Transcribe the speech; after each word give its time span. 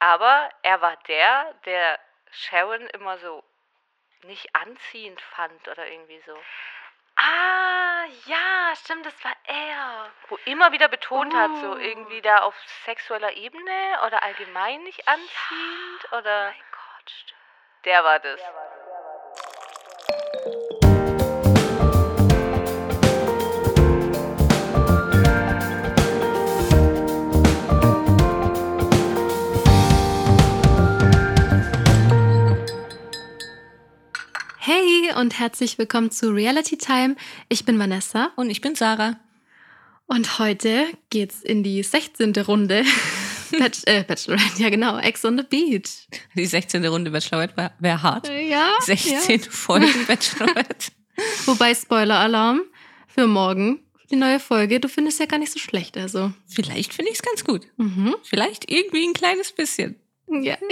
Aber 0.00 0.50
er 0.62 0.80
war 0.80 0.96
der, 1.08 1.54
der 1.66 1.98
Sharon 2.32 2.86
immer 2.88 3.18
so 3.18 3.44
nicht 4.24 4.54
anziehend 4.54 5.20
fand 5.20 5.68
oder 5.68 5.86
irgendwie 5.86 6.20
so. 6.26 6.36
Ah, 7.16 8.04
ja, 8.26 8.74
stimmt, 8.76 9.04
das 9.04 9.24
war 9.24 9.36
er. 9.44 10.10
Wo 10.28 10.38
immer 10.46 10.72
wieder 10.72 10.88
betont 10.88 11.34
hat, 11.34 11.50
so 11.60 11.72
Oh. 11.72 11.76
irgendwie 11.76 12.22
da 12.22 12.38
auf 12.38 12.54
sexueller 12.84 13.32
Ebene 13.32 14.00
oder 14.06 14.22
allgemein 14.22 14.82
nicht 14.84 15.06
anziehend 15.06 16.12
oder. 16.12 16.44
Mein 16.46 16.64
Gott, 16.72 17.10
stimmt. 17.10 17.40
Der 17.84 18.04
war 18.04 18.18
das. 18.20 18.40
Und 35.16 35.38
herzlich 35.38 35.76
willkommen 35.78 36.10
zu 36.10 36.30
Reality 36.30 36.78
Time. 36.78 37.16
Ich 37.48 37.64
bin 37.64 37.78
Vanessa 37.78 38.30
Und 38.36 38.48
ich 38.50 38.60
bin 38.60 38.74
Sarah. 38.74 39.18
und 40.06 40.38
heute 40.38 40.86
geht's 41.10 41.42
in 41.42 41.62
die 41.62 41.82
16. 41.82 42.32
Runde. 42.46 42.84
Bach 43.58 43.68
äh, 43.86 44.04
Bachelorette, 44.04 44.62
ja 44.62 44.70
genau, 44.70 44.98
Ex 44.98 45.24
on 45.24 45.36
the 45.36 45.42
Beach. 45.42 46.08
Die 46.36 46.46
16. 46.46 46.86
Runde 46.86 47.10
Bachelorette 47.10 47.56
wäre 47.56 47.72
wär 47.80 48.02
hart. 48.02 48.28
Ja, 48.28 48.70
16 48.80 49.40
Folgen 49.42 50.06
Bachelorette. 50.06 50.92
ja. 51.16 51.24
Wobei 51.46 51.74
Spoiler-Alarm 51.74 52.62
für 53.08 53.26
morgen, 53.26 53.80
die 54.10 54.16
neue 54.16 54.38
Folge, 54.40 54.78
du 54.80 54.88
findest 54.88 55.18
ja 55.18 55.26
gar 55.26 55.38
nicht 55.38 55.52
so 55.52 55.58
schlecht, 55.58 55.96
also. 55.96 56.32
Vielleicht 56.46 56.94
finde 56.94 57.10
ich 57.10 57.18
es 57.18 57.22
ganz 57.22 57.44
gut. 57.44 57.66
Mhm. 57.76 58.14
Vielleicht 58.22 58.70
irgendwie 58.70 59.06
ein 59.06 59.14
kleines 59.14 59.52
bisschen. 59.52 59.96
Ja. 60.28 60.56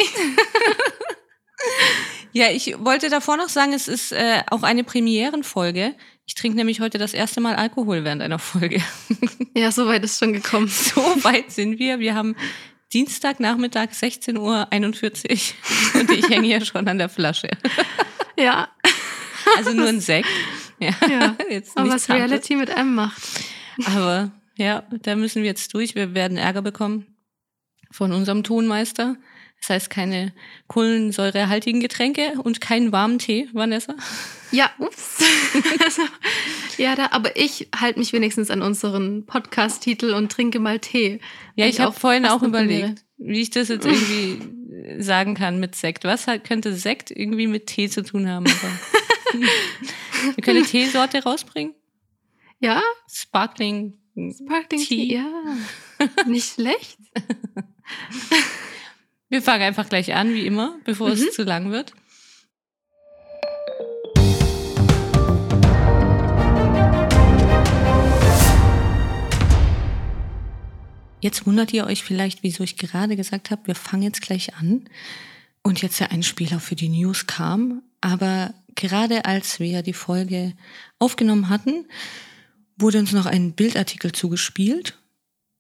Ja, 2.33 2.51
ich 2.51 2.75
wollte 2.79 3.09
davor 3.11 3.37
noch 3.37 3.49
sagen, 3.49 3.73
es 3.73 3.89
ist 3.89 4.13
äh, 4.13 4.43
auch 4.51 4.63
eine 4.63 4.85
Premierenfolge. 4.85 5.95
Ich 6.27 6.35
trinke 6.35 6.57
nämlich 6.57 6.81
heute 6.81 6.99
das 6.99 7.15
erste 7.15 7.41
Mal 7.41 7.57
Alkohol 7.57 8.05
während 8.05 8.23
einer 8.23 8.39
Folge. 8.39 8.83
ja, 9.57 9.73
so 9.73 9.87
weit 9.87 10.05
ist 10.05 10.19
schon 10.19 10.33
gekommen. 10.33 10.69
So 10.95 11.01
weit 11.25 11.51
sind 11.51 11.79
wir. 11.79 11.99
Wir 12.01 12.15
haben 12.15 12.37
Dienstagnachmittag 12.93 13.91
16.41 13.91 14.39
Uhr 14.39 16.01
und 16.01 16.11
ich 16.11 16.29
hänge 16.29 16.47
hier 16.47 16.65
schon 16.65 16.87
an 16.89 16.99
der 16.99 17.09
Flasche. 17.09 17.49
Ja, 18.39 18.69
Also 19.57 19.73
nur 19.73 19.89
ein 19.89 20.01
Sekt. 20.01 20.29
Ja, 20.79 20.91
ja. 21.11 21.37
Jetzt 21.51 21.77
Aber 21.77 21.89
was 21.91 22.09
Hartes. 22.09 22.31
Reality 22.31 22.57
mit 22.57 22.71
einem 22.71 22.95
macht. 22.95 23.23
Aber 23.87 24.31
ja, 24.57 24.85
da 25.03 25.17
müssen 25.17 25.43
wir 25.43 25.49
jetzt 25.49 25.73
durch. 25.75 25.95
Wir 25.95 26.15
werden 26.15 26.37
Ärger 26.37 26.63
bekommen 26.63 27.07
von 27.91 28.13
unserem 28.13 28.43
Tonmeister. 28.43 29.17
Das 29.61 29.71
heißt 29.71 29.91
keine 29.91 30.33
kohlensäurehaltigen 30.69 31.81
Getränke 31.81 32.35
und 32.43 32.61
keinen 32.61 32.93
warmen 32.93 33.19
Tee, 33.19 33.49
Vanessa. 33.53 33.95
Ja, 34.51 34.71
ups. 34.79 35.19
ja, 36.79 36.95
da, 36.95 37.09
aber 37.11 37.37
ich 37.37 37.69
halte 37.79 37.99
mich 37.99 38.13
wenigstens 38.13 38.51
an 38.51 38.63
unseren 38.63 39.27
Podcast-Titel 39.27 40.15
und 40.15 40.33
trinke 40.33 40.59
mal 40.61 40.79
Tee. 40.79 41.21
Ja, 41.55 41.65
Weil 41.65 41.71
ich 41.71 41.81
habe 41.81 41.93
vorhin 41.93 42.25
auch 42.25 42.43
überlegt, 42.43 43.05
wie 43.19 43.41
ich 43.41 43.51
das 43.51 43.69
jetzt 43.69 43.85
irgendwie 43.85 45.03
sagen 45.03 45.35
kann 45.35 45.61
mit 45.61 45.75
Sekt. 45.75 46.05
Was 46.05 46.27
hat, 46.27 46.45
könnte 46.45 46.75
Sekt 46.75 47.11
irgendwie 47.11 47.47
mit 47.47 47.67
Tee 47.67 47.89
zu 47.89 48.03
tun 48.03 48.29
haben? 48.29 48.47
Wir 50.35 50.43
können 50.43 50.59
eine 50.59 50.67
Teesorte 50.67 51.23
rausbringen. 51.23 51.75
Ja, 52.61 52.83
Sparkling. 53.11 53.99
Sparkling 54.17 54.81
Tea. 54.81 54.87
Tea. 54.87 55.15
Ja, 55.15 56.27
nicht 56.27 56.55
schlecht. 56.55 56.99
Wir 59.29 59.43
fangen 59.43 59.63
einfach 59.63 59.89
gleich 59.89 60.15
an, 60.15 60.33
wie 60.35 60.47
immer, 60.47 60.79
bevor 60.85 61.09
Mhm. 61.09 61.15
es 61.15 61.33
zu 61.35 61.43
lang 61.45 61.71
wird. 61.71 61.93
Jetzt 71.21 71.47
wundert 71.47 71.73
ihr 71.73 71.87
euch 71.87 72.03
vielleicht, 72.05 72.43
wieso 72.43 72.63
ich 72.63 72.77
gerade 72.77 73.17
gesagt 73.17 73.51
habe, 73.51 73.67
wir 73.67 73.75
fangen 73.75 74.03
jetzt 74.05 74.23
gleich 74.23 74.55
an 74.57 74.89
und 75.63 75.83
jetzt 75.83 75.99
der 75.99 76.13
Einspieler 76.13 76.61
für 76.61 76.77
die 76.77 76.89
News 76.89 77.27
kam. 77.27 77.83
Aber 78.01 78.55
gerade 78.77 79.25
als 79.25 79.59
wir 79.59 79.83
die 79.83 79.93
Folge 79.93 80.55
aufgenommen 81.01 81.49
hatten, 81.49 81.87
wurde 82.77 83.01
uns 83.01 83.13
noch 83.13 83.27
ein 83.27 83.53
Bildartikel 83.55 84.13
zugespielt 84.13 84.98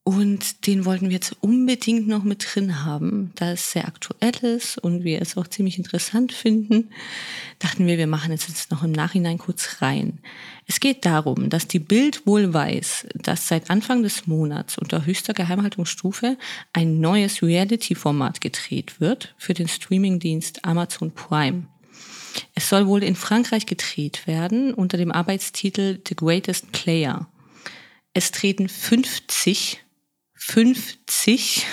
und 0.08 0.66
den 0.66 0.86
wollten 0.86 1.10
wir 1.10 1.16
jetzt 1.16 1.36
unbedingt 1.42 2.08
noch 2.08 2.24
mit 2.24 2.54
drin 2.54 2.82
haben, 2.82 3.30
da 3.34 3.52
es 3.52 3.72
sehr 3.72 3.86
aktuell 3.86 4.36
ist 4.36 4.78
und 4.78 5.04
wir 5.04 5.20
es 5.20 5.36
auch 5.36 5.46
ziemlich 5.46 5.76
interessant 5.76 6.32
finden. 6.32 6.88
Dachten 7.58 7.86
wir, 7.86 7.98
wir 7.98 8.06
machen 8.06 8.32
es 8.32 8.48
jetzt 8.48 8.70
noch 8.70 8.82
im 8.82 8.92
Nachhinein 8.92 9.36
kurz 9.36 9.82
rein. 9.82 10.20
Es 10.66 10.80
geht 10.80 11.04
darum, 11.04 11.50
dass 11.50 11.68
die 11.68 11.78
Bild 11.78 12.26
wohl 12.26 12.54
weiß, 12.54 13.06
dass 13.16 13.48
seit 13.48 13.68
Anfang 13.68 14.02
des 14.02 14.26
Monats 14.26 14.78
unter 14.78 15.04
höchster 15.04 15.34
Geheimhaltungsstufe 15.34 16.38
ein 16.72 17.00
neues 17.00 17.42
Reality-Format 17.42 18.40
gedreht 18.40 19.02
wird 19.02 19.34
für 19.36 19.52
den 19.52 19.68
Streamingdienst 19.68 20.64
Amazon 20.64 21.10
Prime. 21.10 21.66
Es 22.54 22.70
soll 22.70 22.86
wohl 22.86 23.02
in 23.02 23.14
Frankreich 23.14 23.66
gedreht 23.66 24.26
werden 24.26 24.72
unter 24.72 24.96
dem 24.96 25.12
Arbeitstitel 25.12 26.00
The 26.08 26.16
Greatest 26.16 26.72
Player. 26.72 27.28
Es 28.14 28.30
treten 28.30 28.70
50, 28.70 29.84
50 30.38 31.66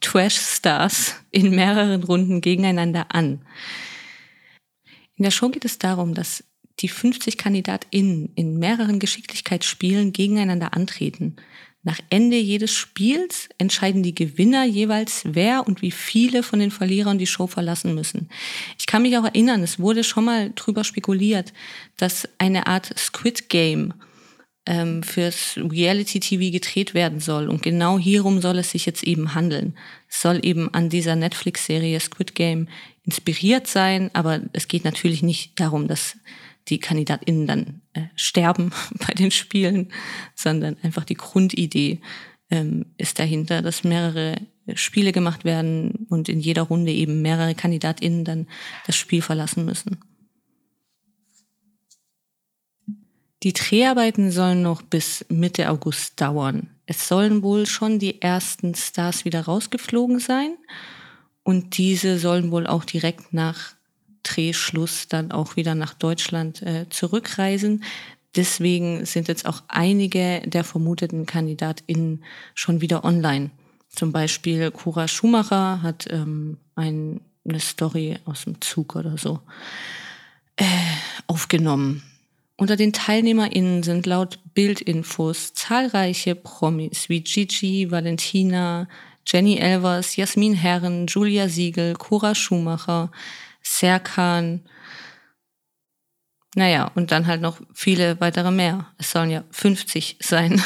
Trash-Stars 0.00 1.16
in 1.30 1.54
mehreren 1.54 2.04
Runden 2.04 2.40
gegeneinander 2.40 3.06
an. 3.14 3.44
In 5.16 5.24
der 5.24 5.30
Show 5.30 5.48
geht 5.48 5.64
es 5.64 5.78
darum, 5.78 6.14
dass 6.14 6.44
die 6.80 6.88
50 6.88 7.38
KandidatInnen 7.38 8.32
in 8.34 8.58
mehreren 8.58 8.98
Geschicklichkeitsspielen 8.98 10.12
gegeneinander 10.12 10.74
antreten. 10.74 11.36
Nach 11.82 11.98
Ende 12.10 12.36
jedes 12.36 12.72
Spiels 12.72 13.48
entscheiden 13.58 14.02
die 14.02 14.14
Gewinner 14.14 14.64
jeweils, 14.64 15.22
wer 15.24 15.66
und 15.66 15.82
wie 15.82 15.90
viele 15.90 16.42
von 16.42 16.58
den 16.58 16.70
Verlierern 16.70 17.18
die 17.18 17.26
Show 17.26 17.46
verlassen 17.46 17.94
müssen. 17.94 18.30
Ich 18.78 18.86
kann 18.86 19.02
mich 19.02 19.16
auch 19.18 19.24
erinnern, 19.24 19.62
es 19.62 19.78
wurde 19.78 20.02
schon 20.02 20.24
mal 20.24 20.50
drüber 20.54 20.82
spekuliert, 20.82 21.52
dass 21.96 22.28
eine 22.38 22.66
Art 22.66 22.98
Squid 22.98 23.50
Game 23.50 23.92
ähm, 24.66 25.02
fürs 25.02 25.56
Reality-TV 25.56 26.50
gedreht 26.50 26.94
werden 26.94 27.20
soll. 27.20 27.48
Und 27.48 27.62
genau 27.62 27.98
hierum 27.98 28.40
soll 28.40 28.58
es 28.58 28.70
sich 28.70 28.86
jetzt 28.86 29.04
eben 29.04 29.34
handeln. 29.34 29.76
Es 30.08 30.22
soll 30.22 30.40
eben 30.44 30.72
an 30.72 30.88
dieser 30.88 31.16
Netflix-Serie 31.16 32.00
Squid 32.00 32.34
Game 32.34 32.68
inspiriert 33.04 33.66
sein, 33.66 34.10
aber 34.14 34.40
es 34.52 34.68
geht 34.68 34.84
natürlich 34.84 35.22
nicht 35.22 35.60
darum, 35.60 35.88
dass 35.88 36.16
die 36.68 36.78
KandidatInnen 36.78 37.46
dann 37.46 37.80
äh, 37.92 38.04
sterben 38.16 38.72
bei 39.06 39.12
den 39.12 39.30
Spielen, 39.30 39.92
sondern 40.34 40.76
einfach 40.82 41.04
die 41.04 41.14
Grundidee 41.16 42.00
ähm, 42.50 42.86
ist 42.96 43.18
dahinter, 43.18 43.60
dass 43.60 43.84
mehrere 43.84 44.36
Spiele 44.74 45.12
gemacht 45.12 45.44
werden 45.44 46.06
und 46.08 46.30
in 46.30 46.40
jeder 46.40 46.62
Runde 46.62 46.90
eben 46.90 47.20
mehrere 47.20 47.54
KandidatInnen 47.54 48.24
dann 48.24 48.46
das 48.86 48.96
Spiel 48.96 49.20
verlassen 49.20 49.66
müssen. 49.66 49.98
Die 53.44 53.52
Dreharbeiten 53.52 54.30
sollen 54.30 54.62
noch 54.62 54.80
bis 54.80 55.26
Mitte 55.28 55.68
August 55.68 56.18
dauern. 56.18 56.70
Es 56.86 57.06
sollen 57.08 57.42
wohl 57.42 57.66
schon 57.66 57.98
die 57.98 58.22
ersten 58.22 58.74
Stars 58.74 59.26
wieder 59.26 59.42
rausgeflogen 59.42 60.18
sein 60.18 60.56
und 61.42 61.76
diese 61.76 62.18
sollen 62.18 62.50
wohl 62.50 62.66
auch 62.66 62.86
direkt 62.86 63.34
nach 63.34 63.74
Drehschluss 64.22 65.08
dann 65.08 65.30
auch 65.30 65.56
wieder 65.56 65.74
nach 65.74 65.92
Deutschland 65.92 66.62
äh, 66.62 66.86
zurückreisen. 66.88 67.84
Deswegen 68.34 69.04
sind 69.04 69.28
jetzt 69.28 69.44
auch 69.44 69.62
einige 69.68 70.40
der 70.46 70.64
vermuteten 70.64 71.26
KandidatInnen 71.26 72.24
schon 72.54 72.80
wieder 72.80 73.04
online. 73.04 73.50
Zum 73.90 74.10
Beispiel 74.10 74.70
Cora 74.70 75.06
Schumacher 75.06 75.82
hat 75.82 76.06
ähm, 76.10 76.56
ein, 76.76 77.20
eine 77.46 77.60
Story 77.60 78.18
aus 78.24 78.44
dem 78.44 78.62
Zug 78.62 78.96
oder 78.96 79.18
so 79.18 79.40
äh, 80.56 80.64
aufgenommen. 81.26 82.02
Unter 82.56 82.76
den 82.76 82.92
TeilnehmerInnen 82.92 83.82
sind 83.82 84.06
laut 84.06 84.38
Bildinfos 84.54 85.54
zahlreiche 85.54 86.36
Promis 86.36 87.08
wie 87.08 87.22
Gigi, 87.22 87.90
Valentina, 87.90 88.88
Jenny 89.26 89.56
Elvers, 89.56 90.14
Jasmin 90.14 90.54
Herren, 90.54 91.06
Julia 91.08 91.48
Siegel, 91.48 91.94
Cora 91.94 92.34
Schumacher, 92.34 93.10
Serkan. 93.60 94.62
Naja, 96.54 96.92
und 96.94 97.10
dann 97.10 97.26
halt 97.26 97.40
noch 97.40 97.60
viele 97.72 98.20
weitere 98.20 98.52
mehr. 98.52 98.86
Es 98.98 99.10
sollen 99.10 99.30
ja 99.30 99.42
50 99.50 100.18
sein. 100.20 100.62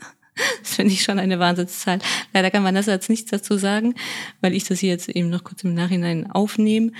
das 0.62 0.74
finde 0.74 0.92
ich 0.92 1.02
schon 1.02 1.18
eine 1.18 1.38
Wahnsinnszahl. 1.38 2.00
Leider 2.34 2.50
kann 2.50 2.64
Vanessa 2.64 2.92
jetzt 2.92 3.08
nichts 3.08 3.30
dazu 3.30 3.56
sagen, 3.56 3.94
weil 4.42 4.54
ich 4.54 4.64
das 4.64 4.80
hier 4.80 4.90
jetzt 4.90 5.08
eben 5.08 5.30
noch 5.30 5.44
kurz 5.44 5.64
im 5.64 5.72
Nachhinein 5.72 6.30
aufnehme. 6.30 6.92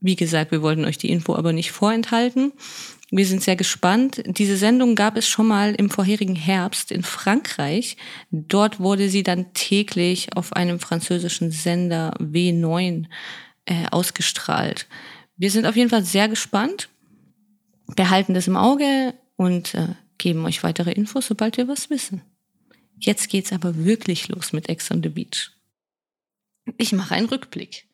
Wie 0.00 0.14
gesagt, 0.14 0.52
wir 0.52 0.62
wollten 0.62 0.84
euch 0.84 0.98
die 0.98 1.10
Info 1.10 1.34
aber 1.34 1.52
nicht 1.52 1.72
vorenthalten. 1.72 2.52
Wir 3.14 3.26
sind 3.26 3.42
sehr 3.42 3.56
gespannt. 3.56 4.22
Diese 4.24 4.56
Sendung 4.56 4.94
gab 4.94 5.18
es 5.18 5.28
schon 5.28 5.46
mal 5.46 5.74
im 5.74 5.90
vorherigen 5.90 6.34
Herbst 6.34 6.90
in 6.90 7.02
Frankreich. 7.02 7.98
Dort 8.30 8.80
wurde 8.80 9.10
sie 9.10 9.22
dann 9.22 9.52
täglich 9.52 10.34
auf 10.34 10.54
einem 10.54 10.80
französischen 10.80 11.50
Sender 11.50 12.14
W9 12.18 13.04
äh, 13.66 13.84
ausgestrahlt. 13.90 14.86
Wir 15.36 15.50
sind 15.50 15.66
auf 15.66 15.76
jeden 15.76 15.90
Fall 15.90 16.04
sehr 16.04 16.26
gespannt, 16.26 16.88
behalten 17.96 18.32
das 18.32 18.48
im 18.48 18.56
Auge 18.56 19.12
und 19.36 19.74
äh, 19.74 19.88
geben 20.16 20.46
euch 20.46 20.62
weitere 20.62 20.92
Infos, 20.92 21.26
sobald 21.26 21.58
wir 21.58 21.68
was 21.68 21.90
wissen. 21.90 22.22
Jetzt 22.98 23.28
geht's 23.28 23.52
aber 23.52 23.84
wirklich 23.84 24.28
los 24.28 24.54
mit 24.54 24.70
Ex 24.70 24.90
on 24.90 25.02
the 25.02 25.10
Beach. 25.10 25.50
Ich 26.78 26.92
mache 26.92 27.14
einen 27.14 27.28
Rückblick. 27.28 27.84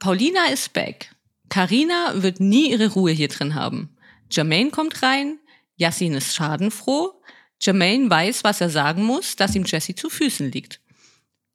Paulina 0.00 0.46
ist 0.46 0.72
back. 0.72 1.14
Karina 1.48 2.24
wird 2.24 2.40
nie 2.40 2.72
ihre 2.72 2.88
Ruhe 2.88 3.12
hier 3.12 3.28
drin 3.28 3.54
haben. 3.54 3.90
Jermaine 4.30 4.70
kommt 4.70 5.02
rein, 5.02 5.38
Yassin 5.76 6.14
ist 6.14 6.34
schadenfroh, 6.34 7.20
Jermaine 7.60 8.10
weiß, 8.10 8.44
was 8.44 8.60
er 8.60 8.70
sagen 8.70 9.04
muss, 9.04 9.36
dass 9.36 9.54
ihm 9.54 9.64
Jesse 9.64 9.94
zu 9.94 10.10
Füßen 10.10 10.50
liegt. 10.50 10.80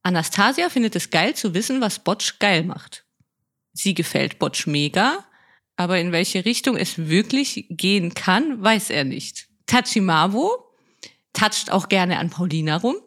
Anastasia 0.02 0.70
findet 0.70 0.96
es 0.96 1.10
geil 1.10 1.34
zu 1.34 1.54
wissen, 1.54 1.80
was 1.80 2.00
Botsch 2.00 2.40
geil 2.40 2.64
macht. 2.64 3.06
Sie 3.72 3.94
gefällt 3.94 4.38
Botsch 4.38 4.68
mega, 4.68 5.25
aber 5.75 6.00
in 6.00 6.12
welche 6.12 6.46
Richtung 6.46 6.78
es 6.78 6.98
wirklich 6.98 7.66
gehen 7.70 8.14
kann, 8.14 8.62
weiß 8.62 8.90
er 8.90 9.06
nicht. 9.06 9.48
Tachimawo 9.66 10.52
toucht 11.31 11.72
auch 11.72 11.90
gerne 11.90 12.19
an 12.19 12.30
Paulina 12.30 12.78
rum. 12.78 12.98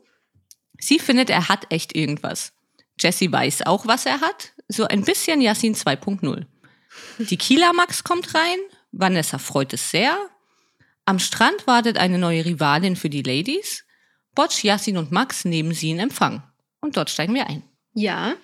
Sie 0.79 0.99
findet, 0.99 1.31
er 1.31 1.49
hat 1.49 1.71
echt 1.71 1.95
irgendwas. 1.95 2.53
Jesse 2.99 3.31
weiß 3.31 3.67
auch, 3.67 3.87
was 3.87 4.07
er 4.07 4.21
hat. 4.21 4.53
So 4.69 4.85
ein 4.85 5.05
bisschen 5.05 5.41
Yassin 5.41 5.75
2.0. 5.75 6.47
Die 7.19 7.37
Kieler 7.37 7.73
Max 7.73 8.05
kommt 8.05 8.35
rein. 8.35 8.59
Vanessa 8.99 9.39
freut 9.39 9.73
es 9.73 9.91
sehr. 9.91 10.17
Am 11.05 11.19
Strand 11.19 11.67
wartet 11.67 11.99
eine 11.99 12.19
neue 12.19 12.45
Rivalin 12.45 12.97
für 12.97 13.11
die 13.11 13.23
Ladies. 13.23 13.85
Botsch, 14.35 14.65
Yassin 14.65 14.97
und 14.97 15.13
Max 15.13 15.45
nehmen 15.45 15.73
sie 15.73 15.91
in 15.91 15.99
Empfang. 15.99 16.43
Und 16.81 16.97
dort 16.97 17.11
steigen 17.11 17.35
wir 17.35 17.47
ein. 17.47 17.63
Ja. 17.95 18.35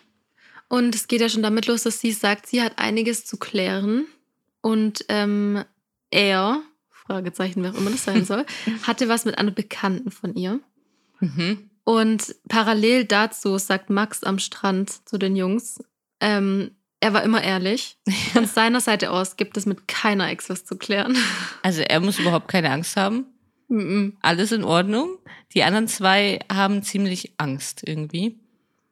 Und 0.68 0.94
es 0.94 1.08
geht 1.08 1.20
ja 1.20 1.28
schon 1.28 1.42
damit 1.42 1.66
los, 1.66 1.82
dass 1.82 2.00
sie 2.00 2.12
sagt, 2.12 2.46
sie 2.46 2.62
hat 2.62 2.78
einiges 2.78 3.26
zu 3.26 3.36
klären. 3.36 4.06
Und 4.60 5.04
ähm, 5.08 5.64
er, 6.10 6.62
Fragezeichen, 6.90 7.62
wer 7.62 7.72
auch 7.72 7.78
immer 7.78 7.90
das 7.90 8.04
sein 8.04 8.24
soll, 8.26 8.46
hatte 8.82 9.08
was 9.08 9.24
mit 9.24 9.38
einer 9.38 9.50
Bekannten 9.50 10.10
von 10.10 10.34
ihr. 10.34 10.60
Mhm. 11.20 11.70
Und 11.84 12.34
parallel 12.48 13.04
dazu 13.04 13.58
sagt 13.58 13.90
Max 13.90 14.22
am 14.22 14.38
Strand 14.38 15.08
zu 15.08 15.18
den 15.18 15.34
Jungs, 15.34 15.82
ähm, 16.20 16.76
er 17.02 17.12
war 17.12 17.22
immer 17.24 17.42
ehrlich. 17.42 17.96
Von 18.32 18.46
seiner 18.46 18.80
Seite 18.80 19.10
aus 19.10 19.36
gibt 19.36 19.56
es 19.56 19.66
mit 19.66 19.88
keiner 19.88 20.28
Ex 20.30 20.48
was 20.48 20.64
zu 20.64 20.76
klären. 20.76 21.16
Also 21.62 21.82
er 21.82 21.98
muss 22.00 22.18
überhaupt 22.18 22.48
keine 22.48 22.70
Angst 22.70 22.96
haben. 22.96 23.26
Alles 24.20 24.52
in 24.52 24.64
Ordnung. 24.64 25.18
Die 25.54 25.62
anderen 25.64 25.88
zwei 25.88 26.40
haben 26.50 26.82
ziemlich 26.82 27.34
Angst 27.38 27.82
irgendwie. 27.84 28.38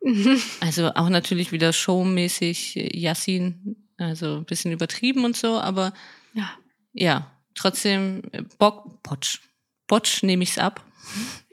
Also 0.60 0.94
auch 0.94 1.10
natürlich 1.10 1.52
wieder 1.52 1.74
showmäßig 1.74 2.76
äh, 2.76 2.98
Yassin, 2.98 3.76
also 3.98 4.38
ein 4.38 4.46
bisschen 4.46 4.72
übertrieben 4.72 5.26
und 5.26 5.36
so, 5.36 5.60
aber 5.60 5.92
Ja. 6.32 6.50
ja, 6.94 7.30
trotzdem 7.54 8.22
äh, 8.32 8.42
Bock, 8.58 9.02
Botsch. 9.02 9.40
Botsch 9.86 10.22
nehme 10.22 10.42
ich's 10.42 10.56
ab. 10.56 10.82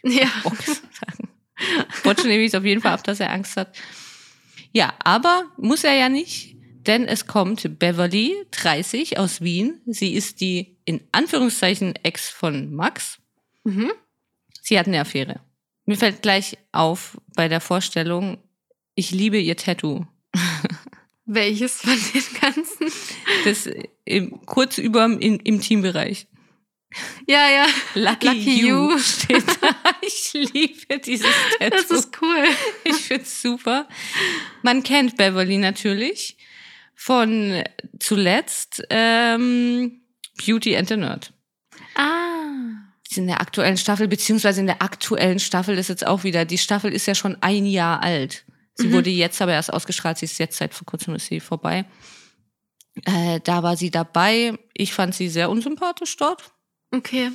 Ja. 0.01 0.29
Bock 0.43 0.55
sagen. 0.61 1.27
Botsch 2.05 2.23
nehme 2.23 2.41
ich 2.43 2.55
auf 2.55 2.63
jeden 2.63 2.79
Fall 2.81 2.93
ab, 2.93 3.03
dass 3.03 3.19
er 3.19 3.31
Angst 3.33 3.57
hat. 3.57 3.75
Ja, 4.77 4.93
aber 4.99 5.51
muss 5.57 5.83
er 5.83 5.95
ja 5.95 6.07
nicht, 6.07 6.55
denn 6.85 7.07
es 7.07 7.25
kommt 7.25 7.79
Beverly, 7.79 8.35
30, 8.51 9.17
aus 9.17 9.41
Wien. 9.41 9.81
Sie 9.87 10.13
ist 10.13 10.39
die 10.39 10.77
in 10.85 11.01
Anführungszeichen 11.11 11.95
Ex 12.03 12.29
von 12.29 12.75
Max. 12.75 13.17
Mhm. 13.63 13.91
Sie 14.61 14.77
hat 14.77 14.85
eine 14.85 15.01
Affäre. 15.01 15.39
Mir 15.87 15.97
fällt 15.97 16.21
gleich 16.21 16.59
auf 16.73 17.19
bei 17.35 17.47
der 17.47 17.59
Vorstellung, 17.59 18.37
ich 18.93 19.09
liebe 19.09 19.39
ihr 19.39 19.57
Tattoo. 19.57 20.05
Welches 21.25 21.81
von 21.81 21.97
den 22.13 22.39
ganzen? 22.39 22.91
Das 23.45 23.67
im, 24.05 24.45
kurz 24.45 24.77
über 24.77 25.05
im, 25.05 25.39
im 25.39 25.59
Teambereich. 25.59 26.27
Ja, 27.27 27.49
ja. 27.49 27.65
Lucky, 27.95 28.27
Lucky 28.27 28.61
you, 28.61 28.91
you. 28.91 28.99
steht 28.99 29.43
da. 29.59 29.75
Ich 30.07 30.33
liebe 30.33 30.99
dieses 30.99 31.27
Tattoo. 31.59 31.75
Das 31.77 31.91
ist 31.91 32.21
cool. 32.21 32.43
Ich 32.85 32.95
find's 32.95 33.41
super. 33.41 33.87
Man 34.61 34.83
kennt 34.83 35.17
Beverly 35.17 35.57
natürlich 35.57 36.37
von 36.95 37.63
zuletzt 37.99 38.83
ähm, 38.89 40.01
Beauty 40.45 40.75
and 40.77 40.87
the 40.87 40.97
Nerd. 40.97 41.33
Ah. 41.95 42.83
In 43.15 43.27
der 43.27 43.41
aktuellen 43.41 43.77
Staffel, 43.77 44.07
beziehungsweise 44.07 44.59
in 44.61 44.67
der 44.67 44.81
aktuellen 44.81 45.39
Staffel 45.39 45.77
ist 45.77 45.87
jetzt 45.87 46.05
auch 46.05 46.23
wieder, 46.23 46.45
die 46.45 46.57
Staffel 46.57 46.91
ist 46.93 47.05
ja 47.05 47.15
schon 47.15 47.37
ein 47.41 47.65
Jahr 47.65 48.01
alt. 48.03 48.45
Sie 48.75 48.87
Mhm. 48.87 48.93
wurde 48.93 49.09
jetzt 49.09 49.41
aber 49.41 49.53
erst 49.53 49.73
ausgestrahlt, 49.73 50.17
sie 50.17 50.25
ist 50.25 50.37
jetzt 50.39 50.57
seit 50.57 50.73
vor 50.73 50.85
kurzem 50.85 51.15
ist 51.15 51.27
sie 51.27 51.39
vorbei. 51.39 51.85
Äh, 53.05 53.39
da 53.43 53.63
war 53.63 53.77
sie 53.77 53.91
dabei. 53.91 54.57
Ich 54.73 54.93
fand 54.93 55.15
sie 55.15 55.29
sehr 55.29 55.49
unsympathisch 55.49 56.15
dort. 56.17 56.51
Okay. 56.91 57.31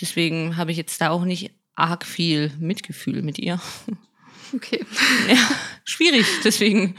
Deswegen 0.00 0.56
habe 0.56 0.70
ich 0.70 0.76
jetzt 0.76 1.00
da 1.00 1.10
auch 1.10 1.24
nicht 1.24 1.50
arg 1.78 2.04
viel 2.04 2.52
Mitgefühl 2.58 3.22
mit 3.22 3.38
ihr. 3.38 3.60
Okay. 4.54 4.82
Ja, 5.28 5.36
schwierig. 5.84 6.24
Deswegen 6.42 6.96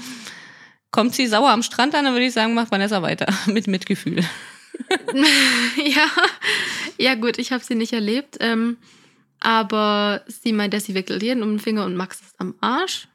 kommt 0.92 1.16
sie 1.16 1.26
sauer 1.26 1.50
am 1.50 1.64
Strand 1.64 1.96
an, 1.96 2.06
dann 2.06 2.14
würde 2.14 2.28
ich 2.28 2.34
sagen, 2.34 2.54
macht 2.54 2.70
Vanessa 2.72 3.02
weiter 3.02 3.26
mit 3.48 3.66
Mitgefühl. 3.66 4.24
ja. 5.84 6.06
Ja, 7.00 7.16
gut, 7.16 7.40
ich 7.40 7.52
habe 7.52 7.64
sie 7.64 7.74
nicht 7.74 7.92
erlebt. 7.94 8.38
Ähm, 8.40 8.78
aber 9.40 10.24
sie 10.28 10.54
meint, 10.54 10.76
dass 10.76 10.86
sie 10.86 10.94
wickelt 10.94 11.24
jeden 11.24 11.42
um 11.42 11.50
den 11.54 11.60
Finger 11.60 11.86
und 11.86 11.96
Max 11.96 12.22
ist 12.22 12.40
am 12.40 12.54
Arsch. 12.62 13.08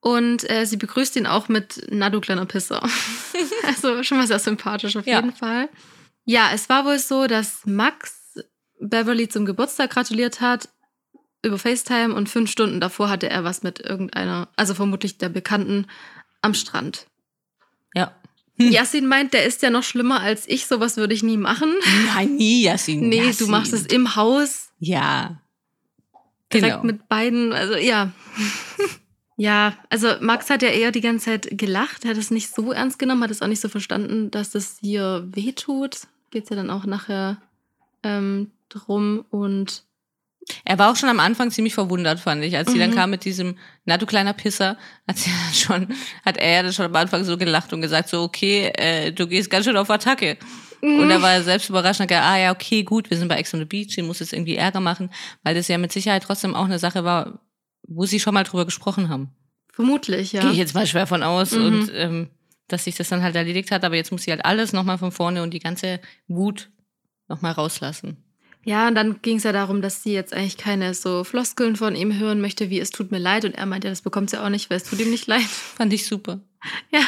Und 0.00 0.48
äh, 0.50 0.66
sie 0.66 0.76
begrüßt 0.76 1.16
ihn 1.16 1.26
auch 1.26 1.48
mit, 1.48 1.86
na 1.90 2.10
du 2.10 2.20
kleiner 2.20 2.44
Pisser. 2.44 2.82
also 3.66 4.02
schon 4.02 4.18
mal 4.18 4.26
sehr 4.26 4.38
sympathisch 4.38 4.96
auf 4.96 5.06
Ja. 5.06 5.16
jeden 5.16 5.32
Fall. 5.34 5.70
Ja, 6.26 6.50
es 6.52 6.68
war 6.68 6.84
wohl 6.84 6.98
so, 6.98 7.26
dass 7.26 7.64
Max 7.64 8.19
Beverly 8.80 9.28
zum 9.28 9.44
Geburtstag 9.46 9.90
gratuliert 9.90 10.40
hat 10.40 10.68
über 11.42 11.58
FaceTime 11.58 12.14
und 12.14 12.28
fünf 12.28 12.50
Stunden 12.50 12.80
davor 12.80 13.08
hatte 13.08 13.30
er 13.30 13.44
was 13.44 13.62
mit 13.62 13.80
irgendeiner, 13.80 14.48
also 14.56 14.74
vermutlich 14.74 15.16
der 15.18 15.28
Bekannten, 15.30 15.86
am 16.42 16.52
Strand. 16.54 17.06
Ja. 17.94 18.14
Hm. 18.58 18.70
Yassin 18.70 19.06
meint, 19.06 19.32
der 19.32 19.44
ist 19.46 19.62
ja 19.62 19.70
noch 19.70 19.82
schlimmer 19.82 20.20
als 20.20 20.46
ich, 20.48 20.66
sowas 20.66 20.96
würde 20.98 21.14
ich 21.14 21.22
nie 21.22 21.36
machen. 21.38 21.72
Nein, 22.14 22.36
nie, 22.36 22.62
Yassin. 22.62 23.08
Nee, 23.08 23.26
Yassin. 23.26 23.46
du 23.46 23.50
machst 23.50 23.72
es 23.72 23.86
im 23.86 24.16
Haus, 24.16 24.70
Ja. 24.78 25.40
direkt 26.52 26.74
Genau. 26.74 26.84
mit 26.84 27.08
beiden, 27.08 27.52
also 27.54 27.74
ja. 27.76 28.12
ja, 29.36 29.78
also 29.88 30.08
Max 30.20 30.50
hat 30.50 30.62
ja 30.62 30.68
eher 30.68 30.92
die 30.92 31.00
ganze 31.00 31.26
Zeit 31.26 31.48
gelacht, 31.58 32.04
er 32.04 32.10
hat 32.10 32.18
es 32.18 32.30
nicht 32.30 32.54
so 32.54 32.72
ernst 32.72 32.98
genommen, 32.98 33.22
hat 33.22 33.30
es 33.30 33.40
auch 33.40 33.46
nicht 33.46 33.60
so 33.60 33.68
verstanden, 33.70 34.30
dass 34.30 34.54
es 34.54 34.76
hier 34.80 35.26
wehtut. 35.32 36.00
Geht 36.30 36.44
es 36.44 36.50
ja 36.50 36.56
dann 36.56 36.70
auch 36.70 36.84
nachher 36.84 37.40
ähm, 38.02 38.50
drum 38.68 39.24
und 39.30 39.84
Er 40.64 40.78
war 40.78 40.90
auch 40.90 40.96
schon 40.96 41.08
am 41.10 41.20
Anfang 41.20 41.50
ziemlich 41.52 41.74
verwundert, 41.74 42.18
fand 42.18 42.42
ich. 42.42 42.56
Als 42.56 42.72
sie 42.72 42.78
dann 42.78 42.90
Mhm. 42.90 42.94
kam 42.94 43.10
mit 43.10 43.24
diesem, 43.24 43.56
na 43.84 43.98
du 43.98 44.06
kleiner 44.06 44.32
Pisser, 44.32 44.76
hat 45.06 45.18
sie 45.18 45.30
dann 45.30 45.54
schon, 45.86 45.94
hat 46.24 46.38
er 46.38 46.50
ja 46.56 46.62
dann 46.64 46.72
schon 46.72 46.86
am 46.86 46.96
Anfang 46.96 47.24
so 47.24 47.36
gelacht 47.36 47.72
und 47.72 47.82
gesagt, 47.82 48.08
so, 48.08 48.22
okay, 48.22 48.72
äh, 48.74 49.12
du 49.12 49.28
gehst 49.28 49.48
ganz 49.50 49.64
schön 49.66 49.76
auf 49.76 49.90
Attacke. 49.90 50.38
Und 50.82 51.10
da 51.10 51.20
war 51.20 51.32
er 51.34 51.42
selbst 51.42 51.68
überrascht 51.68 52.00
und 52.00 52.04
hat 52.04 52.08
gesagt, 52.08 52.26
ah 52.26 52.38
ja, 52.38 52.52
okay, 52.52 52.82
gut, 52.82 53.10
wir 53.10 53.18
sind 53.18 53.28
bei 53.28 53.36
Ex 53.36 53.52
on 53.52 53.60
the 53.60 53.66
Beach, 53.66 53.94
sie 53.94 54.00
muss 54.02 54.18
jetzt 54.20 54.32
irgendwie 54.32 54.56
Ärger 54.56 54.80
machen, 54.80 55.10
weil 55.42 55.54
das 55.54 55.68
ja 55.68 55.76
mit 55.76 55.92
Sicherheit 55.92 56.22
trotzdem 56.22 56.54
auch 56.54 56.64
eine 56.64 56.78
Sache 56.78 57.04
war, 57.04 57.40
wo 57.86 58.06
sie 58.06 58.18
schon 58.18 58.32
mal 58.34 58.44
drüber 58.44 58.64
gesprochen 58.64 59.08
haben. 59.10 59.30
vermutlich, 59.72 60.32
ja. 60.32 60.40
Gehe 60.40 60.50
ich 60.52 60.56
jetzt 60.58 60.74
mal 60.74 60.86
schwer 60.86 61.06
von 61.06 61.22
aus 61.22 61.52
Mhm. 61.52 61.64
und 61.64 61.92
ähm, 61.94 62.30
dass 62.66 62.84
sich 62.84 62.96
das 62.96 63.08
dann 63.10 63.22
halt 63.22 63.36
erledigt 63.36 63.70
hat, 63.70 63.84
aber 63.84 63.96
jetzt 63.96 64.10
muss 64.10 64.22
sie 64.22 64.30
halt 64.30 64.44
alles 64.44 64.72
nochmal 64.72 64.96
von 64.98 65.12
vorne 65.12 65.42
und 65.42 65.52
die 65.52 65.58
ganze 65.60 66.00
Wut 66.28 66.70
nochmal 67.30 67.52
rauslassen. 67.52 68.18
Ja, 68.62 68.88
und 68.88 68.94
dann 68.94 69.22
ging 69.22 69.38
es 69.38 69.44
ja 69.44 69.52
darum, 69.52 69.80
dass 69.80 70.02
sie 70.02 70.12
jetzt 70.12 70.34
eigentlich 70.34 70.58
keine 70.58 70.92
so 70.92 71.24
Floskeln 71.24 71.76
von 71.76 71.96
ihm 71.96 72.18
hören 72.18 72.42
möchte, 72.42 72.68
wie 72.68 72.78
es 72.78 72.90
tut 72.90 73.10
mir 73.10 73.18
leid. 73.18 73.46
Und 73.46 73.54
er 73.54 73.64
meinte, 73.64 73.88
das 73.88 74.02
bekommt 74.02 74.28
sie 74.28 74.42
auch 74.42 74.50
nicht, 74.50 74.68
weil 74.68 74.76
es 74.76 74.84
tut 74.84 75.00
ihm 75.00 75.10
nicht 75.10 75.26
leid. 75.26 75.42
Fand 75.76 75.92
ich 75.94 76.06
super. 76.06 76.40
Ja. 76.92 77.00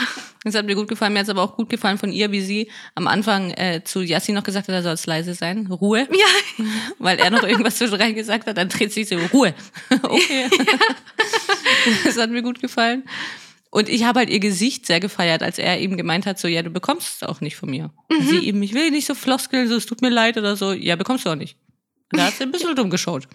Das 0.44 0.54
hat 0.54 0.64
mir 0.64 0.74
gut 0.74 0.88
gefallen. 0.88 1.12
Mir 1.12 1.18
hat 1.18 1.26
es 1.26 1.30
aber 1.30 1.42
auch 1.42 1.56
gut 1.56 1.68
gefallen 1.68 1.98
von 1.98 2.10
ihr, 2.10 2.32
wie 2.32 2.40
sie 2.40 2.70
am 2.94 3.06
Anfang 3.06 3.50
äh, 3.50 3.82
zu 3.84 4.00
Yassin 4.00 4.34
noch 4.34 4.44
gesagt 4.44 4.68
hat, 4.68 4.74
er 4.74 4.82
soll 4.82 4.94
es 4.94 5.04
leise 5.04 5.34
sein. 5.34 5.66
Ruhe. 5.66 6.08
Ja, 6.10 6.64
Weil 6.98 7.18
er 7.18 7.30
noch 7.30 7.42
irgendwas 7.42 7.76
zwischendrin 7.76 8.14
gesagt 8.14 8.46
hat, 8.46 8.56
dann 8.56 8.70
dreht 8.70 8.92
sich 8.92 9.08
so, 9.08 9.16
Ruhe. 9.32 9.54
okay. 10.02 10.48
Das 12.04 12.16
hat 12.16 12.30
mir 12.30 12.42
gut 12.42 12.60
gefallen. 12.60 13.04
Und 13.74 13.88
ich 13.88 14.04
habe 14.04 14.18
halt 14.20 14.28
ihr 14.28 14.38
Gesicht 14.38 14.84
sehr 14.84 15.00
gefeiert, 15.00 15.42
als 15.42 15.58
er 15.58 15.80
eben 15.80 15.96
gemeint 15.96 16.26
hat, 16.26 16.38
so, 16.38 16.46
ja, 16.46 16.62
du 16.62 16.68
bekommst 16.68 17.16
es 17.22 17.28
auch 17.28 17.40
nicht 17.40 17.56
von 17.56 17.70
mir. 17.70 17.90
Und 18.10 18.22
Sie 18.28 18.46
eben, 18.46 18.62
ich 18.62 18.74
will 18.74 18.90
nicht 18.90 19.06
so 19.06 19.14
floskeln, 19.14 19.66
so, 19.66 19.74
es 19.76 19.86
tut 19.86 20.02
mir 20.02 20.10
leid 20.10 20.36
oder 20.36 20.56
so. 20.56 20.72
Ja, 20.72 20.94
bekommst 20.94 21.24
du 21.24 21.30
auch 21.30 21.34
nicht. 21.36 21.56
Und 22.12 22.18
da 22.18 22.26
hat 22.26 22.34
sie 22.34 22.42
ein 22.42 22.52
bisschen 22.52 22.76
dumm 22.76 22.90
geschaut. 22.90 23.26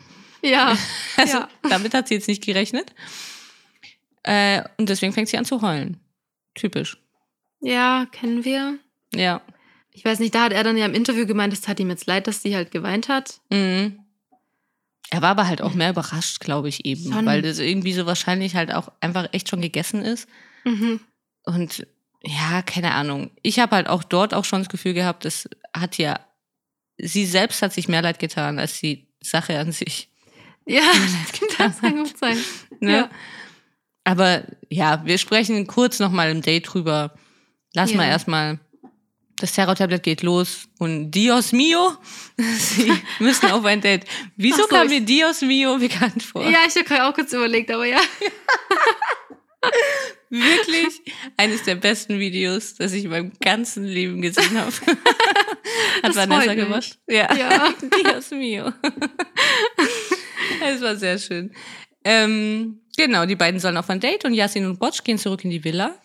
ja. 0.43 0.77
Also, 1.17 1.37
Ja. 1.39 1.49
damit 1.67 1.95
hat 1.95 2.07
sie 2.07 2.13
jetzt 2.13 2.27
nicht 2.27 2.43
gerechnet. 2.45 2.93
Äh, 4.23 4.61
und 4.77 4.89
deswegen 4.89 5.11
fängt 5.11 5.27
sie 5.29 5.37
an 5.39 5.45
zu 5.45 5.61
heulen. 5.63 5.97
Typisch. 6.53 6.97
Ja, 7.59 8.05
kennen 8.11 8.45
wir. 8.45 8.77
Ja. 9.15 9.41
Ich 9.91 10.05
weiß 10.05 10.19
nicht, 10.19 10.35
da 10.35 10.43
hat 10.43 10.53
er 10.53 10.63
dann 10.63 10.77
ja 10.77 10.85
im 10.85 10.93
Interview 10.93 11.25
gemeint, 11.25 11.53
es 11.53 11.61
tat 11.61 11.79
ihm 11.79 11.89
jetzt 11.89 12.05
leid, 12.05 12.27
dass 12.27 12.43
sie 12.43 12.55
halt 12.55 12.69
geweint 12.69 13.09
hat. 13.09 13.39
Mhm. 13.49 13.99
Er 15.09 15.21
war 15.21 15.29
aber 15.31 15.47
halt 15.47 15.61
auch 15.61 15.73
mehr 15.73 15.91
überrascht, 15.91 16.39
glaube 16.39 16.67
ich, 16.69 16.85
eben. 16.85 17.11
Schon. 17.11 17.25
Weil 17.25 17.41
das 17.41 17.59
irgendwie 17.59 17.93
so 17.93 18.05
wahrscheinlich 18.05 18.55
halt 18.55 18.73
auch 18.73 18.89
einfach 18.99 19.29
echt 19.31 19.49
schon 19.49 19.61
gegessen 19.61 20.03
ist. 20.03 20.27
Mhm. 20.65 20.99
Und 21.45 21.87
ja, 22.23 22.61
keine 22.61 22.93
Ahnung. 22.93 23.31
Ich 23.41 23.59
habe 23.59 23.75
halt 23.75 23.87
auch 23.87 24.03
dort 24.03 24.33
auch 24.33 24.43
schon 24.43 24.59
das 24.61 24.69
Gefühl 24.69 24.93
gehabt, 24.93 25.23
es 25.25 25.49
hat 25.75 25.97
ja, 25.97 26.19
sie 26.97 27.25
selbst 27.25 27.61
hat 27.61 27.71
sich 27.73 27.87
mehr 27.87 28.01
leid 28.01 28.19
getan 28.19 28.59
als 28.59 28.79
die 28.81 29.07
Sache 29.21 29.57
an 29.59 29.71
sich. 29.71 30.09
Ja, 30.65 30.81
das 31.57 31.79
kann 31.79 32.03
gut 32.03 32.17
sein. 32.17 32.37
Ne? 32.79 32.91
Ja. 32.91 33.09
Aber 34.03 34.43
ja, 34.69 35.03
wir 35.05 35.17
sprechen 35.17 35.65
kurz 35.67 35.99
nochmal 35.99 36.29
im 36.29 36.41
Date 36.41 36.71
drüber. 36.73 37.15
Lass 37.73 37.91
Ja. 37.91 37.97
mal 37.97 38.07
erstmal. 38.07 38.59
Das 39.39 39.51
Terror-Tablet 39.53 40.01
geht 40.01 40.23
los 40.23 40.67
und 40.79 41.11
Dios 41.11 41.51
mio, 41.51 41.91
sie 42.37 42.91
müssen 43.19 43.51
auf 43.51 43.63
ein 43.65 43.81
Date. 43.81 44.05
Wieso 44.35 44.63
so, 44.63 44.67
kam 44.67 44.87
mir 44.87 45.01
Dios 45.01 45.41
mio 45.41 45.77
bekannt 45.77 46.23
vor? 46.23 46.43
Ja, 46.43 46.59
ich 46.67 46.75
habe 46.75 46.85
gerade 46.85 47.05
auch 47.05 47.13
kurz 47.13 47.31
überlegt, 47.33 47.69
aber 47.69 47.85
ja. 47.85 47.99
Wirklich 50.29 51.01
eines 51.37 51.63
der 51.63 51.75
besten 51.75 52.19
Videos, 52.19 52.75
das 52.75 52.93
ich 52.93 53.03
in 53.05 53.09
meinem 53.11 53.31
ganzen 53.39 53.85
Leben 53.85 54.21
gesehen 54.21 54.57
habe. 54.57 54.71
Hat 54.81 54.95
Das 56.03 56.15
Vanessa 56.15 56.53
gemacht. 56.53 56.97
Ja. 57.07 57.33
Ja. 57.35 57.73
Dios 58.03 58.31
mio. 58.31 58.73
Es 60.61 60.81
war 60.81 60.95
sehr 60.95 61.17
schön. 61.17 61.51
Ähm, 62.03 62.81
genau, 62.95 63.25
die 63.25 63.35
beiden 63.35 63.59
sollen 63.59 63.77
auf 63.77 63.89
ein 63.89 63.99
Date 63.99 64.25
und 64.25 64.33
Yasin 64.33 64.65
und 64.65 64.79
Botsch 64.79 65.03
gehen 65.03 65.17
zurück 65.17 65.43
in 65.43 65.49
die 65.51 65.63
Villa. 65.63 65.95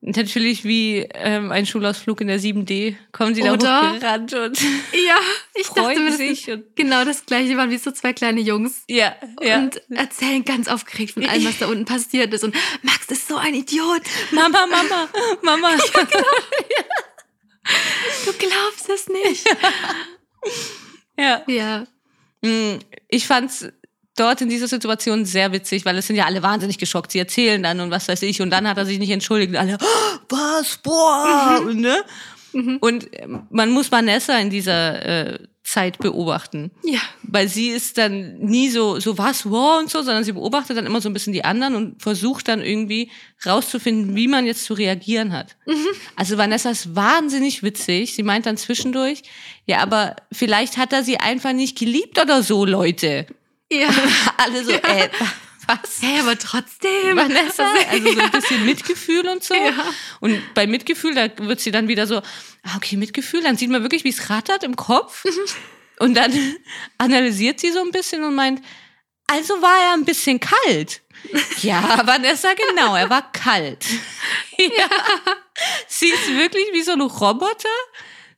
Natürlich 0.00 0.62
wie 0.64 1.08
ähm, 1.12 1.50
ein 1.50 1.66
Schulausflug 1.66 2.20
in 2.20 2.28
der 2.28 2.38
7D 2.38 2.94
kommen 3.10 3.34
sie 3.34 3.42
da 3.42 3.52
Oder? 3.52 3.94
hochgerannt 3.94 4.32
und 4.32 4.60
Ja, 4.92 5.16
ich 5.54 5.66
dachte 5.66 5.80
freuen 5.80 6.04
mir, 6.04 6.10
das 6.10 6.18
sich. 6.18 6.50
genau 6.76 7.04
das 7.04 7.26
gleiche 7.26 7.56
waren 7.56 7.70
wie 7.70 7.78
so 7.78 7.90
zwei 7.90 8.12
kleine 8.12 8.40
Jungs. 8.40 8.84
ja, 8.88 9.16
ja. 9.42 9.58
Und 9.58 9.82
erzählen 9.90 10.44
ganz 10.44 10.68
aufgeregt 10.68 11.14
von 11.14 11.26
allem, 11.26 11.44
was 11.44 11.58
da 11.58 11.66
unten 11.66 11.84
passiert 11.84 12.32
ist. 12.32 12.44
Und 12.44 12.54
Max 12.82 13.06
ist 13.08 13.26
so 13.26 13.36
ein 13.36 13.54
Idiot. 13.54 14.02
Mama, 14.30 14.66
Mama, 14.66 15.08
Mama. 15.42 15.70
Du 18.24 18.32
glaubst 18.32 18.88
es 18.88 19.08
nicht. 19.08 19.44
ja. 21.18 21.42
Ja. 21.46 21.86
Mm, 22.42 22.78
Ich 23.08 23.26
fand's 23.26 23.68
dort 24.18 24.40
in 24.40 24.48
dieser 24.48 24.68
Situation 24.68 25.24
sehr 25.24 25.52
witzig, 25.52 25.84
weil 25.84 25.96
es 25.98 26.06
sind 26.06 26.16
ja 26.16 26.26
alle 26.26 26.42
wahnsinnig 26.42 26.78
geschockt. 26.78 27.12
Sie 27.12 27.18
erzählen 27.18 27.62
dann 27.62 27.80
und 27.80 27.90
was 27.90 28.08
weiß 28.08 28.22
ich. 28.22 28.40
Und 28.40 28.50
dann 28.50 28.68
hat 28.68 28.78
er 28.78 28.86
sich 28.86 28.98
nicht 28.98 29.10
entschuldigt. 29.10 29.50
Und 29.50 29.56
alle, 29.56 29.78
"Oh, 29.80 30.18
was, 30.28 30.78
boah, 30.78 31.62
ne? 31.72 32.02
Und 32.80 33.08
ähm, 33.12 33.46
man 33.50 33.70
muss 33.70 33.92
Vanessa 33.92 34.38
in 34.38 34.50
dieser 34.50 35.04
äh, 35.34 35.38
Zeit 35.68 35.98
beobachten. 35.98 36.70
Ja. 36.82 37.00
Weil 37.22 37.46
sie 37.46 37.68
ist 37.68 37.98
dann 37.98 38.38
nie 38.38 38.70
so, 38.70 39.00
so 39.00 39.18
was, 39.18 39.44
wow 39.50 39.78
und 39.78 39.90
so, 39.90 39.98
sondern 39.98 40.24
sie 40.24 40.32
beobachtet 40.32 40.78
dann 40.78 40.86
immer 40.86 41.02
so 41.02 41.10
ein 41.10 41.12
bisschen 41.12 41.34
die 41.34 41.44
anderen 41.44 41.74
und 41.74 42.02
versucht 42.02 42.48
dann 42.48 42.62
irgendwie 42.62 43.10
rauszufinden, 43.44 44.16
wie 44.16 44.28
man 44.28 44.46
jetzt 44.46 44.64
zu 44.64 44.72
reagieren 44.72 45.32
hat. 45.34 45.56
Also 46.16 46.38
Vanessa 46.38 46.70
ist 46.70 46.96
wahnsinnig 46.96 47.62
witzig. 47.62 48.14
Sie 48.14 48.22
meint 48.22 48.46
dann 48.46 48.56
zwischendurch, 48.56 49.22
ja, 49.66 49.80
aber 49.80 50.16
vielleicht 50.32 50.78
hat 50.78 50.94
er 50.94 51.04
sie 51.04 51.18
einfach 51.18 51.52
nicht 51.52 51.78
geliebt 51.78 52.18
oder 52.20 52.42
so, 52.42 52.64
Leute. 52.64 53.26
Ja. 53.70 53.88
Alle 54.36 54.64
so, 54.64 54.72
äh, 54.72 55.08
was? 55.68 56.00
Hey, 56.00 56.20
aber 56.20 56.38
trotzdem. 56.38 57.16
Vanessa, 57.16 57.74
also 57.90 58.12
so 58.12 58.20
ein 58.20 58.30
bisschen 58.30 58.64
Mitgefühl 58.64 59.28
und 59.28 59.44
so. 59.44 59.54
Ja. 59.54 59.92
Und 60.20 60.54
bei 60.54 60.66
Mitgefühl, 60.66 61.14
da 61.14 61.28
wird 61.46 61.60
sie 61.60 61.70
dann 61.70 61.88
wieder 61.88 62.06
so, 62.06 62.18
ah, 62.18 62.76
okay, 62.76 62.96
Mitgefühl, 62.96 63.42
dann 63.42 63.56
sieht 63.56 63.70
man 63.70 63.82
wirklich, 63.82 64.04
wie 64.04 64.08
es 64.08 64.30
rattert 64.30 64.64
im 64.64 64.76
Kopf. 64.76 65.24
Und 65.98 66.14
dann 66.14 66.32
analysiert 66.98 67.60
sie 67.60 67.70
so 67.70 67.80
ein 67.80 67.90
bisschen 67.90 68.24
und 68.24 68.34
meint, 68.34 68.64
also 69.26 69.60
war 69.60 69.78
er 69.88 69.92
ein 69.92 70.04
bisschen 70.04 70.40
kalt. 70.40 71.02
Ja, 71.60 72.00
Vanessa, 72.06 72.54
genau, 72.54 72.94
er 72.94 73.10
war 73.10 73.30
kalt. 73.32 73.84
Ja. 74.56 74.88
Sie 75.86 76.08
ist 76.08 76.28
wirklich 76.36 76.64
wie 76.72 76.82
so 76.82 76.92
ein 76.92 77.00
Roboter, 77.00 77.68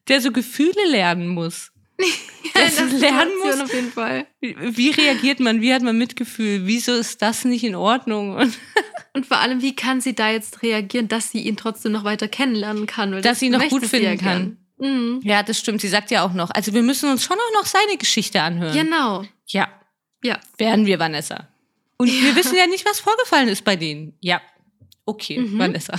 der 0.08 0.20
so 0.20 0.32
Gefühle 0.32 0.86
lernen 0.86 1.28
muss. 1.28 1.70
Ja, 2.54 2.62
das 2.64 2.76
der 2.76 2.86
lernen 2.98 3.30
muss. 3.44 3.60
auf 3.60 3.72
jeden 3.72 3.92
Fall. 3.92 4.26
Wie, 4.40 4.56
wie 4.58 4.90
reagiert 4.90 5.40
man? 5.40 5.60
Wie 5.60 5.72
hat 5.74 5.82
man 5.82 5.96
Mitgefühl? 5.98 6.66
Wieso 6.66 6.94
ist 6.94 7.20
das 7.22 7.44
nicht 7.44 7.62
in 7.64 7.74
Ordnung? 7.74 8.34
Und 8.34 8.58
Und 9.12 9.26
vor 9.26 9.38
allem, 9.38 9.60
wie 9.60 9.74
kann 9.76 10.00
sie 10.00 10.14
da 10.14 10.30
jetzt 10.30 10.62
reagieren, 10.62 11.08
dass 11.08 11.30
sie 11.30 11.40
ihn 11.40 11.56
trotzdem 11.56 11.92
noch 11.92 12.04
weiter 12.04 12.28
kennenlernen 12.28 12.86
kann? 12.86 13.10
Dass 13.12 13.22
das 13.22 13.40
sie 13.40 13.46
ihn 13.46 13.52
noch 13.52 13.68
gut 13.68 13.84
sie 13.84 13.96
ja 13.98 14.10
finden 14.10 14.18
kann. 14.24 14.56
Mhm. 14.78 15.20
Ja, 15.24 15.42
das 15.42 15.58
stimmt. 15.58 15.80
Sie 15.80 15.88
sagt 15.88 16.10
ja 16.10 16.24
auch 16.24 16.32
noch, 16.32 16.50
also 16.50 16.72
wir 16.72 16.82
müssen 16.82 17.10
uns 17.10 17.24
schon 17.24 17.36
auch 17.36 17.60
noch 17.60 17.66
seine 17.66 17.96
Geschichte 17.98 18.40
anhören. 18.40 18.72
Genau. 18.72 19.24
Ja, 19.46 19.68
Ja. 20.22 20.38
werden 20.58 20.86
wir, 20.86 20.98
Vanessa. 20.98 21.48
Und 21.98 22.08
wir 22.10 22.34
wissen 22.36 22.56
ja 22.56 22.66
nicht, 22.68 22.86
was 22.86 23.00
vorgefallen 23.00 23.48
ist 23.48 23.64
bei 23.64 23.76
denen. 23.76 24.14
Ja, 24.20 24.40
okay, 25.04 25.38
Mhm. 25.40 25.58
Vanessa. 25.58 25.94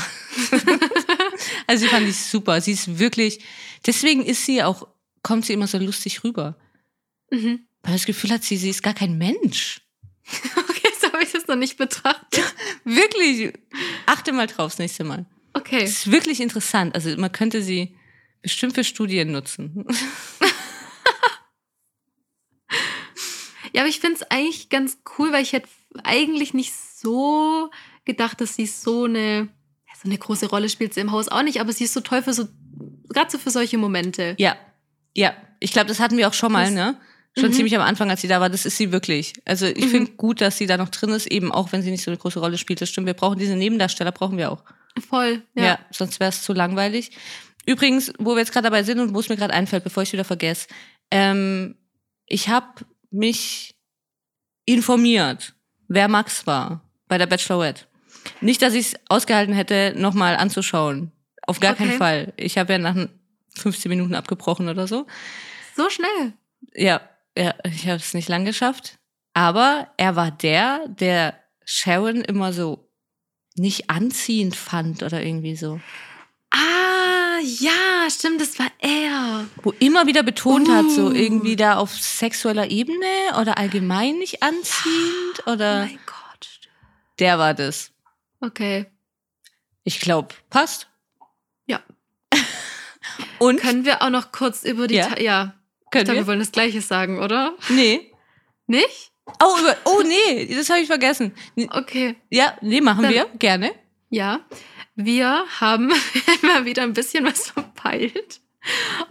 also 1.67 1.86
die 1.86 1.89
fand 1.91 2.08
ich 2.08 2.17
super. 2.17 2.60
Sie 2.62 2.72
ist 2.72 2.98
wirklich, 3.00 3.39
deswegen 3.86 4.24
ist 4.25 4.46
sie 4.46 4.63
auch, 4.63 4.88
kommt 5.24 5.46
sie 5.46 5.54
immer 5.54 5.68
so 5.68 5.78
lustig 5.78 6.24
rüber. 6.24 6.58
Mhm. 7.32 7.66
Weil 7.84 7.94
das 7.94 8.06
Gefühl 8.06 8.32
hat, 8.32 8.44
sie, 8.44 8.58
sie 8.58 8.70
ist 8.70 8.84
gar 8.84 8.94
kein 8.94 9.18
Mensch. 9.18 9.82
Okay, 10.56 10.94
so 11.00 11.12
habe 11.12 11.24
ich 11.24 11.32
das 11.32 11.48
noch 11.48 11.56
nicht 11.56 11.78
betrachtet. 11.78 12.44
Wirklich. 12.86 13.54
Achte 14.06 14.32
mal 14.32 14.48
drauf 14.48 14.72
das 14.72 14.80
nächste 14.80 15.04
Mal. 15.04 15.25
Okay. 15.54 15.82
Das 15.82 15.92
ist 15.92 16.12
wirklich 16.12 16.40
interessant. 16.40 16.96
Also 16.96 17.16
man 17.18 17.32
könnte 17.32 17.62
sie 17.62 17.96
bestimmt 18.42 18.74
für 18.74 18.84
Studien 18.84 19.32
nutzen. 19.32 19.86
Ja, 23.74 23.82
aber 23.82 23.90
ich 23.90 24.00
finde 24.00 24.16
es 24.16 24.24
eigentlich 24.24 24.70
ganz 24.70 24.98
cool, 25.18 25.32
weil 25.32 25.44
ich 25.44 25.54
hätte 25.54 25.70
eigentlich 26.04 26.54
nicht 26.54 26.74
so 26.74 27.70
gedacht, 28.06 28.42
dass 28.42 28.56
sie 28.56 28.66
so 28.66 29.06
eine, 29.06 29.48
so 30.01 30.10
eine 30.10 30.18
große 30.18 30.50
Rolle 30.50 30.70
spielt 30.70 30.94
sie 30.94 31.01
im 31.01 31.12
Haus 31.12 31.30
auch 31.30 31.44
nicht, 31.44 31.62
aber 31.62 31.72
sie 31.72 31.86
ist 31.86 31.94
so 31.94 32.01
toll 32.01 32.22
für 32.22 32.34
so, 32.34 32.48
gerade 33.10 33.32
so 33.32 33.38
für 33.38 33.50
solche 33.50 33.78
Momente. 33.78 34.36
Ja, 34.40 34.58
ja. 35.15 35.34
Ich 35.60 35.72
glaube, 35.72 35.88
das 35.88 36.00
hatten 36.00 36.18
wir 36.18 36.27
auch 36.27 36.34
schon 36.34 36.51
mal, 36.51 36.65
Das- 36.65 36.74
ne? 36.74 36.98
Schon 37.38 37.50
Mhm. 37.51 37.53
ziemlich 37.53 37.75
am 37.77 37.82
Anfang, 37.82 38.10
als 38.10 38.20
sie 38.20 38.27
da 38.27 38.41
war. 38.41 38.50
Das 38.50 38.65
ist 38.65 38.75
sie 38.75 38.91
wirklich. 38.91 39.32
Also 39.46 39.65
ich 39.65 39.86
Mhm. 39.86 39.89
finde 39.89 40.12
gut, 40.13 40.41
dass 40.41 40.58
sie 40.58 40.65
da 40.65 40.75
noch 40.75 40.89
drin 40.89 41.12
ist, 41.12 41.27
eben 41.27 41.50
auch 41.51 41.72
wenn 41.72 41.82
sie 41.82 41.89
nicht 41.91 42.03
so 42.03 42.12
eine 42.12 42.18
große 42.18 42.39
Rolle 42.39 42.58
spielt. 42.58 42.82
Das 42.82 42.89
stimmt. 42.89 43.08
Wir 43.08 43.13
brauchen 43.13 43.39
diese 43.39 43.56
Nebendarsteller, 43.56 44.12
brauchen 44.12 44.38
wir 44.38 44.51
auch. 44.51 44.63
Voll. 45.10 45.41
Ja, 45.56 45.63
Ja. 45.63 45.80
sonst 45.91 46.20
wäre 46.20 46.30
es 46.30 46.41
zu 46.44 46.51
langweilig. 46.51 47.12
Übrigens, 47.65 48.12
wo 48.20 48.32
wir 48.34 48.39
jetzt 48.39 48.51
gerade 48.51 48.65
dabei 48.65 48.84
sind 48.84 49.00
und 49.00 49.13
wo 49.13 49.20
es 49.22 49.30
mir 49.30 49.38
gerade 49.38 49.53
einfällt, 49.53 49.86
bevor 49.86 50.03
ich 50.03 50.10
es 50.10 50.13
wieder 50.13 50.25
vergesse, 50.25 50.68
ähm, 51.10 51.77
ich 52.25 52.50
habe 52.50 52.68
mich 53.12 53.75
informiert, 54.65 55.53
wer 55.88 56.08
Max 56.08 56.46
war 56.48 56.82
bei 57.08 57.18
der 57.18 57.27
Bachelorette. 57.27 57.86
Nicht, 58.41 58.62
dass 58.62 58.74
ich 58.74 58.88
es 58.94 58.96
ausgehalten 59.10 59.53
hätte, 59.53 59.94
nochmal 59.96 60.36
anzuschauen. 60.36 61.12
Auf 61.48 61.60
gar 61.60 61.75
keinen 61.75 61.89
Okay. 61.91 61.98
Fall. 61.98 62.34
Ich 62.38 62.58
habe 62.58 62.74
ja 62.74 62.80
nach 62.80 62.96
15 63.55 63.89
Minuten 63.89 64.15
abgebrochen 64.15 64.70
oder 64.70 64.88
so. 64.88 65.05
So 65.75 65.89
schnell. 65.89 66.34
Ja, 66.74 67.01
ja 67.38 67.53
ich 67.65 67.88
habe 67.88 67.98
es 67.98 68.13
nicht 68.13 68.29
lang 68.29 68.46
geschafft. 68.46 68.98
Aber 69.34 69.88
er 69.98 70.15
war 70.15 70.31
der, 70.31 70.88
der 70.88 71.36
Sharon 71.65 72.22
immer 72.22 72.51
so 72.53 72.89
nicht 73.55 73.89
anziehend 73.89 74.55
fand 74.55 75.03
oder 75.03 75.24
irgendwie 75.24 75.55
so. 75.55 75.79
Ah, 76.51 77.39
ja, 77.41 78.10
stimmt, 78.10 78.41
das 78.41 78.60
war 78.60 78.72
er. 78.79 79.46
Wo 79.63 79.72
immer 79.79 80.05
wieder 80.08 80.24
betont 80.24 80.70
hat, 80.70 80.89
so 80.91 81.08
Uh. 81.08 81.12
irgendwie 81.12 81.55
da 81.55 81.77
auf 81.77 81.91
sexueller 81.93 82.70
Ebene 82.70 83.05
oder 83.39 83.58
allgemein 83.58 84.17
nicht 84.17 84.43
anziehend 84.43 85.43
Oh 85.46 85.51
oder 85.51 85.86
mein 85.86 86.00
Gott. 86.05 86.50
der 87.20 87.39
war 87.39 87.53
das. 87.53 87.91
Okay. 88.41 88.86
Ich 89.84 90.00
glaube, 90.00 90.36
passt. 90.50 90.88
Und 93.39 93.60
Können 93.62 93.86
wir 93.86 94.01
auch 94.01 94.10
noch 94.10 94.32
kurz 94.32 94.63
über 94.63 94.88
die. 94.88 94.96
Ja. 94.96 95.08
Ta 95.08 95.20
ja. 95.20 95.53
Ich 95.86 95.91
können 95.91 96.06
glaube, 96.06 96.18
wir 96.20 96.24
wir? 96.24 96.27
wollen 96.27 96.39
das 96.39 96.51
Gleiche 96.51 96.82
sagen, 96.82 97.20
oder? 97.20 97.53
Nee. 97.70 98.12
Nicht? 98.68 99.12
Oh, 99.41 99.58
über, 99.60 99.75
oh 99.86 100.01
nee, 100.06 100.53
das 100.56 100.70
habe 100.70 100.80
ich 100.80 100.88
vergessen. 100.88 101.34
Okay. 101.72 102.15
Ja, 102.30 102.58
nee, 102.62 102.82
machen 102.82 103.03
Dann- 103.03 103.13
wir 103.13 103.25
gerne. 103.39 103.72
Ja, 104.10 104.41
wir 104.96 105.44
haben 105.60 105.91
immer 106.41 106.65
wieder 106.65 106.84
ein 106.84 106.94
bisschen 106.94 107.25
was 107.25 107.50
verpeilt. 107.51 108.41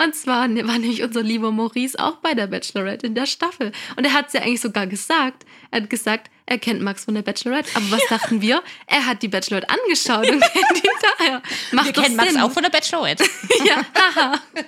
Und 0.03 0.15
zwar 0.15 0.47
ne- 0.49 0.67
war 0.67 0.79
nämlich 0.79 1.03
unser 1.03 1.23
lieber 1.23 1.51
Maurice 1.51 1.99
auch 1.99 2.17
bei 2.17 2.35
der 2.35 2.47
Bachelorette 2.47 3.07
in 3.07 3.15
der 3.15 3.27
Staffel. 3.27 3.73
Und 3.97 4.05
er 4.05 4.13
hat 4.13 4.29
es 4.29 4.33
ja 4.35 4.43
eigentlich 4.43 4.61
sogar 4.61 4.87
gesagt. 4.87 5.45
Er 5.71 5.83
hat 5.83 5.91
gesagt, 5.91 6.31
er 6.47 6.59
kennt 6.59 6.81
Max 6.83 7.05
von 7.05 7.15
der 7.15 7.23
Bachelorette. 7.23 7.69
Aber 7.75 7.91
was 7.91 8.03
dachten 8.09 8.41
wir? 8.43 8.63
Er 8.87 9.07
hat 9.07 9.23
die 9.23 9.29
Bachelorette 9.29 9.69
angeschaut 9.69 10.31
und 10.31 10.41
kennt 10.53 10.85
ihn 10.85 10.91
daher. 11.19 11.43
Macht 11.73 11.97
wir 11.97 12.03
kennen 12.03 12.17
Max 12.17 12.37
auch 12.37 12.51
von 12.53 12.63
der 12.63 12.71
Bachelorette. 12.71 13.25
Ja, 13.65 13.85
haha. 13.95 14.41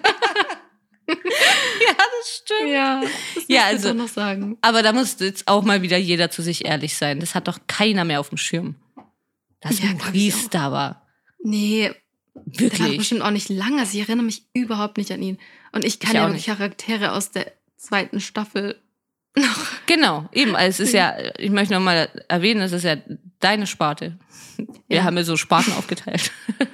ja, 1.09 1.15
das 1.97 2.43
stimmt. 2.43 2.71
ja, 2.71 3.01
das 3.35 3.45
Ja, 3.49 3.65
also- 3.65 3.93
noch 3.93 4.09
sagen. 4.09 4.59
Aber 4.63 4.83
da 4.83 4.93
muss 4.93 5.17
jetzt 5.21 5.49
auch 5.49 5.63
mal 5.63 5.83
wieder 5.83 5.97
jeder 5.97 6.31
zu 6.31 6.43
sich 6.43 6.65
ehrlich 6.65 6.97
sein. 6.97 7.21
Das 7.21 7.35
hat 7.35 7.49
doch 7.49 7.59
keiner 7.67 8.05
mehr 8.05 8.21
auf 8.21 8.29
dem 8.31 8.39
Schirm. 8.39 8.77
Dass 9.61 9.79
Ja, 9.81 9.91
Maurice 9.95 10.49
da 10.51 10.73
war. 10.73 11.07
Nee, 11.45 11.93
Der 12.35 12.45
war 12.45 12.79
Wirklich. 12.79 12.97
bestimmt 12.99 13.23
auch 13.23 13.31
nicht 13.31 13.49
lang. 13.49 13.79
Also 13.79 13.95
ich 13.99 14.01
erinnere 14.09 14.25
mich 14.27 14.45
überhaupt 14.55 14.97
nicht 14.99 15.13
an 15.13 15.23
ihn. 15.23 15.39
Und 15.73 15.85
ich 15.85 15.99
kann 16.01 16.11
Ich 16.13 16.17
ja 16.17 16.29
nicht. 16.29 16.47
Charaktere 16.47 17.13
aus 17.13 17.31
der 17.31 17.53
zweiten 17.77 18.21
Staffel 18.21 18.81
noch. 19.37 19.67
Genau, 19.87 20.29
eben. 20.33 20.55
Also 20.57 20.83
es 20.83 20.89
ist 20.89 20.95
ja, 20.95 21.15
ich 21.39 21.51
möchte 21.51 21.75
nochmal 21.75 22.09
erwähnen, 22.29 22.61
es 22.63 22.73
ist 22.73 22.85
ja 22.85 22.97
deine 23.41 23.67
Sparte. 23.67 24.19
Wir 24.89 24.99
Ja. 24.99 25.05
haben 25.05 25.17
ja 25.17 25.25
so 25.25 25.37
Sparten 25.37 25.73
aufgeteilt. 25.75 26.31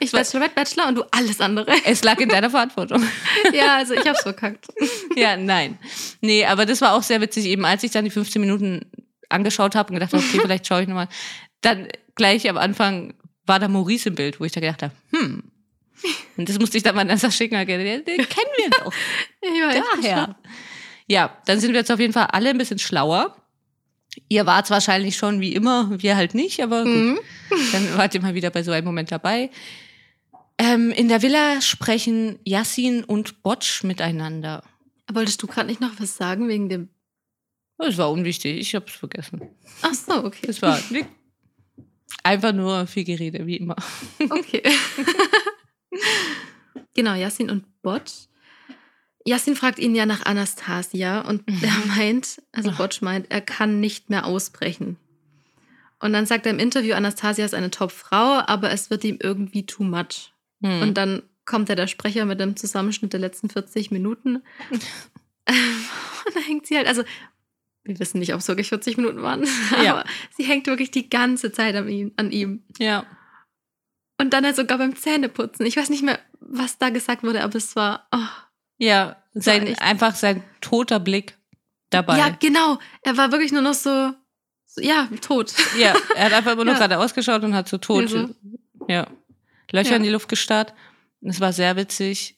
Ich 0.00 0.10
Bachelorette, 0.12 0.54
Bachelor 0.54 0.88
und 0.88 0.94
du 0.94 1.04
alles 1.10 1.40
andere. 1.40 1.70
Es 1.84 2.02
lag 2.02 2.18
in 2.18 2.28
deiner 2.30 2.48
Verantwortung. 2.48 3.04
ja, 3.52 3.76
also 3.76 3.92
ich 3.92 4.06
hab's 4.08 4.22
verkackt. 4.22 4.66
Ja, 5.14 5.36
nein. 5.36 5.78
Nee, 6.22 6.46
aber 6.46 6.64
das 6.64 6.80
war 6.80 6.94
auch 6.94 7.02
sehr 7.02 7.20
witzig, 7.20 7.44
eben 7.44 7.64
als 7.66 7.82
ich 7.82 7.90
dann 7.90 8.04
die 8.04 8.10
15 8.10 8.40
Minuten 8.40 8.90
angeschaut 9.28 9.74
habe 9.74 9.90
und 9.90 9.94
gedacht 9.96 10.14
habe, 10.14 10.24
okay, 10.24 10.40
vielleicht 10.40 10.66
schaue 10.66 10.82
ich 10.82 10.88
nochmal. 10.88 11.08
Dann 11.60 11.86
gleich 12.14 12.48
am 12.48 12.56
Anfang 12.56 13.14
war 13.46 13.58
da 13.58 13.68
Maurice 13.68 14.08
im 14.08 14.14
Bild, 14.14 14.40
wo 14.40 14.44
ich 14.44 14.52
da 14.52 14.60
gedacht 14.60 14.82
habe, 14.82 14.94
hm. 15.10 15.42
Und 16.36 16.48
das 16.48 16.58
musste 16.58 16.76
ich 16.76 16.82
dann 16.82 16.94
mal 16.94 17.04
Nessa 17.04 17.30
schicken, 17.30 17.64
den, 17.66 17.84
den 17.84 18.04
kennen 18.04 18.50
wir 18.56 18.70
doch. 18.70 18.92
Echt 19.40 19.84
Daher. 20.02 20.36
Ja, 21.06 21.36
dann 21.46 21.60
sind 21.60 21.72
wir 21.72 21.80
jetzt 21.80 21.92
auf 21.92 22.00
jeden 22.00 22.12
Fall 22.12 22.26
alle 22.32 22.50
ein 22.50 22.58
bisschen 22.58 22.78
schlauer. 22.78 23.36
Ihr 24.28 24.46
wart's 24.46 24.70
wahrscheinlich 24.70 25.16
schon 25.16 25.40
wie 25.40 25.54
immer, 25.54 25.90
wir 26.02 26.16
halt 26.16 26.34
nicht, 26.34 26.60
aber 26.62 26.84
gut. 26.84 26.92
Mhm. 26.92 27.18
Dann 27.72 27.96
wart 27.96 28.14
ihr 28.14 28.22
mal 28.22 28.34
wieder 28.34 28.50
bei 28.50 28.62
so 28.62 28.72
einem 28.72 28.86
Moment 28.86 29.10
dabei. 29.10 29.50
Ähm, 30.58 30.90
in 30.90 31.08
der 31.08 31.22
Villa 31.22 31.60
sprechen 31.60 32.38
Yassin 32.44 33.04
und 33.04 33.42
Botsch 33.42 33.84
miteinander. 33.84 34.62
Wolltest 35.10 35.42
du 35.42 35.46
gerade 35.46 35.68
nicht 35.68 35.80
noch 35.80 35.92
was 35.98 36.16
sagen 36.16 36.48
wegen 36.48 36.68
dem. 36.68 36.88
Das 37.78 37.98
war 37.98 38.10
unwichtig, 38.10 38.58
ich 38.58 38.74
hab's 38.74 38.92
vergessen. 38.92 39.42
Ach 39.82 39.94
so, 39.94 40.24
okay. 40.24 40.46
Das 40.46 40.62
war 40.62 40.78
einfach 42.22 42.52
nur 42.52 42.86
viel 42.86 43.04
Gerede, 43.04 43.46
wie 43.46 43.56
immer. 43.56 43.76
Okay. 44.30 44.62
genau, 46.94 47.14
Yassin 47.14 47.50
und 47.50 47.64
Botsch. 47.82 48.26
Yassin 49.24 49.54
fragt 49.56 49.78
ihn 49.78 49.94
ja 49.94 50.04
nach 50.06 50.26
Anastasia 50.26 51.20
und 51.20 51.48
Mhm. 51.48 51.60
er 51.62 51.86
meint, 51.96 52.42
also 52.52 52.70
Ach. 52.70 52.78
Botsch 52.78 53.02
meint, 53.02 53.30
er 53.30 53.40
kann 53.40 53.80
nicht 53.80 54.10
mehr 54.10 54.26
ausbrechen. 54.26 54.96
Und 56.00 56.12
dann 56.12 56.26
sagt 56.26 56.46
er 56.46 56.52
im 56.52 56.58
Interview, 56.58 56.94
Anastasia 56.94 57.44
ist 57.44 57.54
eine 57.54 57.70
Top-Frau, 57.70 58.42
aber 58.46 58.72
es 58.72 58.90
wird 58.90 59.04
ihm 59.04 59.18
irgendwie 59.22 59.64
too 59.64 59.84
much. 59.84 60.32
Hm. 60.62 60.82
Und 60.82 60.94
dann 60.94 61.22
kommt 61.44 61.68
ja 61.68 61.76
der 61.76 61.86
Sprecher 61.86 62.24
mit 62.24 62.40
dem 62.40 62.56
Zusammenschnitt 62.56 63.12
der 63.12 63.20
letzten 63.20 63.48
40 63.48 63.90
Minuten. 63.92 64.42
Und 66.24 66.36
dann 66.36 66.42
hängt 66.44 66.66
sie 66.66 66.76
halt, 66.76 66.86
also 66.86 67.02
wir 67.84 67.98
wissen 67.98 68.18
nicht, 68.20 68.32
ob 68.34 68.40
es 68.40 68.48
wirklich 68.48 68.68
40 68.68 68.96
Minuten 68.96 69.22
waren, 69.22 69.44
Ja. 69.84 69.94
aber 69.94 70.04
sie 70.36 70.44
hängt 70.44 70.66
wirklich 70.66 70.90
die 70.90 71.08
ganze 71.10 71.50
Zeit 71.52 71.74
an 71.74 71.88
ihm. 71.88 72.12
An 72.16 72.30
ihm. 72.30 72.62
ja. 72.78 73.04
Und 74.18 74.32
dann 74.34 74.44
halt 74.44 74.54
sogar 74.54 74.78
beim 74.78 74.94
Zähneputzen. 74.94 75.66
Ich 75.66 75.76
weiß 75.76 75.90
nicht 75.90 76.04
mehr, 76.04 76.18
was 76.38 76.78
da 76.78 76.90
gesagt 76.90 77.24
wurde, 77.24 77.42
aber 77.42 77.56
es 77.56 77.74
war. 77.74 78.06
Oh. 78.12 78.18
Ja, 78.78 79.16
sein, 79.34 79.66
echt- 79.66 79.82
einfach 79.82 80.14
sein 80.14 80.44
toter 80.60 81.00
Blick 81.00 81.36
dabei. 81.90 82.18
Ja, 82.18 82.28
genau. 82.28 82.78
Er 83.02 83.16
war 83.16 83.32
wirklich 83.32 83.50
nur 83.50 83.62
noch 83.62 83.74
so, 83.74 84.12
so 84.66 84.80
ja, 84.80 85.08
tot. 85.22 85.52
Ja, 85.78 85.94
er 86.14 86.26
hat 86.26 86.32
einfach 86.34 86.52
immer 86.52 86.64
nur 86.64 86.74
Ja. 86.74 86.78
gerade 86.78 86.98
ausgeschaut 86.98 87.42
und 87.42 87.52
hat 87.54 87.68
so 87.68 87.78
tot, 87.78 88.02
Ja, 88.02 88.08
so. 88.08 88.34
ja, 88.86 89.06
Löcher 89.72 89.90
Ja. 89.92 89.96
in 89.96 90.02
die 90.04 90.10
Luft 90.10 90.28
gestarrt. 90.28 90.72
Es 91.22 91.40
war 91.40 91.52
sehr 91.52 91.74
witzig. 91.76 92.36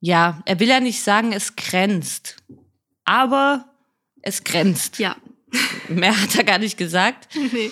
Ja, 0.00 0.42
er 0.44 0.60
will 0.60 0.68
ja 0.68 0.78
nicht 0.78 1.02
sagen, 1.02 1.32
es 1.32 1.56
grenzt. 1.56 2.36
Aber 3.04 3.64
es 4.24 4.42
grenzt. 4.44 4.98
Ja. 4.98 5.16
Mehr 5.88 6.20
hat 6.20 6.34
er 6.36 6.44
gar 6.44 6.58
nicht 6.58 6.76
gesagt. 6.76 7.28
Nee. 7.52 7.70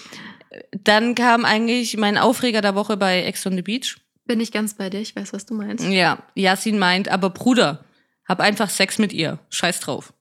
Dann 0.85 1.15
kam 1.15 1.47
eigentlich 1.47 1.97
mein 1.97 2.19
Aufreger 2.19 2.61
der 2.61 2.75
Woche 2.75 2.99
bei 2.99 3.23
Ex 3.23 3.47
on 3.47 3.55
the 3.57 3.63
Beach. 3.63 3.97
Bin 4.27 4.39
ich 4.39 4.53
ganz 4.53 4.75
bei 4.75 4.91
dir, 4.91 5.01
ich 5.01 5.17
weiß, 5.17 5.33
was 5.33 5.47
du 5.47 5.55
meinst. 5.55 5.83
Ja, 5.87 6.23
Yasin 6.35 6.79
meint, 6.79 7.09
aber 7.09 7.31
Bruder, 7.31 7.87
hab 8.29 8.39
einfach 8.41 8.69
Sex 8.69 8.99
mit 8.99 9.15
ihr. 9.15 9.39
Scheiß 9.49 9.81
drauf. 9.81 10.13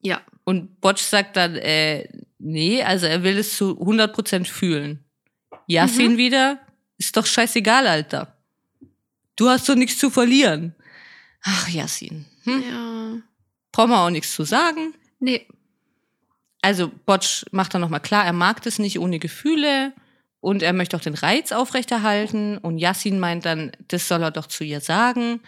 Ja. 0.00 0.22
Und 0.44 0.80
Botsch 0.80 1.02
sagt 1.02 1.36
dann, 1.36 1.56
äh, 1.56 2.08
nee, 2.38 2.82
also 2.82 3.04
er 3.04 3.22
will 3.22 3.36
es 3.36 3.54
zu 3.58 3.78
100% 3.78 4.46
fühlen. 4.46 5.04
Yasin 5.66 6.14
Mhm. 6.14 6.16
wieder, 6.16 6.58
ist 6.96 7.14
doch 7.14 7.26
scheißegal, 7.26 7.86
Alter. 7.86 8.34
Du 9.36 9.50
hast 9.50 9.68
doch 9.68 9.74
nichts 9.74 9.98
zu 9.98 10.08
verlieren. 10.08 10.74
Ach, 11.42 11.68
Yasin. 11.68 12.24
Hm? 12.44 12.62
Ja. 12.66 13.22
Brauchen 13.72 13.90
wir 13.90 14.00
auch 14.00 14.10
nichts 14.10 14.34
zu 14.34 14.44
sagen. 14.44 14.94
Nee. 15.20 15.46
Also 16.66 16.90
Botsch 17.06 17.44
macht 17.52 17.74
dann 17.74 17.80
nochmal 17.80 18.00
klar, 18.00 18.24
er 18.24 18.32
mag 18.32 18.60
das 18.62 18.80
nicht 18.80 18.98
ohne 18.98 19.20
Gefühle 19.20 19.92
und 20.40 20.64
er 20.64 20.72
möchte 20.72 20.96
auch 20.96 21.00
den 21.00 21.14
Reiz 21.14 21.52
aufrechterhalten. 21.52 22.58
Und 22.58 22.78
Yassin 22.78 23.20
meint 23.20 23.44
dann, 23.44 23.70
das 23.86 24.08
soll 24.08 24.20
er 24.24 24.32
doch 24.32 24.46
zu 24.46 24.64
ihr 24.64 24.80
sagen. 24.80 25.40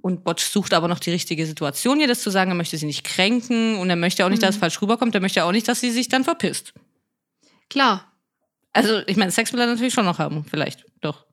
Und 0.00 0.24
Botsch 0.24 0.44
sucht 0.44 0.72
aber 0.72 0.88
noch 0.88 0.98
die 0.98 1.10
richtige 1.10 1.44
Situation, 1.44 2.00
ihr 2.00 2.08
das 2.08 2.22
zu 2.22 2.30
sagen. 2.30 2.50
Er 2.52 2.54
möchte 2.54 2.78
sie 2.78 2.86
nicht 2.86 3.04
kränken 3.04 3.76
und 3.76 3.90
er 3.90 3.96
möchte 3.96 4.24
auch 4.24 4.30
nicht, 4.30 4.42
dass 4.42 4.50
es 4.50 4.56
Mhm. 4.56 4.60
falsch 4.60 4.80
rüberkommt. 4.80 5.14
Er 5.14 5.20
möchte 5.20 5.44
auch 5.44 5.52
nicht, 5.52 5.68
dass 5.68 5.80
sie 5.80 5.90
sich 5.90 6.08
dann 6.08 6.24
verpisst. 6.24 6.72
Klar. 7.68 8.10
Also, 8.72 9.02
ich 9.06 9.18
meine, 9.18 9.30
Sex 9.30 9.52
will 9.52 9.60
er 9.60 9.66
natürlich 9.66 9.92
schon 9.92 10.06
noch 10.06 10.18
haben, 10.18 10.46
vielleicht. 10.48 10.86
Doch. 11.02 11.26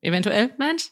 Eventuell. 0.00 0.50
Mensch. 0.58 0.90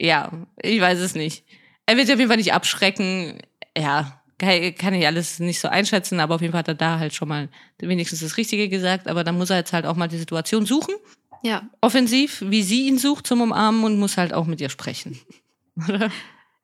Ja, 0.00 0.32
ich 0.60 0.80
weiß 0.80 0.98
es 0.98 1.14
nicht. 1.14 1.44
Er 1.86 1.96
wird 1.96 2.08
sie 2.08 2.12
auf 2.14 2.18
jeden 2.18 2.28
Fall 2.28 2.38
nicht 2.38 2.52
abschrecken. 2.52 3.40
Ja, 3.76 4.17
kann, 4.38 4.94
ich 4.94 5.06
alles 5.06 5.40
nicht 5.40 5.60
so 5.60 5.68
einschätzen, 5.68 6.20
aber 6.20 6.36
auf 6.36 6.40
jeden 6.40 6.52
Fall 6.52 6.60
hat 6.60 6.68
er 6.68 6.74
da 6.74 6.98
halt 6.98 7.14
schon 7.14 7.28
mal 7.28 7.48
wenigstens 7.78 8.20
das 8.20 8.36
Richtige 8.36 8.68
gesagt. 8.68 9.08
Aber 9.08 9.24
dann 9.24 9.36
muss 9.36 9.50
er 9.50 9.56
jetzt 9.56 9.72
halt 9.72 9.84
auch 9.84 9.96
mal 9.96 10.08
die 10.08 10.18
Situation 10.18 10.64
suchen. 10.64 10.94
Ja. 11.42 11.68
Offensiv, 11.80 12.42
wie 12.46 12.62
sie 12.62 12.86
ihn 12.86 12.98
sucht 12.98 13.26
zum 13.26 13.40
Umarmen 13.40 13.84
und 13.84 13.98
muss 13.98 14.16
halt 14.16 14.32
auch 14.32 14.46
mit 14.46 14.60
ihr 14.60 14.68
sprechen. 14.68 15.20
Oder? 15.88 16.10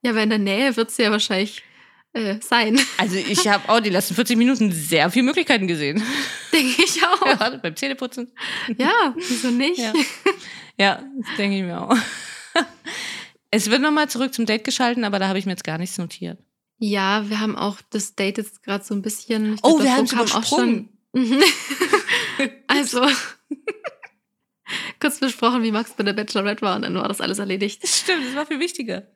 Ja, 0.01 0.11
aber 0.11 0.23
in 0.23 0.29
der 0.29 0.39
Nähe 0.39 0.75
wird 0.75 0.89
es 0.89 0.97
ja 0.97 1.11
wahrscheinlich 1.11 1.63
äh, 2.13 2.37
sein. 2.41 2.79
Also 2.97 3.17
ich 3.17 3.47
habe 3.47 3.67
auch 3.69 3.79
die 3.79 3.89
letzten 3.89 4.15
40 4.15 4.37
Minuten 4.37 4.71
sehr 4.71 5.09
viele 5.09 5.25
Möglichkeiten 5.25 5.67
gesehen. 5.67 6.01
Denke 6.53 6.81
ich 6.81 7.03
auch. 7.03 7.25
Ja, 7.25 7.57
beim 7.57 7.75
Zähneputzen. 7.75 8.31
Ja, 8.77 9.13
wieso 9.15 9.49
nicht? 9.49 9.79
Ja. 9.79 9.93
Ja, 10.77 11.03
das 11.19 11.37
denke 11.37 11.57
ich 11.57 11.63
mir 11.63 11.81
auch. 11.81 11.95
Es 13.49 13.69
wird 13.69 13.81
nochmal 13.81 14.09
zurück 14.09 14.33
zum 14.33 14.45
Date 14.45 14.65
geschalten, 14.65 15.05
aber 15.05 15.19
da 15.19 15.29
habe 15.29 15.39
ich 15.39 15.45
mir 15.45 15.53
jetzt 15.53 15.63
gar 15.63 15.77
nichts 15.77 15.97
notiert. 15.97 16.37
Ja, 16.77 17.29
wir 17.29 17.39
haben 17.39 17.55
auch 17.55 17.77
das 17.89 18.15
Date 18.15 18.37
jetzt 18.37 18.63
gerade 18.63 18.83
so 18.83 18.93
ein 18.93 19.01
bisschen. 19.01 19.57
Oh, 19.63 19.75
glaub, 19.75 19.83
wir 19.83 19.95
haben's 19.95 20.11
kam 20.11 20.31
auch 20.31 20.43
schon. 20.45 20.89
Mhm. 21.13 21.39
also, 22.67 23.05
kurz 24.99 25.19
besprochen, 25.19 25.63
wie 25.63 25.71
Max 25.71 25.93
bei 25.93 26.03
der 26.03 26.13
Bachelorette 26.13 26.61
war 26.61 26.75
und 26.75 26.81
dann 26.81 26.95
war 26.95 27.07
das 27.07 27.21
alles 27.21 27.39
erledigt. 27.39 27.83
Das 27.83 27.99
stimmt, 27.99 28.25
das 28.27 28.35
war 28.35 28.45
viel 28.45 28.59
wichtiger. 28.59 29.07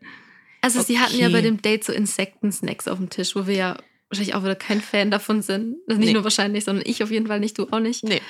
Also, 0.61 0.81
sie 0.81 0.99
hatten 0.99 1.17
ja 1.17 1.27
Okay. 1.27 1.33
bei 1.33 1.41
dem 1.41 1.61
Date 1.61 1.83
so 1.83 1.93
Insekten-Snacks 1.93 2.87
auf 2.87 2.97
dem 2.97 3.09
Tisch, 3.09 3.35
wo 3.35 3.47
wir 3.47 3.55
ja 3.55 3.77
wahrscheinlich 4.09 4.35
auch 4.35 4.43
wieder 4.43 4.55
kein 4.55 4.81
Fan 4.81 5.11
davon 5.11 5.41
sind. 5.41 5.75
Also 5.87 5.99
nicht 5.99 6.07
Nee. 6.09 6.13
nur 6.13 6.23
wahrscheinlich, 6.23 6.63
sondern 6.65 6.83
ich 6.87 7.03
auf 7.03 7.11
jeden 7.11 7.27
Fall 7.27 7.39
nicht, 7.39 7.57
du 7.57 7.67
auch 7.71 7.79
nicht. 7.79 8.03
Nee. 8.03 8.21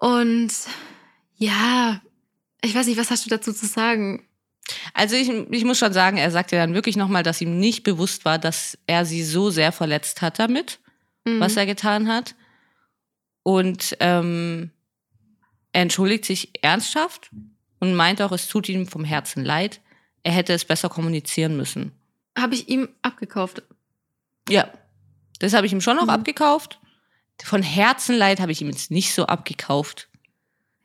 Und 0.00 0.50
ja, 1.36 2.00
ich 2.62 2.74
weiß 2.74 2.86
nicht, 2.86 2.98
was 2.98 3.10
hast 3.10 3.24
du 3.26 3.30
dazu 3.30 3.52
zu 3.52 3.66
sagen? 3.66 4.26
Also 4.94 5.14
ich, 5.16 5.28
ich 5.28 5.64
muss 5.64 5.78
schon 5.78 5.92
sagen, 5.92 6.16
er 6.16 6.30
sagt 6.30 6.52
ja 6.52 6.58
dann 6.58 6.74
wirklich 6.74 6.96
nochmal, 6.96 7.22
dass 7.22 7.40
ihm 7.40 7.58
nicht 7.58 7.82
bewusst 7.82 8.24
war, 8.24 8.38
dass 8.38 8.78
er 8.86 9.04
sie 9.04 9.22
so 9.22 9.50
sehr 9.50 9.72
verletzt 9.72 10.22
hat 10.22 10.38
damit, 10.38 10.80
Mhm. 11.26 11.40
was 11.40 11.56
er 11.56 11.64
getan 11.66 12.08
hat. 12.08 12.34
Und 13.42 13.96
ähm, 14.00 14.70
er 15.72 15.82
entschuldigt 15.82 16.24
sich 16.24 16.50
ernsthaft 16.62 17.30
und 17.80 17.94
meint 17.94 18.22
auch, 18.22 18.32
es 18.32 18.46
tut 18.48 18.68
ihm 18.68 18.86
vom 18.86 19.04
Herzen 19.04 19.44
leid. 19.44 19.80
Er 20.22 20.32
hätte 20.32 20.52
es 20.54 20.64
besser 20.64 20.88
kommunizieren 20.88 21.56
müssen. 21.56 21.92
Habe 22.38 22.54
ich 22.54 22.68
ihm 22.68 22.88
abgekauft. 23.02 23.62
Ja, 24.48 24.68
das 25.40 25.52
habe 25.54 25.66
ich 25.66 25.72
ihm 25.72 25.80
schon 25.80 25.96
noch 25.96 26.04
Mhm. 26.04 26.10
abgekauft. 26.10 26.78
Von 27.42 27.62
Herzen 27.62 28.16
leid 28.16 28.40
habe 28.40 28.52
ich 28.52 28.60
ihm 28.62 28.68
jetzt 28.68 28.90
nicht 28.90 29.12
so 29.14 29.26
abgekauft. 29.26 30.08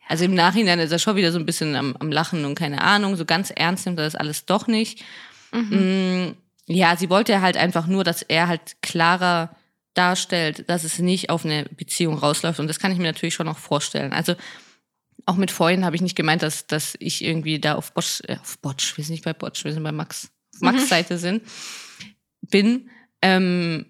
Also 0.09 0.25
im 0.25 0.33
Nachhinein 0.33 0.79
ist 0.79 0.91
er 0.91 0.97
schon 0.97 1.15
wieder 1.15 1.31
so 1.31 1.37
ein 1.37 1.45
bisschen 1.45 1.75
am, 1.75 1.95
am 1.99 2.11
Lachen 2.11 2.43
und 2.43 2.55
keine 2.55 2.81
Ahnung, 2.81 3.15
so 3.15 3.25
ganz 3.25 3.51
ernst 3.51 3.85
nimmt 3.85 3.99
er 3.99 4.05
das 4.05 4.15
alles 4.15 4.45
doch 4.45 4.65
nicht. 4.65 5.03
Mhm. 5.51 6.25
Mm, 6.25 6.35
Ja, 6.65 6.97
sie 6.97 7.11
wollte 7.11 7.41
halt 7.41 7.57
einfach 7.57 7.85
nur, 7.85 8.03
dass 8.03 8.23
er 8.23 8.47
halt 8.47 8.81
klarer 8.81 9.55
darstellt, 9.93 10.67
dass 10.67 10.83
es 10.83 10.97
nicht 10.97 11.29
auf 11.29 11.45
eine 11.45 11.65
Beziehung 11.65 12.17
rausläuft. 12.17 12.59
Und 12.59 12.67
das 12.67 12.79
kann 12.79 12.91
ich 12.91 12.97
mir 12.97 13.03
natürlich 13.05 13.35
schon 13.35 13.45
noch 13.45 13.59
vorstellen. 13.59 14.11
Also 14.11 14.35
auch 15.27 15.35
mit 15.35 15.51
Freunden 15.51 15.85
habe 15.85 15.95
ich 15.95 16.01
nicht 16.01 16.15
gemeint, 16.15 16.41
dass, 16.41 16.65
dass 16.65 16.95
ich 16.99 17.23
irgendwie 17.23 17.59
da 17.59 17.75
auf 17.75 17.93
Botsch, 17.93 18.21
äh, 18.27 18.37
auf 18.41 18.57
Botsch, 18.59 18.97
wir 18.97 19.03
sind 19.03 19.13
nicht 19.13 19.25
bei 19.25 19.33
Botsch, 19.33 19.63
wir 19.63 19.73
sind 19.73 19.83
bei 19.83 19.91
Max, 19.91 20.31
Max 20.59 20.83
Mhm. 20.83 20.87
Seite 20.87 21.17
sind, 21.19 21.43
bin. 22.41 22.89
Ähm, 23.21 23.85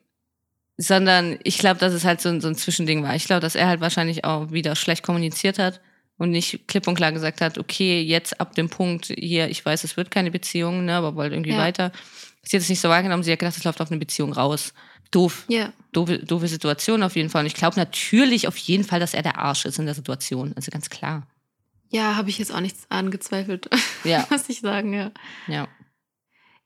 sondern 0.76 1.40
ich 1.44 1.60
glaube, 1.60 1.80
dass 1.80 1.94
es 1.94 2.04
halt 2.04 2.20
so, 2.20 2.40
so 2.42 2.48
ein 2.50 2.56
Zwischending 2.56 3.04
war. 3.04 3.16
Ich 3.16 3.26
glaube, 3.26 3.42
dass 3.42 3.56
er 3.56 3.68
halt 3.68 3.80
wahrscheinlich 3.80 4.26
auch 4.26 4.52
wieder 4.52 4.76
schlecht 4.76 5.04
kommuniziert 5.04 5.60
hat 5.60 5.80
und 6.20 6.30
nicht 6.30 6.68
klipp 6.68 6.88
und 6.88 6.94
klar 6.96 7.12
gesagt 7.12 7.42
hat, 7.42 7.58
okay, 7.58 8.02
jetzt 8.02 8.40
ab 8.40 8.54
dem 8.54 8.70
Punkt 8.70 9.08
hier, 9.08 9.50
ich 9.50 9.66
weiß, 9.66 9.84
es 9.84 9.98
wird 9.98 10.12
keine 10.12 10.30
Beziehung, 10.30 10.86
ne, 10.86 10.94
aber 10.96 11.16
wollte 11.16 11.34
irgendwie 11.36 11.52
Ja. 11.52 11.58
weiter. 11.58 11.92
Sie 12.44 12.56
hat 12.56 12.62
es 12.62 12.70
nicht 12.70 12.80
so 12.82 12.90
wahrgenommen, 12.90 13.24
sie 13.24 13.32
hat 13.32 13.40
gedacht, 13.40 13.58
es 13.58 13.64
läuft 13.64 13.82
auf 13.82 13.90
eine 13.90 14.00
Beziehung 14.00 14.32
raus. 14.34 14.74
Doof. 15.12 15.46
Ja. 15.48 15.74
Doofe, 15.92 16.20
doofe 16.20 16.48
Situation 16.48 17.02
auf 17.02 17.16
jeden 17.16 17.30
Fall. 17.32 17.42
Und 17.42 17.48
ich 17.48 17.56
glaube 17.56 17.80
natürlich 17.80 18.48
auf 18.48 18.58
jeden 18.58 18.84
Fall, 18.84 19.00
dass 19.00 19.16
er 19.16 19.24
der 19.24 19.40
Arsch 19.40 19.66
ist 19.66 19.80
in 19.80 19.86
der 19.88 19.96
Situation. 19.96 20.54
Also 20.56 20.70
ganz 20.70 20.90
klar. 20.92 21.28
Ja, 21.90 22.16
habe 22.16 22.30
ich 22.30 22.38
jetzt 22.38 22.54
auch 22.54 22.60
nichts 22.60 22.86
angezweifelt, 22.90 23.68
Ja, 24.04 24.28
muss 24.30 24.48
ich 24.50 24.60
sagen, 24.60 24.94
ja. 24.94 25.12
ja. 25.48 25.68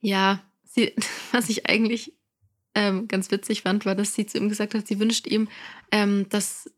Ja, 0.01 0.41
sie, 0.65 0.93
was 1.31 1.47
ich 1.49 1.69
eigentlich 1.69 2.13
ähm, 2.75 3.07
ganz 3.07 3.31
witzig 3.31 3.61
fand, 3.61 3.85
war, 3.85 3.95
dass 3.95 4.15
sie 4.15 4.25
zu 4.25 4.37
ihm 4.37 4.49
gesagt 4.49 4.73
hat, 4.73 4.87
sie 4.87 4.99
wünscht 4.99 5.27
ihm, 5.27 5.47
ähm, 5.91 6.27
dass 6.29 6.69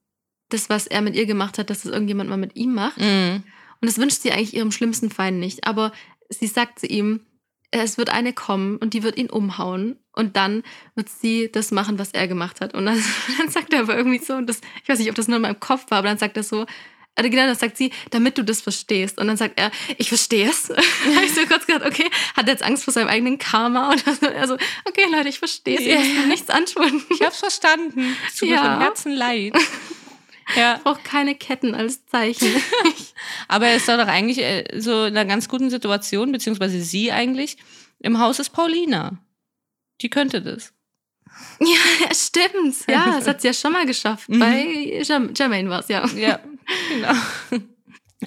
das, 0.50 0.70
was 0.70 0.88
er 0.88 1.02
mit 1.02 1.16
ihr 1.16 1.26
gemacht 1.26 1.58
hat, 1.58 1.70
dass 1.70 1.86
es 1.86 1.92
irgendjemand 1.92 2.30
mal 2.30 2.38
mit 2.38 2.56
ihm 2.56 2.74
macht. 2.74 3.00
Mhm. 3.00 3.44
Und 3.82 3.90
das 3.90 3.98
wünscht 3.98 4.22
sie 4.22 4.32
eigentlich 4.32 4.54
ihrem 4.56 4.72
schlimmsten 4.72 5.10
Feind 5.10 5.40
nicht. 5.40 5.68
Aber 5.68 5.92
sie 6.30 6.48
sagt 6.48 6.80
zu 6.80 6.88
ihm, 6.88 7.22
es 7.72 7.98
wird 7.98 8.10
eine 8.10 8.32
kommen 8.34 8.78
und 8.78 8.94
die 8.94 9.04
wird 9.04 9.18
ihn 9.18 9.30
umhauen. 9.30 9.98
Und 10.14 10.38
dann 10.38 10.64
wird 10.96 11.10
sie 11.10 11.52
das 11.52 11.72
machen, 11.72 12.00
was 12.00 12.12
er 12.12 12.28
gemacht 12.28 12.62
hat. 12.62 12.74
Und 12.74 12.86
dann, 12.86 13.04
dann 13.40 13.50
sagt 13.50 13.74
er 13.74 13.82
aber 13.82 13.98
irgendwie 13.98 14.24
so, 14.24 14.34
und 14.36 14.48
das, 14.48 14.62
ich 14.82 14.90
weiß 14.90 15.00
nicht, 15.00 15.10
ob 15.10 15.16
das 15.16 15.28
nur 15.28 15.38
in 15.38 15.42
meinem 15.42 15.60
Kopf 15.60 15.90
war, 15.90 16.00
aber 16.00 16.08
dann 16.08 16.18
sagt 16.18 16.38
er 16.38 16.44
so, 16.44 16.66
also 17.18 17.30
genau, 17.30 17.48
das 17.48 17.60
sagt 17.60 17.78
sie, 17.78 17.92
damit 18.10 18.38
du 18.38 18.44
das 18.44 18.60
verstehst. 18.62 19.20
Und 19.20 19.28
dann 19.28 19.38
sagt 19.38 19.58
er, 19.58 19.72
ich 19.98 20.10
verstehe 20.10 20.50
es. 20.50 20.70
habe 20.70 21.26
ich 21.26 21.34
so 21.34 21.46
kurz 21.46 21.66
gedacht, 21.66 21.86
okay, 21.86 22.10
hat 22.36 22.46
er 22.48 22.52
jetzt 22.54 22.64
Angst 22.64 22.84
vor 22.84 22.94
seinem 22.94 23.08
eigenen 23.08 23.38
Karma? 23.38 23.92
Und 23.92 24.04
so. 24.04 24.28
also, 24.28 24.58
okay, 24.86 25.06
Leute, 25.10 25.30
ich 25.30 25.40
verstehe 25.40 25.78
es. 25.78 25.86
Ich 25.86 25.96
muss 25.96 26.24
mir 26.24 26.28
nichts 26.28 26.50
antun. 26.50 27.04
Ich 27.10 27.22
hab's 27.22 27.40
verstanden. 27.40 28.16
Es 28.28 28.36
tut 28.36 28.50
mir 28.50 28.56
Ja. 28.56 28.74
von 28.74 28.82
Herzen 28.82 29.12
leid. 29.14 29.54
Ja, 30.56 30.76
Ich 30.76 30.84
brauche 30.84 31.02
keine 31.02 31.36
Ketten 31.36 31.74
als 31.74 32.06
Zeichen. 32.06 32.50
aber 33.48 33.68
er 33.68 33.78
ist 33.78 33.88
doch 33.88 33.98
eigentlich 34.08 34.40
äh, 34.40 34.80
so 34.80 35.06
in 35.06 35.18
einer 35.18 35.26
ganz 35.26 35.50
guten 35.50 35.70
Situation, 35.70 36.32
beziehungsweise 36.32 36.82
sie 36.82 37.12
eigentlich. 37.12 37.58
Im 38.00 38.20
Haus 38.20 38.40
ist 38.40 38.52
Paulina. 38.52 39.18
Die 40.02 40.10
könnte 40.10 40.42
das. 40.42 40.74
ja, 41.60 42.14
stimmt. 42.14 42.76
Ja, 42.88 43.06
das 43.18 43.28
hat 43.28 43.42
sie 43.42 43.48
ja 43.48 43.54
schon 43.54 43.74
mal 43.74 43.86
geschafft. 43.86 44.30
Mhm. 44.30 44.40
Bei 44.40 45.04
Jermaine 45.36 45.70
war 45.70 45.80
es, 45.80 45.88
ja. 45.88 46.06
Ja, 46.16 46.40
genau. 46.90 47.14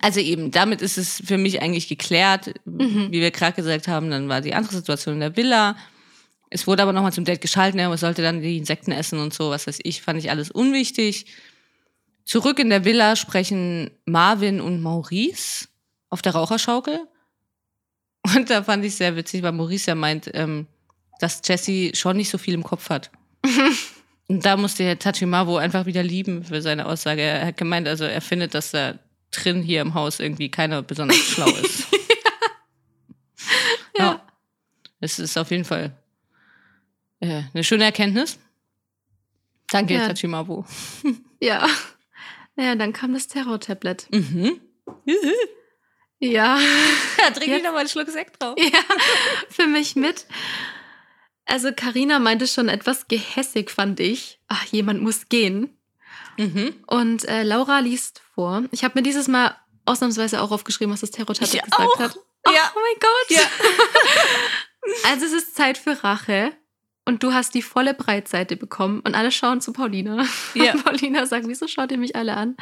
Also 0.01 0.21
eben, 0.21 0.51
damit 0.51 0.83
ist 0.83 0.99
es 0.99 1.23
für 1.25 1.39
mich 1.39 1.63
eigentlich 1.63 1.89
geklärt. 1.89 2.55
Mhm. 2.65 3.09
Wie 3.11 3.21
wir 3.21 3.31
gerade 3.31 3.55
gesagt 3.55 3.89
haben, 3.89 4.11
dann 4.11 4.29
war 4.29 4.41
die 4.41 4.55
andere 4.55 4.75
Situation 4.75 5.15
in 5.15 5.21
der 5.21 5.37
Villa. 5.37 5.77
Es 6.51 6.67
wurde 6.67 6.83
aber 6.83 6.93
nochmal 6.93 7.13
zum 7.13 7.25
Date 7.25 7.41
geschalten, 7.41 7.79
er 7.79 7.95
sollte 7.99 8.23
dann 8.23 8.41
die 8.41 8.57
Insekten 8.57 8.91
essen 8.93 9.19
und 9.19 9.35
so, 9.35 9.51
was 9.51 9.67
weiß 9.67 9.81
ich, 9.83 10.01
fand 10.01 10.19
ich 10.19 10.31
alles 10.31 10.51
unwichtig. 10.51 11.27
Zurück 12.29 12.59
in 12.59 12.69
der 12.69 12.85
Villa 12.85 13.17
sprechen 13.17 13.91
Marvin 14.05 14.61
und 14.61 14.83
Maurice 14.83 15.67
auf 16.11 16.21
der 16.21 16.35
Raucherschaukel. 16.35 17.01
Und 18.23 18.51
da 18.51 18.63
fand 18.63 18.85
ich 18.85 18.97
sehr 18.97 19.17
witzig, 19.17 19.43
weil 19.43 19.53
Maurice 19.53 19.87
ja 19.87 19.95
meint, 19.95 20.31
ähm, 20.35 20.67
dass 21.21 21.41
Jesse 21.43 21.93
schon 21.95 22.19
nicht 22.19 22.29
so 22.29 22.37
viel 22.37 22.53
im 22.53 22.65
Kopf 22.65 22.91
hat. 22.91 23.11
Und 24.29 24.45
da 24.45 24.59
musste 24.59 24.85
Herr 24.85 24.99
Tachimavo 24.99 25.57
einfach 25.57 25.87
wieder 25.87 26.03
lieben 26.03 26.45
für 26.45 26.61
seine 26.61 26.85
Aussage. 26.85 27.23
Er 27.23 27.47
hat 27.47 27.57
gemeint, 27.57 27.89
also 27.89 28.05
er 28.05 28.21
findet, 28.21 28.53
dass 28.53 28.73
da 28.73 28.99
drin 29.31 29.63
hier 29.63 29.81
im 29.81 29.95
Haus 29.95 30.21
irgendwie 30.21 30.51
keiner 30.51 30.83
besonders 30.83 31.17
schlau 31.17 31.49
ist. 31.49 31.87
Ja. 33.97 34.21
Es 35.01 35.19
ist 35.19 35.39
auf 35.39 35.51
jeden 35.51 35.65
Fall 35.65 35.97
äh, 37.21 37.45
eine 37.55 37.65
schöne 37.65 37.85
Erkenntnis. 37.85 38.39
Danke, 39.71 39.95
Ja. 39.95 40.09
Tachimavo. 40.09 40.67
Ja. 41.41 41.67
Naja, 42.59 42.75
dann 42.75 42.93
kam 42.93 43.15
das 43.15 43.29
Terror-Tablet. 43.29 44.09
Mhm. 44.11 44.61
Ja. 46.19 46.59
Ja, 47.19 47.31
trink 47.31 47.47
Jetzt- 47.49 47.59
ich 47.59 47.63
noch 47.65 47.73
mal 47.73 47.79
einen 47.81 47.89
Schluck 47.89 48.09
Sekt 48.11 48.43
drauf. 48.43 48.55
ja, 48.59 48.81
für 49.51 49.67
mich 49.67 49.95
mit. 49.97 50.27
Also 51.47 51.71
Karina 51.75 52.19
meinte 52.19 52.47
schon 52.49 52.69
etwas 52.69 53.07
gehässig, 53.09 53.71
fand 53.71 54.01
ich. 54.01 54.41
Ach, 54.49 54.65
jemand 54.67 55.01
muss 55.03 55.29
gehen. 55.29 55.79
Mhm. 56.37 56.75
Und 56.87 57.25
äh, 57.29 57.43
Laura 57.45 57.79
liest 57.81 58.21
vor. 58.35 58.65
Ich 58.73 58.83
habe 58.85 58.99
mir 58.99 59.03
dieses 59.03 59.29
Mal 59.29 59.57
ausnahmsweise 59.85 60.41
auch 60.43 60.51
aufgeschrieben, 60.51 60.93
was 60.93 61.01
das 61.01 61.11
Terror-Tablet 61.13 61.63
gesagt 61.65 61.75
auch. 61.79 61.99
hat. 62.01 62.17
Oh, 62.47 62.51
Ja. 62.53 62.73
oh 62.75 62.79
mein 62.81 63.01
Gott. 63.01 63.31
Ja. 63.31 63.43
Also 65.11 65.27
es 65.27 65.33
ist 65.33 65.55
Zeit 65.55 65.77
für 65.77 66.03
Rache. 66.03 66.53
Und 67.09 67.23
du 67.23 67.33
hast 67.33 67.55
die 67.55 67.63
volle 67.63 67.95
Breitseite 67.95 68.55
bekommen 68.57 69.01
und 69.01 69.15
alle 69.15 69.31
schauen 69.33 69.63
zu 69.63 69.73
Paulina. 69.73 70.27
Ja. 70.55 70.75
Und 70.75 70.85
Paulina 70.85 71.25
sagt, 71.25 71.49
wieso 71.49 71.67
schaut 71.67 71.91
ihr 71.91 71.97
mich 71.97 72.15
alle 72.15 72.37
an? 72.37 72.55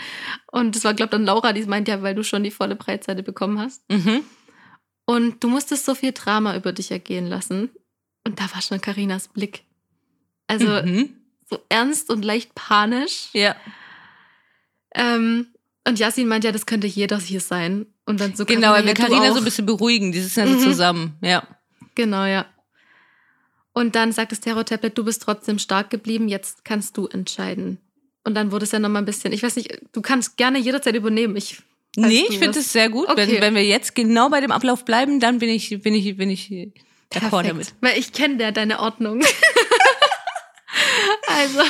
Und 0.52 0.76
das 0.76 0.84
war, 0.84 0.94
glaube 0.94 1.08
ich, 1.08 1.10
dann 1.10 1.24
Laura, 1.24 1.52
die 1.52 1.64
meint 1.64 1.88
ja, 1.88 2.00
weil 2.00 2.14
du 2.14 2.22
schon 2.22 2.44
die 2.44 2.52
volle 2.52 2.76
Breitseite 2.76 3.24
bekommen 3.24 3.58
hast. 3.58 3.82
Mhm. 3.90 4.20
Und 5.04 5.42
du 5.42 5.48
musstest 5.48 5.84
so 5.84 5.96
viel 5.96 6.12
Drama 6.12 6.54
über 6.56 6.72
dich 6.72 6.92
ergehen 6.92 7.26
lassen. 7.26 7.70
Und 8.24 8.38
da 8.38 8.44
war 8.54 8.62
schon 8.62 8.80
Karinas 8.80 9.26
Blick. 9.26 9.64
Also 10.46 10.66
mhm. 10.68 11.10
so 11.50 11.58
ernst 11.68 12.08
und 12.10 12.24
leicht 12.24 12.54
panisch. 12.54 13.30
Ja. 13.32 13.56
Ähm, 14.94 15.48
und 15.88 15.98
Yasin 15.98 16.28
meint 16.28 16.44
ja, 16.44 16.52
das 16.52 16.66
könnte 16.66 16.86
jeder 16.86 17.18
hier 17.18 17.40
sein. 17.40 17.86
Und 18.04 18.20
dann 18.20 18.36
so 18.36 18.44
Genau, 18.44 18.74
er 18.74 18.82
will 18.82 18.88
ja, 18.88 18.94
Carina 18.94 19.22
auch. 19.22 19.32
so 19.32 19.38
ein 19.38 19.44
bisschen 19.44 19.66
beruhigen. 19.66 20.12
Die 20.12 20.20
sitzen 20.20 20.38
ja 20.40 20.46
so 20.46 20.54
Mhm. 20.54 20.62
zusammen. 20.62 21.16
Ja. 21.20 21.42
Genau, 21.96 22.24
ja. 22.24 22.46
Und 23.76 23.94
dann 23.94 24.10
sagt 24.10 24.32
das 24.32 24.40
Terror-Tablet, 24.40 24.96
du 24.96 25.04
bist 25.04 25.20
trotzdem 25.20 25.58
stark 25.58 25.90
geblieben, 25.90 26.28
jetzt 26.28 26.64
kannst 26.64 26.96
du 26.96 27.08
entscheiden. 27.08 27.76
Und 28.24 28.34
dann 28.34 28.50
wurde 28.50 28.64
es 28.64 28.72
ja 28.72 28.78
nochmal 28.78 29.02
ein 29.02 29.04
bisschen, 29.04 29.34
ich 29.34 29.42
weiß 29.42 29.54
nicht, 29.56 29.78
du 29.92 30.00
kannst 30.00 30.38
gerne 30.38 30.58
jederzeit 30.58 30.94
übernehmen. 30.94 31.36
Ich, 31.36 31.58
falls 31.94 32.08
Nee, 32.08 32.24
ich 32.26 32.38
finde 32.38 32.60
es 32.60 32.72
sehr 32.72 32.88
gut. 32.88 33.06
Okay. 33.06 33.28
Wenn, 33.30 33.42
wenn 33.42 33.54
wir 33.54 33.64
jetzt 33.64 33.94
genau 33.94 34.30
bei 34.30 34.40
dem 34.40 34.50
Ablauf 34.50 34.86
bleiben, 34.86 35.20
dann 35.20 35.40
bin 35.40 35.50
ich, 35.50 35.82
bin 35.82 35.94
ich, 35.94 36.16
bin 36.16 36.30
ich 36.30 36.50
d'accord 37.12 37.42
damit. 37.42 37.74
Weil 37.82 37.98
ich 37.98 38.14
kenne 38.14 38.42
ja 38.42 38.50
deine 38.50 38.80
Ordnung. 38.80 39.20
also, 41.26 41.60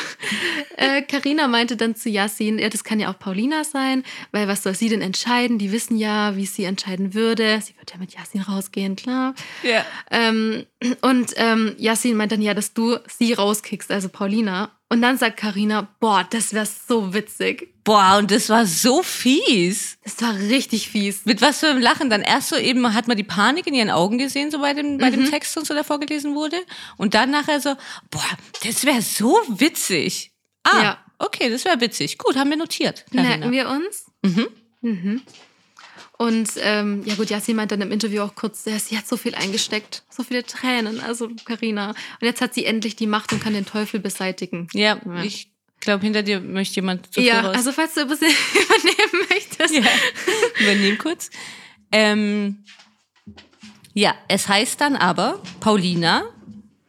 äh, 0.77 1.03
Carina 1.03 1.49
meinte 1.49 1.77
dann 1.77 1.95
zu 1.95 2.09
Yassin, 2.09 2.59
ja, 2.59 2.69
das 2.69 2.85
kann 2.85 3.01
ja 3.01 3.11
auch 3.11 3.19
Paulina 3.19 3.64
sein, 3.64 4.05
weil 4.33 4.49
was 4.49 4.62
soll 4.62 4.75
sie 4.75 4.88
denn 4.88 5.03
entscheiden? 5.03 5.59
Die 5.59 5.73
wissen 5.73 5.97
ja, 5.97 6.37
wie 6.37 6.47
sie 6.47 6.64
entscheiden 6.64 7.14
würde. 7.14 7.61
Sie 7.62 7.77
wird 7.79 7.92
ja 7.92 7.99
mit 7.99 8.14
Yassin 8.14 8.42
rausgehen, 8.42 8.97
klar. 8.97 9.35
Ja. 9.62 9.85
Ähm, 10.11 10.66
und 11.03 11.33
ähm, 11.37 11.75
Yassin 11.79 12.16
meint 12.16 12.33
dann 12.33 12.42
ja, 12.42 12.55
dass 12.55 12.75
du 12.75 12.99
sie 13.07 13.33
rauskickst, 13.33 13.90
also 13.90 14.09
Paulina. 14.09 14.76
Und 14.88 15.03
dann 15.03 15.18
sagt 15.18 15.37
Carina, 15.38 15.88
boah, 15.99 16.25
das 16.31 16.53
wäre 16.53 16.66
so 16.66 17.12
witzig. 17.12 17.75
Boah, 17.83 18.18
und 18.18 18.31
das 18.31 18.49
war 18.49 18.66
so 18.66 19.03
fies. 19.03 19.99
Das 20.05 20.20
war 20.22 20.35
richtig 20.37 20.88
fies. 20.90 21.25
Mit 21.25 21.42
was 21.42 21.59
für 21.61 21.68
einem 21.68 21.81
Lachen. 21.81 22.09
Dann 22.09 22.22
erst 22.22 22.51
so 22.51 22.57
eben 22.57 22.94
hat 22.94 23.09
man 23.09 23.16
die 23.16 23.25
Panik 23.25 23.66
in 23.66 23.75
ihren 23.75 23.90
Augen 23.90 24.16
gesehen, 24.18 24.51
so 24.53 24.61
bei 24.61 24.75
dem, 24.75 24.99
bei 24.99 25.11
dem 25.11 25.29
Text 25.29 25.57
und 25.57 25.66
so, 25.66 25.75
der 25.75 25.83
vorgelesen 25.83 26.35
wurde. 26.37 26.57
Und 26.99 27.14
dann 27.14 27.31
nachher 27.33 27.61
so, 27.61 27.75
boah, 28.11 28.22
das 28.64 28.85
wäre 28.85 29.03
so 29.03 29.37
witzig. 29.49 30.33
Ah, 30.62 30.83
Ja. 30.83 30.99
okay, 31.18 31.51
das 31.51 31.64
wäre 31.64 31.81
witzig. 31.81 32.16
Gut, 32.18 32.37
haben 32.37 32.51
wir 32.51 32.57
notiert. 32.57 33.05
Carina. 33.11 33.37
Merken 33.38 33.53
wir 33.53 33.68
uns? 33.68 34.07
Mhm. 34.22 34.46
Mhm. 34.83 35.22
Und 36.19 36.51
ähm, 36.61 37.03
ja 37.05 37.15
gut, 37.15 37.29
Yassin 37.31 37.57
meint 37.57 37.73
dann 37.73 37.81
im 37.83 37.93
Interview 37.93 38.23
auch 38.23 38.35
kurz, 38.35 38.65
ja, 38.65 38.79
sie 38.79 38.97
hat 38.97 39.07
so 39.07 39.17
viel 39.19 39.35
eingesteckt, 39.35 40.03
so 40.09 40.23
viele 40.23 40.45
Tränen, 40.45 41.01
also 41.01 41.29
Carina. 41.45 41.91
Und 41.91 41.97
jetzt 42.23 42.41
hat 42.41 42.55
sie 42.55 42.65
endlich 42.65 42.97
die 42.97 43.07
Macht 43.07 43.33
und 43.33 43.43
kann 43.43 43.53
den 43.53 43.67
Teufel 43.67 44.01
beseitigen. 44.01 44.69
Ja, 44.73 44.99
Ja. 45.05 45.23
ich 45.23 45.51
glaube, 45.81 46.05
hinter 46.05 46.23
dir 46.23 46.41
möchte 46.41 46.77
jemand 46.77 47.13
zu 47.13 47.21
ja, 47.21 47.51
also 47.51 47.71
falls 47.71 47.95
du 47.95 48.01
übernehmen 48.03 49.27
möchtest. 49.29 49.75
Ja, 49.75 49.83
übernehmen 50.61 50.97
kurz. 50.99 51.31
Ähm, 51.93 52.65
ja, 53.93 54.15
es 54.29 54.49
heißt 54.49 54.81
dann 54.81 54.97
aber, 54.97 55.43
Paulina, 55.61 56.25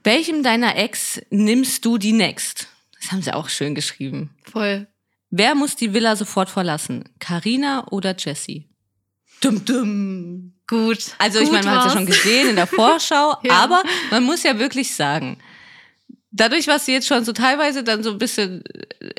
welchem 0.04 0.42
deiner 0.42 0.78
Ex 0.78 1.22
nimmst 1.30 1.84
du 1.86 1.98
die 1.98 2.14
next? 2.14 2.68
Das 3.00 3.12
haben 3.12 3.22
sie 3.22 3.34
auch 3.34 3.50
schön 3.50 3.76
geschrieben. 3.76 4.30
Voll. 4.50 4.88
Wer 5.30 5.54
muss 5.56 5.76
die 5.76 5.94
Villa 5.94 6.16
sofort 6.16 6.50
verlassen? 6.50 7.04
Karina 7.20 7.86
oder 7.92 8.16
Jessie? 8.18 8.68
Dum 9.42 9.64
dum. 9.66 10.54
Gut. 10.68 10.98
Also 11.18 11.40
ich 11.40 11.46
Gut 11.46 11.54
meine, 11.54 11.66
man 11.68 11.76
hat 11.80 11.88
es 11.88 11.94
ja 11.94 11.98
schon 12.00 12.06
gesehen 12.06 12.50
in 12.50 12.56
der 12.56 12.68
Vorschau, 12.68 13.36
Ja. 13.44 13.54
aber 13.64 13.84
man 14.12 14.24
muss 14.24 14.44
ja 14.44 14.60
wirklich 14.60 14.94
sagen, 14.94 15.38
dadurch, 16.32 16.68
was 16.68 16.86
sie 16.86 16.94
jetzt 16.94 17.08
schon 17.08 17.24
so 17.24 17.32
teilweise 17.32 17.84
dann 17.84 18.04
so 18.04 18.12
ein 18.12 18.18
bisschen 18.18 18.64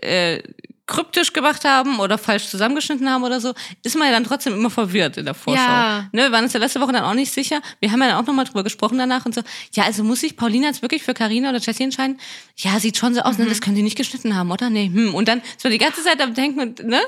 äh, 0.02 0.42
kryptisch 0.88 1.32
gemacht 1.32 1.64
haben 1.64 2.00
oder 2.00 2.18
falsch 2.18 2.48
zusammengeschnitten 2.48 3.08
haben 3.08 3.22
oder 3.22 3.40
so, 3.40 3.54
ist 3.84 3.96
man 3.96 4.08
ja 4.08 4.12
dann 4.14 4.24
trotzdem 4.24 4.54
immer 4.54 4.70
verwirrt 4.70 5.16
in 5.18 5.24
der 5.26 5.34
Vorschau. 5.34 5.62
Ja. 5.62 6.08
Ne, 6.12 6.22
wir 6.22 6.32
waren 6.32 6.44
uns 6.44 6.52
ja 6.54 6.58
letzte 6.60 6.80
Woche 6.80 6.92
dann 6.92 7.04
auch 7.04 7.14
nicht 7.14 7.32
sicher. 7.32 7.60
Wir 7.78 7.92
haben 7.92 8.00
ja 8.00 8.08
dann 8.08 8.16
auch 8.16 8.26
nochmal 8.26 8.46
drüber 8.46 8.64
gesprochen 8.64 8.98
danach 8.98 9.24
und 9.26 9.34
so, 9.34 9.42
ja, 9.72 9.84
also 9.84 10.02
muss 10.02 10.20
sich 10.20 10.36
Paulina 10.36 10.66
jetzt 10.66 10.82
wirklich 10.82 11.02
für 11.04 11.14
Karina 11.14 11.50
oder 11.50 11.58
Jessie 11.58 11.84
entscheiden? 11.84 12.18
Ja, 12.56 12.80
sieht 12.80 12.96
schon 12.96 13.14
so 13.14 13.20
aus, 13.20 13.38
ne? 13.38 13.44
Mhm. 13.44 13.50
das 13.50 13.60
können 13.60 13.76
die 13.76 13.82
nicht 13.82 13.96
geschnitten 13.96 14.34
haben, 14.34 14.50
oder? 14.50 14.68
Nee, 14.70 14.90
hm. 14.92 15.14
Und 15.14 15.28
dann 15.28 15.40
ist 15.40 15.62
man 15.62 15.72
die 15.72 15.78
ganze 15.78 16.02
Zeit 16.02 16.20
am 16.20 16.34
Denken 16.34 16.58
und, 16.60 16.82
ne? 16.84 17.00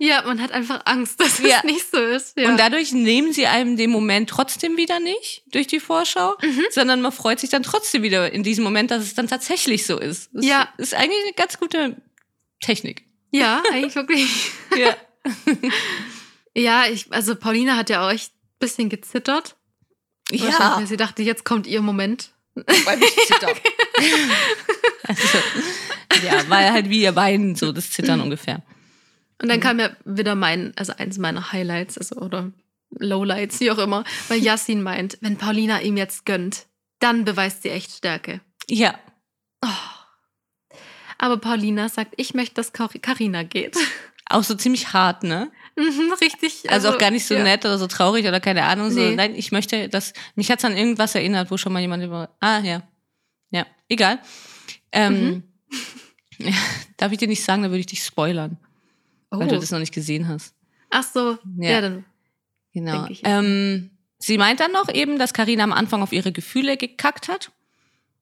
Ja, 0.00 0.22
man 0.26 0.40
hat 0.40 0.52
einfach 0.52 0.80
Angst, 0.86 1.20
dass 1.20 1.38
Ja. 1.40 1.58
es 1.58 1.64
nicht 1.64 1.90
so 1.90 1.98
ist. 1.98 2.36
Ja. 2.38 2.48
Und 2.48 2.58
dadurch 2.58 2.92
nehmen 2.92 3.32
sie 3.32 3.46
einem 3.46 3.76
den 3.76 3.90
Moment 3.90 4.30
trotzdem 4.30 4.76
wieder 4.76 5.00
nicht 5.00 5.42
durch 5.52 5.66
die 5.66 5.80
Vorschau, 5.80 6.34
Mhm. 6.42 6.64
sondern 6.70 7.00
man 7.02 7.12
freut 7.12 7.40
sich 7.40 7.50
dann 7.50 7.62
trotzdem 7.62 8.02
wieder 8.02 8.32
in 8.32 8.42
diesem 8.42 8.64
Moment, 8.64 8.90
dass 8.90 9.02
es 9.02 9.14
dann 9.14 9.28
tatsächlich 9.28 9.84
so 9.86 9.98
ist. 9.98 10.30
Das 10.32 10.44
Ja. 10.46 10.68
ist 10.78 10.94
eigentlich 10.94 11.20
eine 11.24 11.32
ganz 11.34 11.58
gute 11.58 11.96
Technik. 12.60 13.04
Ja, 13.30 13.62
eigentlich 13.72 13.94
wirklich. 13.94 14.52
Ja. 14.76 14.96
Ja, 16.58 16.86
ich, 16.90 17.12
also 17.12 17.36
Paulina 17.36 17.76
hat 17.76 17.88
ja 17.88 18.04
auch 18.04 18.10
echt 18.10 18.32
ein 18.32 18.58
bisschen 18.58 18.88
gezittert. 18.88 19.56
Weil 20.30 20.86
sie 20.86 20.96
dachte, 20.96 21.22
jetzt 21.22 21.44
kommt 21.44 21.66
ihr 21.66 21.80
Moment. 21.80 22.32
weil 22.54 23.00
ich 23.02 23.14
zitter. 23.26 23.48
also, 25.08 25.38
ja, 26.26 26.50
war 26.50 26.72
halt 26.72 26.90
wie 26.90 27.02
ihr 27.02 27.12
beiden 27.12 27.54
so 27.54 27.70
das 27.70 27.92
Zittern 27.92 28.20
ungefähr. 28.20 28.62
Und 29.40 29.48
dann 29.48 29.60
kam 29.60 29.78
ja 29.78 29.90
wieder 30.04 30.34
mein, 30.34 30.72
also 30.76 30.92
eins 30.96 31.16
meiner 31.18 31.52
Highlights, 31.52 31.96
also 31.96 32.16
oder 32.16 32.50
Lowlights, 32.90 33.60
wie 33.60 33.70
auch 33.70 33.78
immer, 33.78 34.02
weil 34.26 34.42
Yassin 34.42 34.82
meint, 34.82 35.18
wenn 35.20 35.36
Paulina 35.36 35.80
ihm 35.80 35.96
jetzt 35.96 36.26
gönnt, 36.26 36.66
dann 36.98 37.24
beweist 37.24 37.62
sie 37.62 37.70
echt 37.70 37.92
Stärke. 37.92 38.40
Ja. 38.66 38.98
Oh. 39.64 39.97
Aber 41.18 41.36
Paulina 41.38 41.88
sagt, 41.88 42.14
ich 42.16 42.34
möchte, 42.34 42.54
dass 42.54 42.72
Karina 42.72 43.42
geht. 43.42 43.76
Auch 44.30 44.44
so 44.44 44.54
ziemlich 44.54 44.92
hart, 44.92 45.22
ne? 45.22 45.50
Mhm, 45.76 46.12
richtig. 46.20 46.70
Also, 46.70 46.90
auch 46.90 46.98
gar 46.98 47.10
nicht 47.10 47.24
so 47.24 47.32
ja. 47.34 47.42
nett 47.42 47.64
oder 47.64 47.78
so 47.78 47.86
traurig 47.86 48.26
oder 48.28 48.40
keine 48.40 48.64
Ahnung. 48.64 48.90
So, 48.90 49.00
Nee. 49.00 49.14
nein, 49.14 49.34
ich 49.34 49.52
möchte, 49.52 49.88
dass 49.88 50.12
mich 50.34 50.50
hat's 50.50 50.66
an 50.66 50.76
irgendwas 50.76 51.14
erinnert, 51.14 51.50
wo 51.50 51.56
schon 51.56 51.72
mal 51.72 51.80
jemand 51.80 52.04
über. 52.04 52.28
Ah, 52.40 52.58
ja. 52.58 52.82
Ja, 53.50 53.64
egal. 53.88 54.18
Ähm, 54.92 55.44
Mhm. 56.38 56.52
darf 56.98 57.10
ich 57.12 57.18
dir 57.18 57.28
nicht 57.28 57.42
sagen, 57.42 57.62
dann 57.62 57.70
würde 57.70 57.80
ich 57.80 57.86
dich 57.86 58.04
spoilern, 58.04 58.58
Oh. 59.30 59.38
weil 59.38 59.48
du 59.48 59.58
das 59.58 59.70
noch 59.70 59.78
nicht 59.78 59.94
gesehen 59.94 60.28
hast. 60.28 60.54
Ach 60.90 61.02
so, 61.04 61.38
ja, 61.58 61.70
Ja. 61.70 61.80
dann. 61.80 62.04
Genau. 62.74 63.06
Ähm, 63.24 63.90
sie 64.18 64.36
meint 64.36 64.60
dann 64.60 64.72
noch 64.72 64.92
eben, 64.92 65.18
dass 65.18 65.32
Karina 65.32 65.64
am 65.64 65.72
Anfang 65.72 66.02
auf 66.02 66.12
ihre 66.12 66.32
Gefühle 66.32 66.76
gekackt 66.76 67.28
hat. 67.28 67.50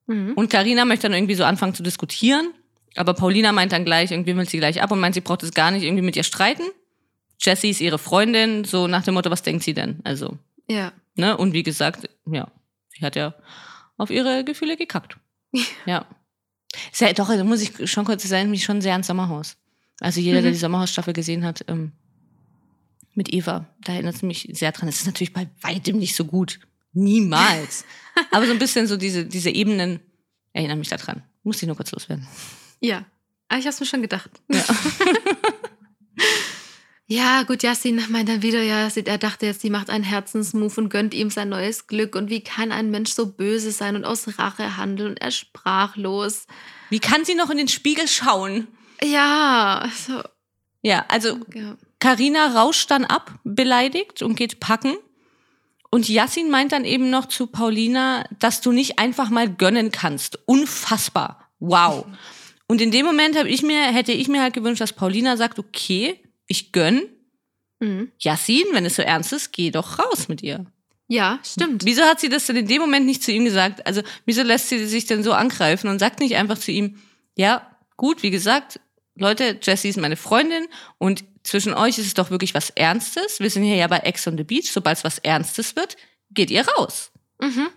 Mhm. 0.07 0.33
Und 0.35 0.49
Karina 0.49 0.85
möchte 0.85 1.03
dann 1.09 1.13
irgendwie 1.17 1.35
so 1.35 1.43
anfangen 1.43 1.73
zu 1.75 1.83
diskutieren. 1.83 2.53
Aber 2.97 3.13
Paulina 3.13 3.51
meint 3.51 3.71
dann 3.71 3.85
gleich, 3.85 4.11
irgendwie 4.11 4.35
will 4.35 4.47
sie 4.49 4.57
gleich 4.57 4.81
ab 4.81 4.91
und 4.91 4.99
meint, 4.99 5.15
sie 5.15 5.21
braucht 5.21 5.43
es 5.43 5.53
gar 5.53 5.71
nicht 5.71 5.83
irgendwie 5.83 6.03
mit 6.03 6.15
ihr 6.15 6.23
streiten. 6.23 6.63
Jessie 7.39 7.69
ist 7.69 7.81
ihre 7.81 7.99
Freundin, 7.99 8.63
so 8.63 8.87
nach 8.87 9.03
dem 9.03 9.13
Motto, 9.13 9.29
was 9.29 9.43
denkt 9.43 9.63
sie 9.63 9.73
denn? 9.73 9.99
Also, 10.03 10.37
Ja. 10.67 10.91
ne? 11.15 11.37
Und 11.37 11.53
wie 11.53 11.63
gesagt, 11.63 12.09
ja, 12.31 12.47
sie 12.89 13.05
hat 13.05 13.15
ja 13.15 13.35
auf 13.97 14.09
ihre 14.09 14.43
Gefühle 14.43 14.75
gekackt. 14.77 15.17
ja. 15.85 16.05
Sehr, 16.91 17.13
doch, 17.13 17.29
also 17.29 17.43
muss 17.43 17.61
ich 17.61 17.89
schon 17.89 18.05
kurz, 18.05 18.29
erinnert 18.29 18.51
mich 18.51 18.63
schon 18.63 18.81
sehr 18.81 18.91
ans 18.93 19.07
Sommerhaus. 19.07 19.55
Also 19.99 20.19
jeder, 20.19 20.41
der 20.41 20.49
Mhm. 20.51 20.55
die 20.55 20.59
Sommerhausstaffel 20.59 21.13
gesehen 21.13 21.43
hat, 21.45 21.63
ähm, 21.67 21.91
mit 23.13 23.33
Eva, 23.33 23.65
da 23.83 23.93
erinnert 23.93 24.15
es 24.15 24.21
mich 24.21 24.47
sehr 24.53 24.71
dran. 24.71 24.87
Es 24.89 24.99
ist 24.99 25.05
natürlich 25.07 25.33
bei 25.33 25.47
weitem 25.61 25.97
nicht 25.97 26.15
so 26.15 26.25
gut. 26.25 26.59
Niemals. 26.93 27.83
Aber 28.31 28.45
so 28.45 28.51
ein 28.51 28.59
bisschen 28.59 28.85
so 28.87 28.95
diese, 28.97 29.25
diese 29.25 29.49
Ebenen 29.49 29.99
erinnern 30.53 30.77
mich 30.79 30.89
daran. 30.89 31.23
Muss 31.43 31.61
ich 31.61 31.67
nur 31.67 31.75
kurz 31.75 31.91
loswerden. 31.91 32.27
Ja. 32.79 33.05
Ah, 33.49 33.57
ich 33.57 33.65
hab's 33.65 33.79
mir 33.79 33.85
schon 33.85 34.01
gedacht. 34.01 34.29
Ja. 34.49 34.63
Ja, 37.09 37.43
gut, 37.43 37.63
Yassin 37.63 38.03
meint 38.09 38.27
dann 38.27 38.41
wieder, 38.41 38.61
ja, 38.61 38.89
er 38.93 39.17
dachte 39.17 39.45
jetzt, 39.45 39.61
sie 39.61 39.69
macht 39.69 39.89
einen 39.89 40.03
Herzensmove 40.03 40.77
und 40.77 40.89
gönnt 40.89 41.13
ihm 41.13 41.29
sein 41.29 41.47
neues 41.47 41.87
Glück. 41.87 42.15
Und 42.15 42.29
wie 42.29 42.41
kann 42.41 42.73
ein 42.73 42.91
Mensch 42.91 43.11
so 43.11 43.27
böse 43.27 43.71
sein 43.71 43.95
und 43.95 44.03
aus 44.03 44.37
Rache 44.37 44.75
handeln? 44.75 45.11
Und 45.11 45.21
er 45.21 45.31
sprachlos. 45.31 46.47
Wie 46.89 46.99
kann 46.99 47.23
sie 47.23 47.35
noch 47.35 47.49
in 47.49 47.59
den 47.59 47.69
Spiegel 47.69 48.09
schauen? 48.09 48.67
Ja, 49.01 49.79
also, 49.83 50.21
Ja, 50.81 51.05
also 51.07 51.39
ja. 51.53 51.77
Karina 51.99 52.61
rauscht 52.61 52.91
dann 52.91 53.05
ab, 53.05 53.39
beleidigt 53.45 54.21
und 54.21 54.35
geht 54.35 54.59
packen. 54.59 54.97
Und 55.89 56.09
Yassin 56.09 56.49
meint 56.49 56.73
dann 56.73 56.83
eben 56.83 57.09
noch 57.09 57.27
zu 57.27 57.47
Paulina, 57.47 58.25
dass 58.39 58.59
du 58.59 58.73
nicht 58.73 58.99
einfach 58.99 59.29
mal 59.29 59.49
gönnen 59.49 59.93
kannst. 59.93 60.39
Unfassbar. 60.45 61.49
Wow. 61.59 62.05
Und 62.67 62.81
in 62.81 62.91
dem 62.91 63.05
Moment 63.05 63.37
habe 63.37 63.49
ich 63.49 63.63
mir, 63.63 63.81
hätte 63.81 64.11
ich 64.11 64.27
mir 64.27 64.41
halt 64.41 64.53
gewünscht, 64.53 64.81
dass 64.81 64.93
Paulina 64.93 65.37
sagt, 65.37 65.57
okay, 65.57 66.19
ich 66.47 66.71
gönn. 66.71 67.03
Mhm. 67.79 68.11
Yassin, 68.19 68.65
wenn 68.73 68.85
es 68.85 68.95
so 68.95 69.01
ernst 69.01 69.33
ist, 69.33 69.53
geh 69.53 69.71
doch 69.71 69.99
raus 69.99 70.27
mit 70.27 70.43
ihr. 70.43 70.65
Ja, 71.07 71.39
stimmt. 71.43 71.85
Wieso 71.85 72.03
hat 72.03 72.19
sie 72.19 72.27
das 72.27 72.47
denn 72.47 72.57
in 72.57 72.67
dem 72.67 72.81
Moment 72.81 73.05
nicht 73.05 73.23
zu 73.23 73.31
ihm 73.31 73.45
gesagt? 73.45 73.85
Also, 73.87 74.01
wieso 74.25 74.43
lässt 74.43 74.67
sie 74.67 74.85
sich 74.85 75.05
denn 75.05 75.23
so 75.23 75.31
angreifen 75.31 75.87
und 75.87 75.99
sagt 75.99 76.19
nicht 76.19 76.35
einfach 76.35 76.57
zu 76.57 76.71
ihm, 76.71 76.99
ja, 77.37 77.77
gut, 77.95 78.23
wie 78.23 78.31
gesagt, 78.31 78.79
Leute, 79.15 79.57
Jessie 79.61 79.89
ist 79.89 79.97
meine 79.97 80.17
Freundin 80.17 80.67
und 80.97 81.23
zwischen 81.43 81.73
euch 81.73 81.97
ist 81.97 82.07
es 82.07 82.13
doch 82.13 82.29
wirklich 82.29 82.53
was 82.53 82.71
Ernstes. 82.71 83.39
Wir 83.39 83.49
sind 83.49 83.63
hier 83.63 83.75
ja 83.75 83.87
bei 83.87 83.99
Ex 83.99 84.27
on 84.27 84.37
the 84.37 84.43
Beach. 84.43 84.69
Sobald 84.69 84.97
es 84.97 85.03
was 85.05 85.17
Ernstes 85.19 85.75
wird, 85.75 85.95
geht 86.31 86.51
ihr 86.51 86.67
raus. 86.67 87.11
Mhm. 87.39 87.69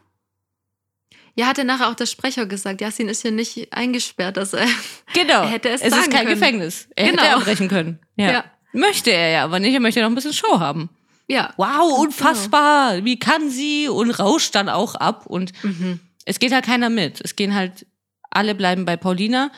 Ja, 1.37 1.47
hat 1.47 1.59
er 1.59 1.65
nachher 1.65 1.89
auch 1.89 1.95
der 1.95 2.07
Sprecher 2.07 2.47
gesagt, 2.47 2.81
Yassin 2.81 3.09
ist 3.09 3.23
hier 3.23 3.31
nicht 3.33 3.73
eingesperrt, 3.73 4.37
dass 4.37 4.53
er. 4.53 4.67
Genau. 5.15 5.43
Er 5.43 5.49
hätte 5.49 5.69
es 5.71 5.81
es 5.83 5.93
ist 5.97 6.11
kein 6.11 6.25
können. 6.27 6.39
Gefängnis. 6.39 6.89
Er 6.97 7.11
Genau. 7.11 7.23
hätte 7.23 7.37
abbrechen 7.37 7.69
können. 7.69 7.99
Ja. 8.17 8.33
Ja. 8.33 8.45
Möchte 8.73 9.11
er 9.11 9.31
ja, 9.31 9.45
aber 9.45 9.59
nicht. 9.59 9.75
Er 9.75 9.81
möchte 9.81 10.01
noch 10.01 10.09
ein 10.09 10.15
bisschen 10.15 10.33
Show 10.33 10.61
haben. 10.61 10.89
Ja. 11.29 11.53
Wow, 11.57 11.99
unfassbar. 12.01 13.05
Wie 13.05 13.19
kann 13.19 13.51
sie? 13.51 13.89
Und 13.89 14.11
rauscht 14.13 14.55
dann 14.55 14.69
auch 14.69 14.95
ab. 14.95 15.27
Und 15.27 15.53
Mhm. 15.65 16.01
es 16.25 16.39
geht 16.39 16.53
halt 16.53 16.65
keiner 16.67 16.91
mit. 16.91 17.21
Es 17.21 17.35
gehen 17.37 17.55
halt, 17.55 17.87
alle 18.31 18.55
bleiben 18.55 18.85
bei 18.85 18.97
Paulina. 18.97 19.51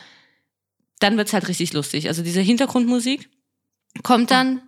Dann 0.99 1.17
wird's 1.17 1.33
halt 1.33 1.47
richtig 1.47 1.73
lustig. 1.73 2.07
Also 2.07 2.23
diese 2.23 2.41
Hintergrundmusik 2.41 3.29
kommt 4.03 4.31
dann, 4.31 4.61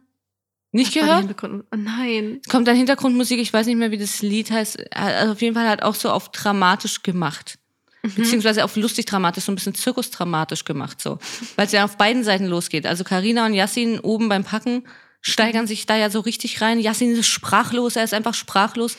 nicht 0.76 0.94
gehört? 0.94 1.36
Oh 1.44 1.76
nein. 1.76 2.42
Kommt 2.50 2.68
dann 2.68 2.76
Hintergrundmusik, 2.76 3.40
ich 3.40 3.52
weiß 3.52 3.66
nicht 3.66 3.78
mehr, 3.78 3.92
wie 3.92 3.98
das 3.98 4.22
Lied 4.22 4.52
heißt. 4.52 4.96
Also 4.96 5.34
auf 5.34 5.42
jeden 5.42 5.56
Fall 5.56 5.68
halt 5.68 5.84
auch 5.84 5.96
so 5.96 6.10
auf 6.10 6.30
dramatisch 6.30 7.04
gemacht. 7.04 7.58
Mhm. 8.04 8.14
Beziehungsweise 8.16 8.64
auf 8.64 8.76
lustig 8.76 9.06
dramatisch, 9.06 9.46
so 9.46 9.52
ein 9.52 9.56
bisschen 9.56 9.76
zirkusdramatisch 9.76 10.66
gemacht, 10.66 11.02
so. 11.02 11.18
Weil 11.56 11.66
es 11.66 11.72
ja 11.72 11.86
auf 11.86 11.98
beiden 11.98 12.24
Seiten 12.24 12.46
losgeht. 12.46 12.86
Also 12.86 13.04
Karina 13.04 13.46
und 13.46 13.54
Yassin 13.54 14.00
oben 14.00 14.30
beim 14.30 14.44
Packen 14.44 14.84
steigern 15.22 15.66
sich 15.66 15.88
da 15.88 15.96
ja 15.96 16.10
so 16.12 16.20
richtig 16.20 16.62
rein. 16.62 16.80
Yassin 16.80 17.16
ist 17.16 17.28
sprachlos, 17.28 17.96
er 17.96 18.04
ist 18.04 18.14
einfach 18.14 18.36
sprachlos. 18.36 18.96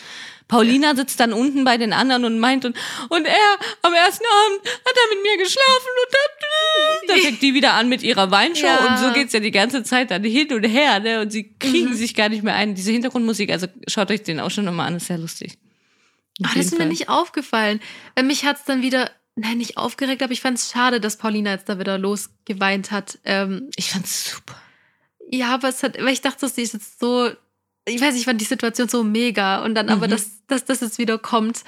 Paulina 0.49 0.95
sitzt 0.95 1.19
dann 1.19 1.33
unten 1.33 1.65
bei 1.65 1.77
den 1.77 1.93
anderen 1.93 2.25
und 2.25 2.39
meint 2.39 2.65
und, 2.65 2.77
und 3.09 3.25
er 3.27 3.57
am 3.83 3.93
ersten 3.93 4.25
Abend 4.25 4.69
hat 4.69 4.95
er 4.97 5.15
mit 5.17 5.23
mir 5.25 5.37
geschlafen 5.43 5.89
und 6.05 6.15
dann, 6.15 7.09
dann 7.09 7.19
fängt 7.19 7.43
die 7.43 7.55
wieder 7.55 7.75
an 7.75 7.89
mit 7.89 8.03
ihrer 8.03 8.31
Weinshow 8.31 8.67
Ja. 8.67 8.87
und 8.87 8.99
so 8.99 9.13
geht's 9.13 9.33
ja 9.33 9.41
die 9.41 9.51
ganze 9.51 9.83
Zeit 9.83 10.11
dann 10.13 10.23
hin 10.23 10.53
und 10.53 10.63
her, 10.65 11.01
ne, 11.01 11.21
und 11.21 11.31
sie 11.33 11.53
kriegen 11.59 11.95
sich 11.95 12.15
gar 12.15 12.29
nicht 12.29 12.43
mehr 12.45 12.55
ein. 12.55 12.75
Diese 12.77 12.93
Hintergrundmusik, 12.93 13.51
also 13.51 13.67
schaut 13.89 14.11
euch 14.11 14.23
den 14.23 14.39
auch 14.39 14.51
schon 14.51 14.65
nochmal 14.67 14.87
an, 14.87 14.97
ist 14.97 15.07
sehr 15.09 15.19
lustig. 15.19 15.59
Auf 16.45 16.51
Ah, 16.51 16.55
das 16.55 16.67
ist 16.67 16.79
mir 16.79 16.87
nicht 16.87 17.09
aufgefallen. 17.09 17.81
Weil 18.15 18.25
mich 18.25 18.45
hat's 18.45 18.65
dann 18.65 18.83
wieder, 18.83 19.11
nein, 19.35 19.59
nicht 19.59 19.77
aufgeregt, 19.79 20.23
aber 20.23 20.33
ich 20.33 20.43
fand's 20.43 20.71
schade, 20.71 21.01
dass 21.01 21.17
Paulina 21.17 21.51
jetzt 21.53 21.69
da 21.69 21.79
wieder 21.81 21.99
losgeweint 21.99 22.91
hat. 22.93 23.19
Ähm, 23.25 23.71
Ich 23.77 23.91
fand's 23.91 24.31
super. 24.33 24.55
ja, 25.31 25.55
aber 25.55 25.69
es 25.71 25.83
hat, 25.83 25.97
weil 25.99 26.13
ich 26.13 26.21
dachte, 26.21 26.49
sie 26.49 26.63
ist 26.63 26.75
jetzt 26.75 27.01
so, 27.01 27.31
ich 27.87 28.01
weiß, 28.01 28.15
ich 28.17 28.25
fand 28.25 28.41
die 28.41 28.45
Situation 28.45 28.89
so 28.89 29.03
mega 29.05 29.65
und 29.65 29.75
dann 29.75 29.89
aber, 29.89 30.07
Mhm. 30.07 30.11
dass, 30.11 30.47
dass 30.49 30.65
das 30.65 30.81
jetzt 30.81 30.99
wieder 30.99 31.19
kommt. 31.19 31.63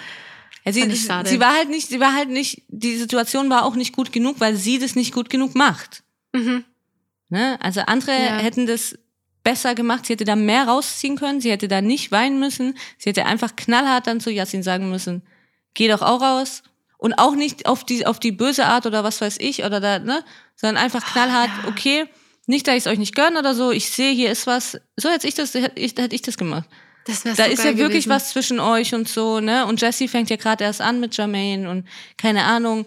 Ja, 0.64 0.72
sie, 0.72 0.82
sie 0.90 1.40
war 1.40 1.54
halt 1.54 1.70
nicht, 1.70 1.88
sie 1.88 2.00
war 2.00 2.14
halt 2.14 2.28
nicht, 2.28 2.62
die 2.68 2.96
Situation 2.96 3.48
war 3.48 3.64
auch 3.64 3.74
nicht 3.76 3.94
gut 3.94 4.12
genug, 4.12 4.40
weil 4.40 4.54
sie 4.56 4.78
das 4.78 4.96
nicht 4.96 5.14
gut 5.14 5.30
genug 5.30 5.54
macht. 5.54 6.02
Mhm. 6.34 6.64
Ne? 7.30 7.58
Also 7.62 7.80
andere 7.82 8.12
Ja. 8.12 8.38
hätten 8.38 8.66
das 8.66 8.98
besser 9.44 9.74
gemacht, 9.74 10.04
sie 10.06 10.12
hätte 10.14 10.24
da 10.24 10.36
mehr 10.36 10.64
rausziehen 10.68 11.16
können, 11.16 11.40
sie 11.40 11.50
hätte 11.50 11.68
da 11.68 11.80
nicht 11.80 12.10
weinen 12.12 12.38
müssen, 12.38 12.76
sie 12.98 13.10
hätte 13.10 13.24
einfach 13.24 13.56
knallhart 13.56 14.06
dann 14.06 14.20
zu 14.20 14.30
Yassin 14.30 14.62
sagen 14.62 14.90
müssen, 14.90 15.22
geh 15.74 15.88
doch 15.88 16.02
auch 16.02 16.20
raus. 16.20 16.62
Und 16.98 17.14
auch 17.14 17.36
nicht 17.36 17.66
auf 17.66 17.84
die, 17.84 18.06
auf 18.06 18.18
die 18.18 18.32
böse 18.32 18.66
Art 18.66 18.84
oder 18.84 19.04
was 19.04 19.20
weiß 19.20 19.36
ich, 19.38 19.62
oder 19.64 19.78
da, 19.78 20.00
ne? 20.00 20.24
Sondern 20.56 20.82
einfach 20.82 21.04
knallhart, 21.06 21.48
ja. 21.62 21.68
okay, 21.68 22.08
nicht, 22.48 22.66
dass 22.66 22.74
ich 22.76 22.80
es 22.80 22.86
euch 22.86 22.98
nicht 22.98 23.14
gönne 23.14 23.38
oder 23.38 23.54
so, 23.54 23.70
ich 23.70 23.90
sehe, 23.90 24.12
hier 24.12 24.30
ist 24.32 24.46
was. 24.46 24.80
So 24.96 25.08
hätte 25.10 25.28
ich 25.28 25.34
das, 25.34 25.54
hätte 25.54 25.78
ich, 25.80 25.94
hätte 25.96 26.14
ich 26.14 26.22
das 26.22 26.36
gemacht. 26.36 26.68
Das 27.06 27.22
Da 27.22 27.34
so 27.34 27.42
ist 27.44 27.58
ja 27.64 27.76
wirklich 27.78 28.04
gewesen. 28.04 28.10
was 28.10 28.30
zwischen 28.30 28.60
euch 28.60 28.94
und 28.94 29.08
so, 29.08 29.40
ne? 29.40 29.66
Und 29.66 29.80
Jessie 29.80 30.08
fängt 30.08 30.28
ja 30.30 30.36
gerade 30.36 30.64
erst 30.64 30.80
an 30.80 31.00
mit 31.00 31.16
Jermaine 31.16 31.70
und 31.70 31.86
keine 32.16 32.44
Ahnung, 32.44 32.86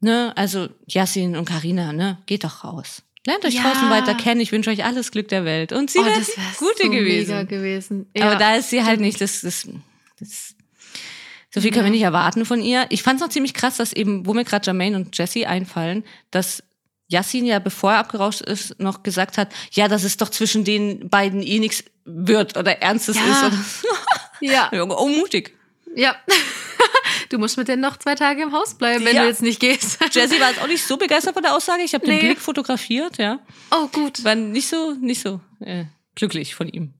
ne? 0.00 0.32
Also 0.36 0.68
Yassin 0.88 1.36
und 1.36 1.44
Karina, 1.44 1.92
ne? 1.92 2.18
Geht 2.26 2.44
doch 2.44 2.64
raus. 2.64 3.02
Lernt 3.26 3.44
euch 3.44 3.54
Ja. 3.54 3.62
draußen 3.62 3.90
weiter 3.90 4.14
kennen. 4.14 4.40
Ich 4.40 4.52
wünsche 4.52 4.70
euch 4.70 4.84
alles 4.84 5.10
Glück 5.10 5.28
der 5.28 5.44
Welt. 5.44 5.72
Und 5.72 5.90
sie 5.90 5.98
oh, 5.98 6.04
wäre 6.04 6.18
das 6.18 6.26
die 6.28 6.40
gute 6.58 6.84
so 6.84 6.90
gewesen. 6.90 7.48
gewesen. 7.48 8.06
Aber 8.16 8.32
Ja. 8.32 8.38
da 8.38 8.56
ist 8.56 8.70
sie 8.70 8.84
halt 8.84 9.00
nicht, 9.00 9.20
das, 9.20 9.40
das, 9.40 9.66
das 10.20 10.54
so 11.52 11.60
viel 11.60 11.70
können 11.72 11.86
wir 11.86 11.90
nicht 11.90 12.02
erwarten 12.02 12.44
von 12.44 12.60
ihr. 12.62 12.86
Ich 12.90 13.02
fand 13.02 13.16
es 13.20 13.22
noch 13.26 13.30
ziemlich 13.32 13.54
krass, 13.54 13.78
dass 13.78 13.92
eben, 13.92 14.26
wo 14.26 14.34
mir 14.34 14.44
gerade 14.44 14.64
Jermaine 14.66 14.96
und 14.96 15.16
Jessie 15.18 15.46
einfallen, 15.46 16.04
dass 16.30 16.62
Yassin 17.08 17.46
ja, 17.46 17.58
bevor 17.60 17.92
er 17.92 17.98
abgerauscht 17.98 18.40
ist, 18.40 18.78
noch 18.80 19.02
gesagt 19.02 19.38
hat, 19.38 19.48
ja, 19.72 19.86
dass 19.88 20.02
es 20.04 20.16
doch 20.16 20.28
zwischen 20.28 20.64
den 20.64 21.08
beiden 21.08 21.42
eh 21.42 21.58
nichts 21.60 21.84
wird 22.04 22.56
oder 22.56 22.82
Ernstes 22.82 23.16
Ja. 23.16 23.22
ist. 23.24 23.44
Oder 23.44 23.58
ja, 24.52 24.70
Junge, 24.72 24.96
oh, 24.98 25.08
mutig. 25.08 25.56
ja. 25.94 26.16
du 27.30 27.38
musst 27.38 27.56
mit 27.58 27.68
denen 27.68 27.82
noch 27.82 27.96
zwei 27.96 28.14
Tage 28.14 28.42
im 28.42 28.52
Haus 28.52 28.74
bleiben, 28.74 29.04
wenn 29.04 29.14
Ja. 29.16 29.22
du 29.22 29.28
jetzt 29.28 29.42
nicht 29.42 29.60
gehst. 29.60 29.98
Jessie 30.14 30.40
war 30.40 30.50
jetzt 30.50 30.60
auch 30.62 30.66
nicht 30.68 30.84
so 30.84 30.96
begeistert 30.96 31.34
von 31.34 31.42
der 31.42 31.54
Aussage. 31.54 31.82
Ich 31.82 31.94
habe 31.94 32.04
den 32.06 32.16
Nee. 32.16 32.20
Blick 32.20 32.40
fotografiert, 32.40 33.18
ja. 33.18 33.38
oh, 33.70 33.86
gut. 33.88 34.22
War 34.24 34.34
nicht 34.34 34.68
so, 34.68 34.92
nicht 35.00 35.20
so 35.22 35.40
äh, 35.60 35.84
glücklich 36.14 36.54
von 36.54 36.68
ihm. 36.68 36.92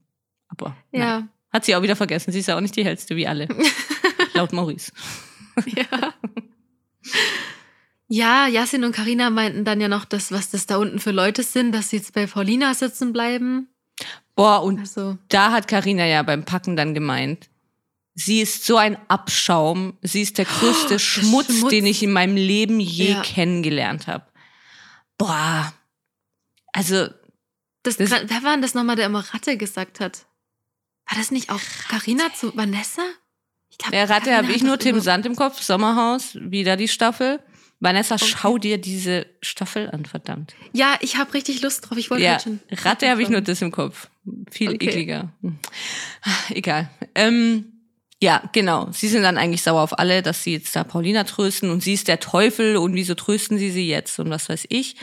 Aber 0.49 0.75
nein. 0.91 1.01
Ja. 1.01 1.27
hat 1.51 1.65
sie 1.65 1.75
auch 1.75 1.81
wieder 1.81 1.95
vergessen. 1.97 2.31
Sie 2.31 2.39
ist 2.39 2.47
ja 2.47 2.55
auch 2.55 2.61
nicht 2.61 2.75
die 2.75 2.85
hellste 2.85 3.15
wie 3.17 3.27
alle. 3.27 3.47
Laut 4.33 4.53
Maurice. 4.53 4.91
Ja. 5.65 6.13
Ja, 8.09 8.47
Yasin 8.47 8.83
und 8.85 8.93
Karina 8.93 9.29
meinten 9.29 9.65
dann 9.65 9.81
ja 9.81 9.87
noch, 9.89 10.05
dass, 10.05 10.31
was 10.31 10.49
das 10.49 10.65
da 10.65 10.77
unten 10.77 10.99
für 10.99 11.11
Leute 11.11 11.43
sind, 11.43 11.71
dass 11.73 11.89
sie 11.89 11.97
jetzt 11.97 12.13
bei 12.13 12.25
Paulina 12.25 12.73
sitzen 12.73 13.11
bleiben. 13.11 13.67
Boah, 14.35 14.63
und 14.63 14.79
Also, 14.79 15.17
da 15.29 15.51
hat 15.51 15.67
Karina 15.67 16.05
ja 16.05 16.23
beim 16.23 16.45
Packen 16.45 16.75
dann 16.77 16.93
gemeint, 16.93 17.49
sie 18.15 18.39
ist 18.41 18.65
so 18.65 18.77
ein 18.77 18.97
Abschaum. 19.09 19.97
Sie 20.01 20.21
ist 20.21 20.37
der 20.37 20.45
größte 20.45 20.89
der 20.89 20.99
Schmutz, 20.99 21.53
Schmutz. 21.53 21.69
den 21.71 21.85
ich 21.85 22.01
in 22.03 22.13
meinem 22.13 22.35
Leben 22.37 22.79
je 22.79 23.11
Ja. 23.11 23.21
kennengelernt 23.21 24.07
habe. 24.07 24.25
Boah. 25.17 25.73
Also, 26.73 27.07
Das, 27.83 27.97
Das- 27.97 28.11
wer 28.11 28.43
war 28.43 28.51
denn 28.51 28.61
das 28.61 28.73
nochmal, 28.73 28.95
der 28.97 29.05
immer 29.05 29.23
Ratte 29.33 29.55
gesagt 29.57 29.99
hat? 30.01 30.25
War 31.09 31.17
das 31.17 31.31
nicht 31.31 31.49
auch 31.49 31.59
Carina 31.89 32.33
zu 32.33 32.55
Vanessa? 32.55 33.01
Ich 33.69 33.77
glaub, 33.77 33.91
Der 33.91 34.09
Ratte 34.09 34.35
habe 34.35 34.51
ich 34.51 34.61
nur 34.61 34.77
Tim 34.77 34.99
Sand 34.99 35.25
im 35.25 35.35
Kopf, 35.37 35.61
Sommerhaus, 35.61 36.35
wieder 36.35 36.75
die 36.75 36.87
Staffel. 36.89 37.39
Vanessa, 37.79 38.15
Okay. 38.15 38.25
schau 38.27 38.57
dir 38.57 38.77
diese 38.79 39.27
Staffel 39.41 39.89
an, 39.91 40.05
verdammt. 40.05 40.55
Ja, 40.73 40.95
ich 41.01 41.17
habe 41.17 41.33
richtig 41.35 41.61
Lust 41.61 41.87
drauf. 41.87 41.97
Ich 41.97 42.09
wollte 42.09 42.23
Ja, 42.23 42.39
schon. 42.39 42.59
Ratte 42.71 43.09
habe 43.09 43.21
ich 43.21 43.29
nur 43.29 43.41
das 43.41 43.61
im 43.61 43.71
Kopf. 43.71 44.09
Viel 44.49 44.69
Okay. 44.73 44.87
ekliger. 44.87 45.31
Hm. 45.41 45.59
Egal. 46.49 46.89
Ähm, 47.13 47.65
ja, 48.21 48.41
genau. 48.51 48.89
Sie 48.91 49.07
sind 49.07 49.21
dann 49.21 49.37
eigentlich 49.37 49.61
sauer 49.61 49.81
auf 49.81 49.99
alle, 49.99 50.23
dass 50.23 50.41
sie 50.43 50.53
jetzt 50.53 50.75
da 50.75 50.83
Paulina 50.83 51.23
trösten 51.23 51.69
und 51.69 51.83
sie 51.83 51.93
ist 51.93 52.07
der 52.07 52.19
Teufel 52.19 52.77
und 52.77 52.95
wieso 52.95 53.13
trösten 53.13 53.59
sie 53.59 53.69
sie 53.69 53.87
jetzt 53.87 54.17
und 54.19 54.29
was 54.31 54.49
weiß 54.49 54.65
ich. 54.69 54.95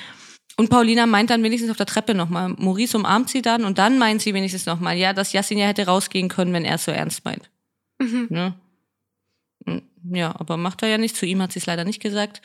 Und 0.57 0.69
Paulina 0.69 1.07
meint 1.07 1.31
dann 1.31 1.43
wenigstens 1.45 1.71
auf 1.71 1.77
der 1.77 1.87
Treppe 1.87 2.15
nochmal, 2.15 2.49
Maurice 2.59 2.97
umarmt 2.97 3.29
sie 3.31 3.43
dann 3.43 3.65
und 3.65 3.79
dann 3.79 3.99
meint 3.99 4.21
sie 4.23 4.35
wenigstens 4.35 4.67
nochmal, 4.67 4.97
ja, 4.97 5.13
dass 5.13 5.33
Yassin 5.33 5.59
ja 5.59 5.67
hätte 5.67 5.87
rausgehen 5.87 6.29
können, 6.29 6.53
wenn 6.53 6.65
er 6.65 6.75
es 6.77 6.85
so 6.85 6.91
ernst 6.93 7.25
meint. 7.25 7.51
Mhm. 8.01 8.27
Ne? 8.31 8.55
Hm, 9.67 9.83
Ja, 10.13 10.35
aber 10.39 10.57
macht 10.57 10.83
er 10.83 10.89
ja 10.89 10.99
nicht. 10.99 11.17
Zu 11.17 11.25
ihm 11.27 11.41
hat 11.41 11.53
sie 11.53 11.61
es 11.61 11.67
leider 11.67 11.85
nicht 11.85 12.01
gesagt. 12.01 12.43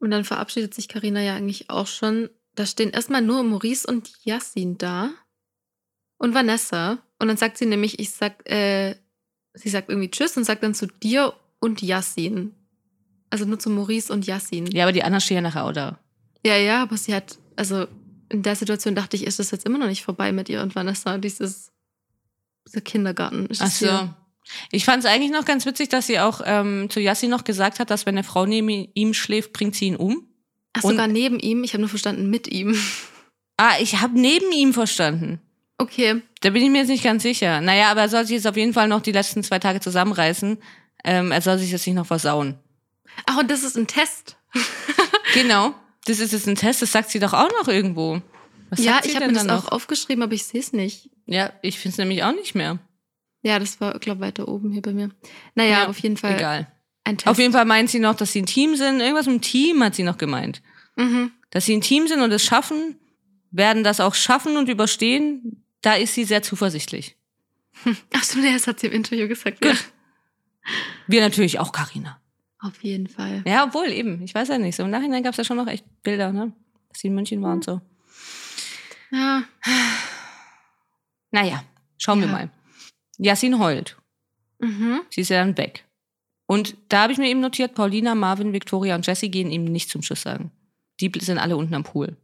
Und 0.00 0.10
dann 0.10 0.24
verabschiedet 0.24 0.74
sich 0.74 0.88
Karina 0.88 1.20
ja 1.22 1.34
eigentlich 1.36 1.70
auch 1.70 1.86
schon. 1.86 2.28
Da 2.56 2.66
stehen 2.66 2.90
erstmal 2.90 3.22
nur 3.22 3.42
Maurice 3.44 3.86
und 3.86 4.10
Yassin 4.24 4.76
da. 4.78 5.10
Und 6.18 6.34
Vanessa. 6.34 6.98
Und 7.18 7.28
dann 7.28 7.36
sagt 7.36 7.58
sie 7.58 7.66
nämlich, 7.66 7.98
ich 8.00 8.10
sag, 8.10 8.48
äh, 8.50 8.96
sie 9.54 9.68
sagt 9.68 9.88
irgendwie 9.88 10.10
Tschüss 10.10 10.36
und 10.36 10.44
sagt 10.44 10.62
dann 10.62 10.74
zu 10.74 10.86
dir 10.86 11.34
und 11.60 11.80
Yassin. 11.82 12.54
Also 13.30 13.44
nur 13.44 13.58
zu 13.58 13.70
Maurice 13.70 14.12
und 14.12 14.26
Yassin. 14.26 14.66
Ja, 14.72 14.84
aber 14.84 14.92
die 14.92 15.04
anderen 15.04 15.20
stehen 15.20 15.36
ja 15.36 15.40
nachher 15.42 15.64
auch 15.64 15.72
da. 15.72 15.98
Ja, 16.44 16.56
ja, 16.56 16.82
aber 16.82 16.96
sie 16.96 17.14
hat, 17.14 17.38
also 17.56 17.86
in 18.30 18.42
der 18.42 18.56
Situation 18.56 18.94
dachte 18.94 19.16
ich, 19.16 19.24
ist 19.26 19.38
das 19.38 19.50
jetzt 19.50 19.66
immer 19.66 19.78
noch 19.78 19.86
nicht 19.86 20.02
vorbei 20.04 20.32
mit 20.32 20.48
ihr 20.48 20.62
und 20.62 20.74
Vanessa, 20.74 21.18
dieses, 21.18 21.70
dieser 22.66 22.80
Kindergarten. 22.80 23.46
Ist 23.46 23.60
Ach 23.62 23.70
so. 23.70 23.86
hier- 23.86 24.16
Ich 24.72 24.84
fand 24.84 25.04
es 25.04 25.10
eigentlich 25.10 25.30
noch 25.30 25.44
ganz 25.44 25.66
witzig, 25.66 25.88
dass 25.90 26.06
sie 26.06 26.18
auch 26.18 26.40
ähm, 26.44 26.88
zu 26.90 27.00
Yassi 27.00 27.28
noch 27.28 27.44
gesagt 27.44 27.78
hat, 27.78 27.90
dass 27.90 28.06
wenn 28.06 28.16
eine 28.16 28.24
Frau 28.24 28.46
neben 28.46 28.68
ihm 28.94 29.14
schläft, 29.14 29.52
bringt 29.52 29.74
sie 29.76 29.86
ihn 29.86 29.96
um. 29.96 30.26
Ach, 30.72 30.84
Und- 30.84 30.92
sogar 30.92 31.06
neben 31.08 31.38
ihm. 31.38 31.62
Ich 31.64 31.72
habe 31.72 31.80
nur 31.80 31.88
verstanden, 31.88 32.30
mit 32.30 32.48
ihm. 32.48 32.76
Ah, 33.56 33.74
ich 33.80 34.00
habe 34.00 34.18
neben 34.18 34.50
ihm 34.52 34.72
verstanden. 34.72 35.40
Okay. 35.78 36.22
Da 36.40 36.50
bin 36.50 36.62
ich 36.62 36.70
mir 36.70 36.78
jetzt 36.78 36.88
nicht 36.88 37.04
ganz 37.04 37.22
sicher. 37.22 37.60
Naja, 37.60 37.90
aber 37.90 38.02
er 38.02 38.08
soll 38.08 38.24
sich 38.24 38.34
jetzt 38.36 38.46
auf 38.46 38.56
jeden 38.56 38.72
Fall 38.74 38.88
noch 38.88 39.02
die 39.02 39.12
letzten 39.12 39.42
zwei 39.42 39.58
Tage 39.58 39.80
zusammenreißen. 39.80 40.58
Ähm, 41.04 41.32
er 41.32 41.40
soll 41.42 41.58
sich 41.58 41.70
jetzt 41.70 41.86
nicht 41.86 41.96
noch 41.96 42.06
versauen. 42.06 42.58
Ach, 43.26 43.38
und 43.38 43.50
das 43.50 43.62
ist 43.62 43.76
ein 43.76 43.86
Test. 43.86 44.36
Genau. 45.34 45.74
Das 46.06 46.18
ist 46.18 46.32
jetzt 46.32 46.48
ein 46.48 46.56
Test, 46.56 46.82
das 46.82 46.90
sagt 46.90 47.10
sie 47.10 47.20
doch 47.20 47.32
auch 47.34 47.50
noch 47.60 47.68
irgendwo. 47.68 48.20
Was 48.70 48.80
ja, 48.82 49.00
ich 49.04 49.14
habe 49.14 49.28
mir 49.28 49.34
das 49.34 49.46
dann 49.46 49.56
auch 49.56 49.64
noch? 49.64 49.72
aufgeschrieben, 49.72 50.22
aber 50.24 50.32
ich 50.32 50.44
sehe 50.44 50.60
es 50.60 50.72
nicht. 50.72 51.08
Ja, 51.26 51.52
ich 51.62 51.78
finde 51.78 51.92
es 51.94 51.98
nämlich 51.98 52.24
auch 52.24 52.32
nicht 52.32 52.54
mehr. 52.56 52.78
Ja, 53.42 53.58
das 53.58 53.80
war, 53.80 53.98
glaube 53.98 54.20
weiter 54.20 54.48
oben 54.48 54.70
hier 54.72 54.82
bei 54.82 54.92
mir. 54.92 55.10
Naja, 55.54 55.70
Ja, 55.82 55.88
auf 55.88 55.98
jeden 55.98 56.16
Fall 56.16 56.36
Egal. 56.36 56.70
ein 57.04 57.16
Test. 57.18 57.26
Auf 57.28 57.38
jeden 57.38 57.52
Fall 57.52 57.64
meint 57.64 57.88
sie 57.90 57.98
noch, 57.98 58.14
dass 58.14 58.32
sie 58.32 58.42
ein 58.42 58.46
Team 58.46 58.76
sind. 58.76 59.00
Irgendwas 59.00 59.26
mit 59.26 59.36
dem 59.36 59.40
Team 59.42 59.82
hat 59.82 59.94
sie 59.94 60.02
noch 60.02 60.18
gemeint. 60.18 60.60
Mhm. 60.96 61.32
Dass 61.50 61.64
sie 61.64 61.76
ein 61.76 61.80
Team 61.80 62.06
sind 62.06 62.20
und 62.20 62.30
es 62.32 62.44
schaffen, 62.44 62.96
werden 63.50 63.82
das 63.82 64.00
auch 64.00 64.14
schaffen 64.14 64.56
und 64.56 64.68
überstehen. 64.68 65.64
Da 65.80 65.94
ist 65.94 66.14
sie 66.14 66.24
sehr 66.24 66.42
zuversichtlich. 66.42 67.16
Ach 68.14 68.22
so, 68.24 68.38
nee, 68.38 68.52
das 68.52 68.66
hat 68.66 68.80
sie 68.80 68.88
im 68.88 68.92
Interview 68.92 69.26
gesagt. 69.26 69.64
Ja. 69.64 69.72
Wir 71.06 71.22
natürlich 71.22 71.58
auch, 71.58 71.72
Karina. 71.72 72.20
Auf 72.58 72.82
jeden 72.82 73.06
Fall. 73.08 73.42
Ja, 73.46 73.64
obwohl 73.64 73.88
eben. 73.88 74.22
Ich 74.22 74.34
weiß 74.34 74.48
ja 74.48 74.58
nicht. 74.58 74.76
So 74.76 74.82
im 74.82 74.90
Nachhinein 74.90 75.22
gab 75.22 75.32
es 75.32 75.38
ja 75.38 75.44
schon 75.44 75.56
noch 75.56 75.66
echt 75.66 75.84
Bilder, 76.02 76.30
ne? 76.32 76.52
Dass 76.90 77.00
sie 77.00 77.06
in 77.08 77.14
München 77.14 77.40
war 77.42 77.52
und 77.54 77.64
so. 77.64 77.80
Ja. 79.10 79.44
Naja, 81.32 81.62
schauen 81.98 82.20
wir 82.20 82.26
Ja. 82.26 82.32
mal. 82.32 82.50
Yassin 83.22 83.58
heult. 83.58 83.96
Mhm. 84.58 85.00
Sie 85.10 85.20
ist 85.22 85.28
ja 85.28 85.38
dann 85.44 85.56
weg. 85.56 85.84
Und 86.46 86.76
da 86.88 87.02
habe 87.02 87.12
ich 87.12 87.18
mir 87.18 87.28
eben 87.28 87.40
notiert, 87.40 87.74
Paulina, 87.74 88.14
Marvin, 88.14 88.52
Victoria 88.52 88.94
und 88.96 89.06
Jessie 89.06 89.30
gehen 89.30 89.50
ihm 89.50 89.64
nicht 89.64 89.88
zum 89.90 90.02
Schuss 90.02 90.22
sagen. 90.22 90.50
Die 91.00 91.10
sind 91.20 91.38
alle 91.38 91.56
unten 91.56 91.74
am 91.74 91.84
Pool. 91.84 92.16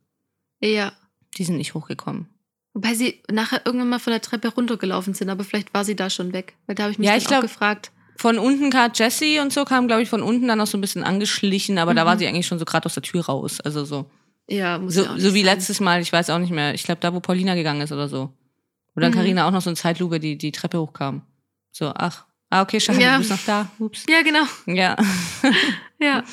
Ja. 0.61 0.93
Die 1.37 1.45
sind 1.45 1.57
nicht 1.59 1.75
hochgekommen. 1.75 2.27
Wobei 2.75 2.95
sie 2.95 3.23
nachher 3.31 3.63
irgendwann 3.65 3.89
mal 3.89 3.99
von 3.99 4.11
der 4.11 4.21
Treppe 4.21 4.49
runtergelaufen 4.49 5.15
sind, 5.15 5.31
aber 5.31 5.45
vielleicht 5.45 5.73
war 5.73 5.85
sie 5.85 5.97
da 5.97 6.11
schon 6.11 6.33
weg. 6.33 6.55
Weil 6.67 6.75
da 6.75 6.85
habe 6.85 6.93
ich 6.93 6.99
mich 6.99 7.07
Ja, 7.09 7.17
ich 7.17 7.25
auch 7.27 7.29
glaub- 7.29 7.43
gefragt. 7.43 7.93
Von 8.19 8.39
unten 8.39 8.71
kam 8.71 8.91
Jessie 8.95 9.39
und 9.41 9.53
so, 9.53 9.65
kam, 9.67 9.87
glaube 9.87 10.03
ich, 10.03 10.09
von 10.09 10.23
unten 10.23 10.49
dann 10.49 10.59
noch 10.59 10.67
so 10.67 10.77
ein 10.79 10.81
bisschen 10.81 11.05
angeschlichen, 11.05 11.77
aber 11.79 11.93
da 11.95 12.03
Mhm. 12.05 12.07
war 12.09 12.19
sie 12.19 12.27
eigentlich 12.27 12.47
schon 12.47 12.59
so 12.59 12.65
gerade 12.65 12.87
aus 12.87 12.95
der 12.95 13.03
Tür 13.03 13.27
raus. 13.27 13.61
Also 13.61 13.85
so. 13.85 14.07
Ja, 14.49 14.79
muss 14.79 14.95
So, 14.95 15.07
auch 15.07 15.19
so 15.19 15.35
wie 15.35 15.45
sein. 15.45 15.55
letztes 15.57 15.81
Mal, 15.81 16.01
ich 16.01 16.13
weiß 16.13 16.31
auch 16.31 16.39
nicht 16.39 16.51
mehr. 16.53 16.73
Ich 16.75 16.83
glaube, 16.85 17.01
da, 17.01 17.13
wo 17.15 17.21
Paulina 17.21 17.55
gegangen 17.55 17.83
ist 17.83 17.93
oder 17.93 18.09
so. 18.09 18.33
Wo 18.97 19.01
dann 19.01 19.13
Mhm. 19.13 19.17
Karina 19.17 19.47
auch 19.47 19.53
noch 19.53 19.61
so 19.63 19.71
eine 19.71 19.77
Zeitlupe 19.77 20.19
die, 20.19 20.37
die 20.37 20.51
Treppe 20.51 20.81
hochkam. 20.81 21.23
So, 21.71 21.93
ach. 21.95 22.25
Ah, 22.51 22.63
okay, 22.63 22.81
schade, 22.81 23.01
Ja. 23.01 23.13
du 23.15 23.19
bist 23.19 23.31
noch 23.31 23.45
da. 23.47 23.71
Ups. 23.79 24.05
Ja, 24.09 24.23
genau. 24.23 24.43
Ja. 24.67 24.97
Ja. 26.01 26.25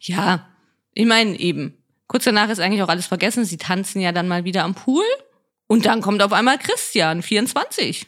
Ja. 0.00 0.48
Ich 0.92 1.06
meine, 1.06 1.38
eben. 1.38 1.76
Kurz 2.06 2.24
danach 2.24 2.48
ist 2.50 2.58
eigentlich 2.60 2.82
auch 2.82 2.88
alles 2.88 3.06
vergessen. 3.06 3.44
Sie 3.44 3.56
tanzen 3.56 4.00
ja 4.00 4.12
dann 4.12 4.28
mal 4.28 4.44
wieder 4.44 4.64
am 4.64 4.74
Pool. 4.74 5.04
Und 5.66 5.86
dann 5.86 6.02
kommt 6.02 6.22
auf 6.22 6.32
einmal 6.32 6.58
Christian, 6.58 7.22
24. 7.22 8.06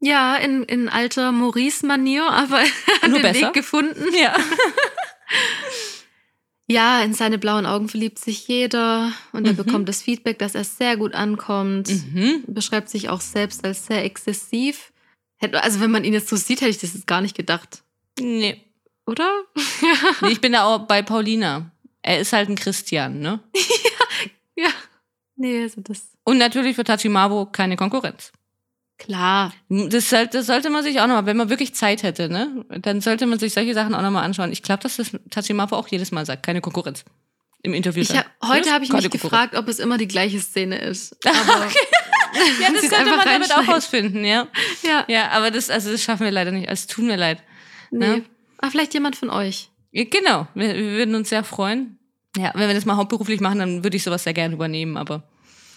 Ja, 0.00 0.36
in, 0.36 0.62
in 0.62 0.88
alter 0.88 1.32
Maurice-Manier, 1.32 2.30
aber 2.30 2.60
er 2.60 2.66
hat 3.02 3.10
Nur 3.10 3.18
den 3.18 3.22
besser. 3.22 3.46
Weg 3.48 3.54
gefunden. 3.54 4.04
Ja. 4.14 4.34
Ja, 6.70 7.02
in 7.02 7.14
seine 7.14 7.38
blauen 7.38 7.64
Augen 7.64 7.88
verliebt 7.88 8.18
sich 8.18 8.46
jeder 8.46 9.12
und 9.32 9.46
er 9.46 9.52
Mhm. 9.54 9.56
bekommt 9.56 9.88
das 9.88 10.02
Feedback, 10.02 10.38
dass 10.38 10.54
er 10.54 10.64
sehr 10.64 10.96
gut 10.98 11.14
ankommt. 11.14 11.88
Mhm. 11.88 12.44
Beschreibt 12.46 12.90
sich 12.90 13.08
auch 13.08 13.22
selbst 13.22 13.64
als 13.64 13.86
sehr 13.86 14.04
exzessiv. 14.04 14.92
Also 15.52 15.80
wenn 15.80 15.90
man 15.90 16.04
ihn 16.04 16.12
jetzt 16.12 16.28
so 16.28 16.36
sieht, 16.36 16.60
hätte 16.60 16.70
ich 16.70 16.78
das 16.78 16.92
jetzt 16.94 17.06
gar 17.06 17.20
nicht 17.22 17.36
gedacht. 17.36 17.82
Nee. 18.20 18.62
Oder? 19.06 19.30
nee. 20.20 20.28
Ich 20.30 20.40
bin 20.42 20.52
da 20.52 20.64
auch 20.64 20.80
bei 20.80 21.00
Paulina. 21.00 21.70
Er 22.02 22.20
ist 22.20 22.32
halt 22.34 22.48
ein 22.50 22.56
Christian, 22.56 23.20
ne? 23.20 23.40
ja. 24.56 24.68
Nee, 25.36 25.62
also 25.62 25.80
das. 25.80 26.08
Und 26.24 26.36
natürlich 26.38 26.76
für 26.76 26.84
Tachimabo 26.84 27.46
keine 27.46 27.76
Konkurrenz. 27.76 28.32
Klar. 28.98 29.52
Das 29.68 30.10
sollte, 30.10 30.38
das 30.38 30.46
sollte 30.46 30.70
man 30.70 30.82
sich 30.82 31.00
auch 31.00 31.06
nochmal, 31.06 31.26
wenn 31.26 31.36
man 31.36 31.50
wirklich 31.50 31.74
Zeit 31.74 32.02
hätte, 32.02 32.28
ne? 32.28 32.64
Dann 32.80 33.00
sollte 33.00 33.26
man 33.26 33.38
sich 33.38 33.54
solche 33.54 33.72
Sachen 33.74 33.94
auch 33.94 34.02
nochmal 34.02 34.24
anschauen. 34.24 34.50
Ich 34.52 34.62
glaube, 34.62 34.82
dass 34.82 34.96
das 34.96 35.12
Tachimabo 35.30 35.76
auch 35.76 35.88
jedes 35.88 36.10
Mal 36.10 36.26
sagt, 36.26 36.44
keine 36.44 36.60
Konkurrenz. 36.60 37.04
Im 37.62 37.74
Interview. 37.74 38.02
Ich 38.02 38.16
hab, 38.16 38.26
heute 38.44 38.72
habe 38.72 38.84
ich 38.84 38.92
mich 38.92 39.02
Konkurrenz. 39.02 39.22
gefragt, 39.22 39.54
ob 39.56 39.68
es 39.68 39.78
immer 39.78 39.98
die 39.98 40.06
gleiche 40.08 40.40
Szene 40.40 40.78
ist. 40.78 41.16
Aber 41.24 41.68
Ja, 42.60 42.70
das 42.72 42.88
könnte 42.88 43.16
man 43.16 43.24
damit 43.24 43.52
auch 43.54 43.68
rausfinden, 43.68 44.24
ja. 44.24 44.46
ja, 44.82 45.04
Ja, 45.08 45.30
aber 45.30 45.50
das, 45.50 45.70
also 45.70 45.90
das 45.90 46.02
schaffen 46.02 46.24
wir 46.24 46.30
leider 46.30 46.50
nicht. 46.50 46.68
Also, 46.68 46.80
Es 46.82 46.86
tut 46.86 47.04
mir 47.04 47.16
leid. 47.16 47.42
nee. 47.90 48.06
ne? 48.06 48.24
Aber 48.58 48.70
vielleicht 48.72 48.94
jemand 48.94 49.14
von 49.16 49.30
euch. 49.30 49.70
Ja, 49.92 50.04
Genau, 50.04 50.48
wir, 50.54 50.74
wir 50.74 50.92
würden 50.92 51.14
uns 51.14 51.28
sehr 51.28 51.44
freuen. 51.44 51.98
Ja, 52.36 52.52
wenn 52.54 52.68
wir 52.68 52.74
das 52.74 52.84
mal 52.84 52.96
hauptberuflich 52.96 53.40
machen, 53.40 53.58
dann 53.58 53.84
würde 53.84 53.96
ich 53.96 54.02
sowas 54.02 54.24
sehr 54.24 54.34
gerne 54.34 54.54
übernehmen, 54.54 54.96
aber 54.96 55.22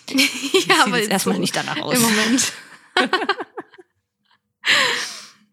ja, 0.10 0.18
sieht 0.18 0.68
jetzt 0.68 0.96
jetzt 0.96 1.10
erstmal 1.12 1.36
so 1.36 1.42
nicht 1.42 1.56
danach 1.56 1.78
aus. 1.78 1.96
Im 1.96 2.02
Moment. 2.02 2.54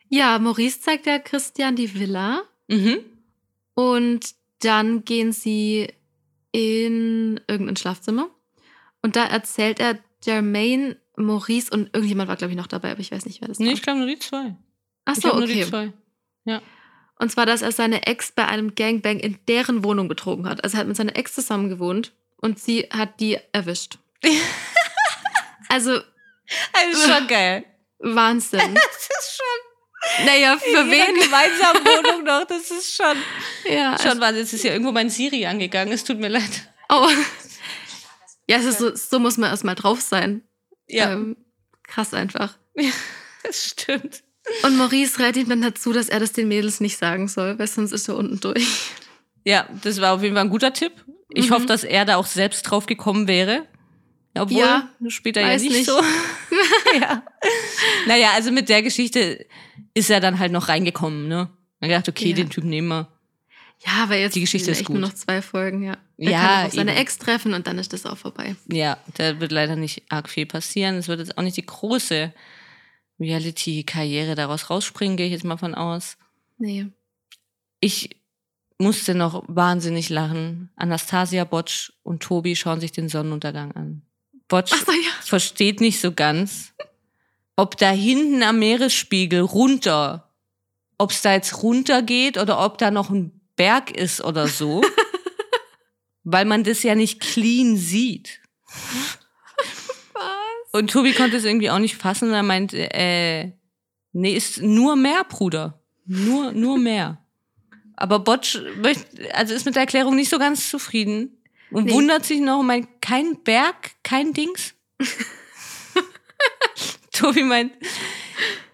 ja, 0.09 0.39
Maurice 0.39 0.81
zeigt 0.81 1.07
ja 1.07 1.19
Christian 1.19 1.77
die 1.77 1.99
Villa 1.99 2.43
Mhm. 2.71 2.99
und 3.75 4.35
dann 4.61 5.05
gehen 5.05 5.33
sie 5.33 5.89
in 6.53 7.41
irgendein 7.49 7.77
Schlafzimmer 7.77 8.29
und 9.03 9.17
da 9.17 9.25
erzählt 9.25 9.81
er 9.81 9.99
Jermaine, 10.23 10.97
Maurice 11.17 11.71
und 11.71 11.91
irgendjemand 11.95 12.29
war, 12.29 12.37
glaube 12.37 12.51
ich, 12.53 12.57
noch 12.59 12.67
dabei, 12.67 12.91
aber 12.91 13.01
ich 13.01 13.11
weiß 13.11 13.25
nicht, 13.27 13.41
wer 13.41 13.49
das 13.49 13.59
Nee, 13.59 13.67
war. 13.69 13.73
ich 13.75 13.83
glaube 13.83 14.01
nur 14.01 14.09
die 14.09 14.19
zwei. 14.19 14.55
Ach 15.05 15.13
Ich 15.17 15.23
so, 15.23 15.29
glaube 15.31 15.39
nur 15.39 15.47
die 15.47 15.63
okay. 15.63 15.69
zwei. 15.71 15.93
Und 17.21 17.33
zwar, 17.33 17.47
dass 17.47 17.63
er 17.63 17.73
seine 17.73 18.07
Ex 18.07 18.31
bei 18.31 18.47
einem 18.47 18.77
Gangbang 18.77 19.19
in 19.19 19.39
deren 19.49 19.83
Wohnung 19.83 20.07
betrogen 20.07 20.49
hat. 20.49 20.63
Also 20.63 20.77
er 20.77 20.81
hat 20.81 20.87
mit 20.87 20.97
seiner 20.97 21.17
Ex 21.17 21.35
zusammen 21.35 21.69
gewohnt 21.69 22.13
und 22.37 22.61
sie 22.61 22.83
hat 22.91 23.19
die 23.19 23.39
erwischt. 23.53 23.99
also 25.69 25.99
Also 26.73 27.13
schon 27.13 27.27
geil. 27.27 27.65
Wahnsinn. 27.99 28.61
Das 28.75 29.09
ist 29.21 29.37
schon 29.37 30.25
naja, 30.27 30.57
für 30.59 30.81
in 30.83 30.91
wen? 30.93 31.15
gemeinsamen 31.21 31.85
Wohnung 31.85 32.25
noch. 32.25 32.45
Das 32.47 32.71
ist 32.71 32.95
schon, 32.95 33.17
Ja, 33.69 33.93
also, 33.93 34.09
schon 34.09 34.21
was. 34.21 34.37
Jetzt 34.37 34.53
ist 34.53 34.63
ja 34.65 34.71
irgendwo 34.73 34.93
mein 34.93 35.11
Siri 35.11 35.45
angegangen. 35.47 35.93
Es 35.93 36.05
tut 36.05 36.19
mir 36.21 36.29
leid. 36.29 36.69
oh. 36.89 37.09
ja 38.49 38.59
es 38.59 38.65
ist 38.65 38.79
so, 38.79 38.95
so 38.95 39.19
muss 39.19 39.37
man 39.39 39.51
erstmal 39.51 39.75
drauf 39.75 40.01
sein. 40.01 40.43
Ja, 40.87 41.13
Ähm, 41.13 41.37
krass 41.83 42.15
einfach. 42.15 42.57
das 43.43 43.65
stimmt. 43.71 44.23
Und 44.63 44.77
Maurice 44.77 45.19
rät 45.19 45.37
ihm 45.37 45.49
dann 45.49 45.63
dazu, 45.63 45.93
dass 45.93 46.09
er 46.09 46.21
das 46.21 46.33
den 46.33 46.47
Mädels 46.49 46.81
nicht 46.81 46.97
sagen 46.97 47.27
soll, 47.29 47.59
weil 47.59 47.67
sonst 47.67 47.91
ist 47.93 48.09
er 48.09 48.17
unten 48.17 48.39
durch. 48.41 48.67
Ja, 49.45 49.69
das 49.83 50.01
war 50.01 50.15
auf 50.15 50.23
jeden 50.23 50.35
Fall 50.37 50.45
ein 50.45 50.51
guter 50.51 50.73
Tipp. 50.73 50.93
Ich 51.31 51.51
Mhm. 51.51 51.55
hoffe, 51.55 51.67
dass 51.67 51.83
er 51.85 52.05
da 52.05 52.17
auch 52.17 52.27
selbst 52.27 52.63
drauf 52.63 52.87
gekommen 52.87 53.27
wäre. 53.29 53.67
Obwohl, 54.39 54.61
Ja, 54.61 54.89
später 55.09 55.41
ja 55.41 55.49
nicht, 55.57 55.71
nicht. 55.71 55.87
so. 55.87 56.01
ja. 57.01 57.23
Naja, 58.07 58.33
also 58.35 58.51
mit 58.51 58.69
der 58.69 58.83
Geschichte 58.83 59.47
ist 59.95 60.11
er 60.11 60.21
dann 60.21 60.39
halt 60.39 60.53
noch 60.53 60.69
reingekommen, 60.69 61.29
ne? 61.29 61.49
Dann 61.81 61.89
gedacht, 61.91 62.09
okay, 62.09 62.31
Ja. 62.31 62.37
den 62.37 62.51
Typ 62.51 62.65
nehmen 62.65 62.89
wir. 62.89 63.09
Ja, 63.87 64.03
aber 64.03 64.17
jetzt 64.17 64.35
Die 64.35 64.41
Geschichte 64.41 64.71
ist 64.73 64.79
echt 64.79 64.87
gut. 64.89 64.97
nur 64.99 65.09
noch 65.09 65.15
zwei 65.15 65.41
Folgen, 65.41 65.85
ja. 65.85 65.97
Er 66.17 66.31
Ja, 66.31 66.39
kann 66.41 66.67
auch 66.67 66.73
seine 66.73 66.91
eben. 66.93 67.01
Ex 67.01 67.19
treffen 67.19 67.55
und 67.55 67.67
dann 67.69 67.79
ist 67.79 67.93
das 67.93 68.07
auch 68.07 68.19
vorbei. 68.19 68.57
Ja, 68.67 68.99
da 69.15 69.39
wird 69.41 69.53
leider 69.53 69.77
nicht 69.77 70.03
arg 70.09 70.29
viel 70.29 70.47
passieren. 70.47 70.97
Es 70.97 71.07
wird 71.07 71.21
jetzt 71.21 71.39
auch 71.39 71.43
nicht 71.43 71.57
die 71.57 71.65
große 71.67 72.33
Reality-Karriere 73.21 74.35
daraus 74.35 74.71
rausspringen, 74.71 75.17
gehe 75.17 75.27
ich 75.27 75.33
jetzt 75.33 75.45
mal 75.45 75.57
von 75.57 75.75
aus. 75.75 76.17
Nee. 76.59 76.87
Ich 77.81 78.17
musste 78.79 79.15
noch 79.15 79.45
wahnsinnig 79.47 80.09
lachen. 80.09 80.71
Anastasia, 80.77 81.45
Botsch 81.45 81.93
und 82.03 82.23
Tobi 82.23 82.57
schauen 82.57 82.81
sich 82.81 82.93
den 82.93 83.09
Sonnenuntergang 83.09 83.73
an. 83.73 84.03
Botsch 84.49 84.75
so, 84.75 84.93
ja. 84.93 85.11
versteht 85.21 85.81
nicht 85.81 86.01
so 86.01 86.13
ganz, 86.13 86.73
ob 87.57 87.77
da 87.77 87.91
hinten 87.91 88.43
am 88.43 88.59
Meeresspiegel 88.59 89.41
runter, 89.41 90.31
ob 90.97 91.11
es 91.11 91.23
da 91.23 91.33
jetzt 91.33 91.63
runter 91.63 92.03
geht 92.03 92.39
oder 92.39 92.65
ob 92.65 92.79
da 92.79 92.91
noch 92.91 93.11
ein 93.11 93.41
Berg 93.57 93.91
ist 93.91 94.23
oder 94.23 94.49
so. 94.49 94.83
weil 96.31 96.45
man 96.45 96.63
das 96.63 96.83
ja 96.83 96.95
nicht 96.95 97.21
clean 97.21 97.79
sieht. 97.79 98.41
Und 100.73 100.91
Tobi 100.91 101.15
konnte 101.15 101.39
es 101.39 101.45
irgendwie 101.45 101.71
auch 101.71 101.79
nicht 101.79 101.97
fassen 101.97 102.29
und 102.29 102.35
er 102.35 102.43
meinte, 102.43 102.93
äh, 102.93 103.53
nee, 104.13 104.35
ist 104.35 104.61
nur 104.61 104.95
mehr, 104.97 105.25
Bruder. 105.25 105.83
Nur, 106.05 106.53
nur 106.53 106.77
mehr. 106.77 107.25
Aber 107.97 108.19
Botsch 108.19 108.59
möchte, 108.77 109.35
also 109.35 109.55
ist 109.55 109.65
mit 109.65 109.75
der 109.75 109.83
Erklärung 109.83 110.17
nicht 110.17 110.29
so 110.29 110.39
ganz 110.39 110.69
zufrieden 110.69 111.38
und 111.71 111.85
Nee. 111.87 111.93
wundert 111.93 112.25
sich 112.27 112.41
noch 112.41 112.59
und 112.61 112.67
meint, 112.67 112.89
kein 113.01 113.43
Berg, 113.43 113.93
kein 114.03 114.33
Dings. 114.33 114.75
Tobi 117.13 117.43
meint, 117.43 117.73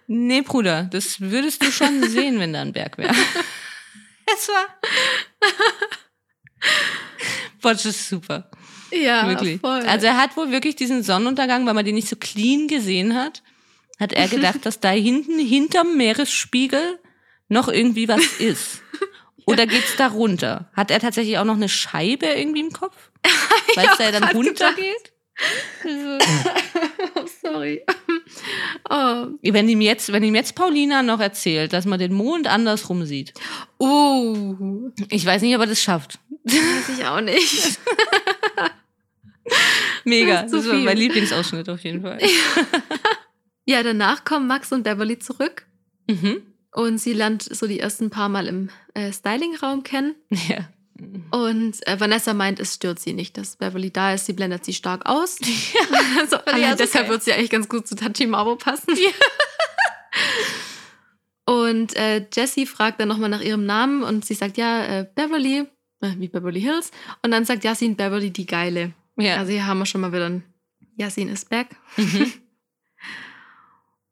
nee, 0.07 0.41
Bruder, 0.41 0.83
das 0.91 1.19
würdest 1.21 1.63
du 1.63 1.71
schon 1.71 2.03
sehen, 2.09 2.39
wenn 2.39 2.53
da 2.53 2.61
ein 2.61 2.73
Berg 2.73 2.97
wäre. 2.97 3.13
Es 4.37 4.47
war. 4.49 4.65
Botsch 7.61 7.85
ist 7.85 8.09
super. 8.09 8.49
Ja, 8.91 9.27
Wirklich. 9.27 9.61
voll. 9.61 9.81
Also 9.81 10.07
er 10.07 10.17
hat 10.17 10.35
wohl 10.35 10.51
wirklich 10.51 10.75
diesen 10.75 11.03
Sonnenuntergang, 11.03 11.65
weil 11.67 11.75
man 11.75 11.85
den 11.85 11.93
nicht 11.93 12.07
so 12.09 12.15
clean 12.15 12.67
gesehen 12.67 13.13
hat, 13.15 13.43
hat 13.99 14.13
er 14.13 14.27
gedacht, 14.27 14.65
dass 14.65 14.79
da 14.79 14.89
hinten, 14.89 15.37
hinterm 15.39 15.95
Meeresspiegel, 15.95 16.99
noch 17.49 17.67
irgendwie 17.67 18.07
was 18.07 18.25
ist. 18.39 18.81
Oder 19.45 19.67
geht's 19.67 19.95
da 19.97 20.07
runter? 20.07 20.69
Hat 20.73 20.91
er 20.91 20.99
tatsächlich 20.99 21.37
auch 21.37 21.45
noch 21.45 21.55
eine 21.55 21.69
Scheibe 21.69 22.25
irgendwie 22.27 22.61
im 22.61 22.71
Kopf? 22.71 22.95
Weil 23.75 23.85
es 23.91 23.97
da 23.97 24.03
ja 24.05 24.11
dann 24.11 24.23
runtergeht? 24.35 25.13
oh, 25.85 27.25
sorry. 27.41 27.83
Oh. 28.89 29.27
Wenn 29.41 29.67
ihm 29.69 29.81
jetzt, 29.81 30.11
wenn 30.11 30.23
ihm 30.23 30.35
jetzt 30.35 30.55
Paulina 30.55 31.01
noch 31.03 31.19
erzählt, 31.19 31.73
dass 31.73 31.85
man 31.85 31.99
den 31.99 32.13
Mond 32.13 32.47
andersrum 32.47 33.05
sieht. 33.05 33.33
Uh, 33.79 34.91
Ich 35.09 35.25
weiß 35.25 35.41
nicht, 35.41 35.55
ob 35.55 35.61
er 35.61 35.67
das 35.67 35.81
schafft. 35.81 36.19
weiß 36.43 36.89
ich 36.97 37.05
auch 37.05 37.21
nicht. 37.21 37.79
Mega. 40.03 40.43
Das 40.43 40.51
Das 40.51 40.67
war 40.67 40.75
mein 40.75 40.97
Lieblingsausschnitt 40.97 41.67
auf 41.69 41.79
jeden 41.81 42.01
Fall. 42.01 42.19
Ja, 43.65 43.81
danach 43.83 44.23
kommen 44.23 44.47
Max 44.47 44.71
und 44.71 44.83
Beverly 44.83 45.19
zurück 45.19 45.65
Mhm. 46.07 46.43
Und 46.75 46.97
sie 46.97 47.13
lernt 47.13 47.43
so 47.43 47.67
die 47.67 47.79
ersten 47.79 48.09
paar 48.09 48.27
Mal 48.27 48.47
im 48.47 48.69
äh, 48.93 49.11
Stylingraum 49.11 49.83
kennen. 49.83 50.15
Ja. 50.49 50.69
Und 51.31 51.85
äh, 51.87 51.99
Vanessa 51.99 52.33
meint, 52.33 52.57
es 52.61 52.75
stört 52.75 52.99
sie 52.99 53.11
nicht, 53.11 53.37
dass 53.37 53.57
Beverly 53.57 53.91
da 53.91 54.13
ist. 54.13 54.27
Sie 54.27 54.33
blendet 54.33 54.63
sie 54.63 54.73
stark 54.73 55.05
aus. 55.05 55.37
also, 56.17 56.37
Fand 56.37 56.47
ich 56.47 56.53
allein 56.53 56.67
auch 56.67 56.77
so 56.77 56.83
deshalb 56.85 57.05
geil. 57.05 57.11
wird 57.11 57.23
sie 57.23 57.33
eigentlich 57.33 57.49
ganz 57.49 57.67
gut 57.67 57.85
zu 57.85 57.95
Tachimabo 57.95 58.55
passen. 58.55 58.95
und 61.45 61.93
äh, 61.97 62.25
Jessie 62.33 62.65
fragt 62.65 63.01
dann 63.01 63.09
nochmal 63.09 63.29
nach 63.29 63.41
ihrem 63.41 63.65
Namen 63.65 64.03
und 64.03 64.23
sie 64.23 64.35
sagt, 64.35 64.55
ja, 64.55 64.85
äh, 64.85 65.05
Beverly, 65.15 65.65
äh, 65.99 66.13
wie 66.17 66.29
Beverly 66.29 66.61
Hills. 66.61 66.91
Und 67.23 67.31
dann 67.31 67.43
sagt 67.43 67.65
Yasin 67.65 67.97
Beverly 67.97 68.31
die 68.31 68.45
Geile. 68.45 68.93
Ja. 69.17 69.35
Also 69.35 69.51
hier 69.51 69.67
haben 69.67 69.79
wir 69.79 69.85
schon 69.85 69.99
mal 69.99 70.13
wieder 70.13 70.29
ein 70.29 70.43
Yasin 70.95 71.27
is 71.27 71.43
back. 71.43 71.75
Mhm. 71.97 72.31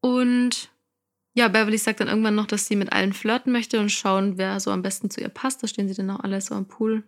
Und 0.02 0.70
ja, 1.34 1.48
Beverly 1.48 1.78
sagt 1.78 2.00
dann 2.00 2.08
irgendwann 2.08 2.36
noch, 2.36 2.46
dass 2.46 2.68
sie 2.68 2.76
mit 2.76 2.94
allen 2.94 3.14
flirten 3.14 3.52
möchte 3.52 3.80
und 3.80 3.90
schauen, 3.90 4.38
wer 4.38 4.60
so 4.60 4.70
am 4.72 4.84
besten 4.84 5.10
zu 5.10 5.20
ihr 5.20 5.30
passt. 5.30 5.64
Da 5.64 5.68
stehen 5.68 5.88
sie 5.88 5.96
dann 5.96 6.10
auch 6.12 6.20
alle 6.20 6.40
so 6.42 6.54
am 6.54 6.68
Pool. 6.68 7.04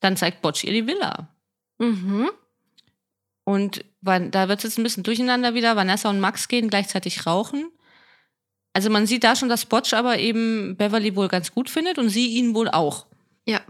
Dann 0.00 0.16
zeigt 0.16 0.42
Botsch 0.42 0.64
ihr 0.64 0.72
die 0.72 0.86
Villa. 0.86 1.28
Mhm. 1.78 2.30
Und 3.44 3.84
da 4.02 4.48
wird 4.48 4.58
es 4.58 4.64
jetzt 4.64 4.78
ein 4.78 4.82
bisschen 4.82 5.04
durcheinander 5.04 5.54
wieder. 5.54 5.76
Vanessa 5.76 6.10
und 6.10 6.18
Max 6.20 6.48
gehen 6.48 6.68
gleichzeitig 6.68 7.26
rauchen. 7.26 7.70
Also 8.72 8.90
man 8.90 9.06
sieht 9.06 9.22
da 9.22 9.36
schon, 9.36 9.48
dass 9.48 9.66
Botsch 9.66 9.94
aber 9.94 10.18
eben 10.18 10.76
Beverly 10.76 11.14
wohl 11.14 11.28
ganz 11.28 11.52
gut 11.52 11.70
findet 11.70 11.98
und 11.98 12.08
sie 12.08 12.26
ihn 12.36 12.54
wohl 12.56 12.68
auch. 12.68 13.06
Ja. 13.46 13.60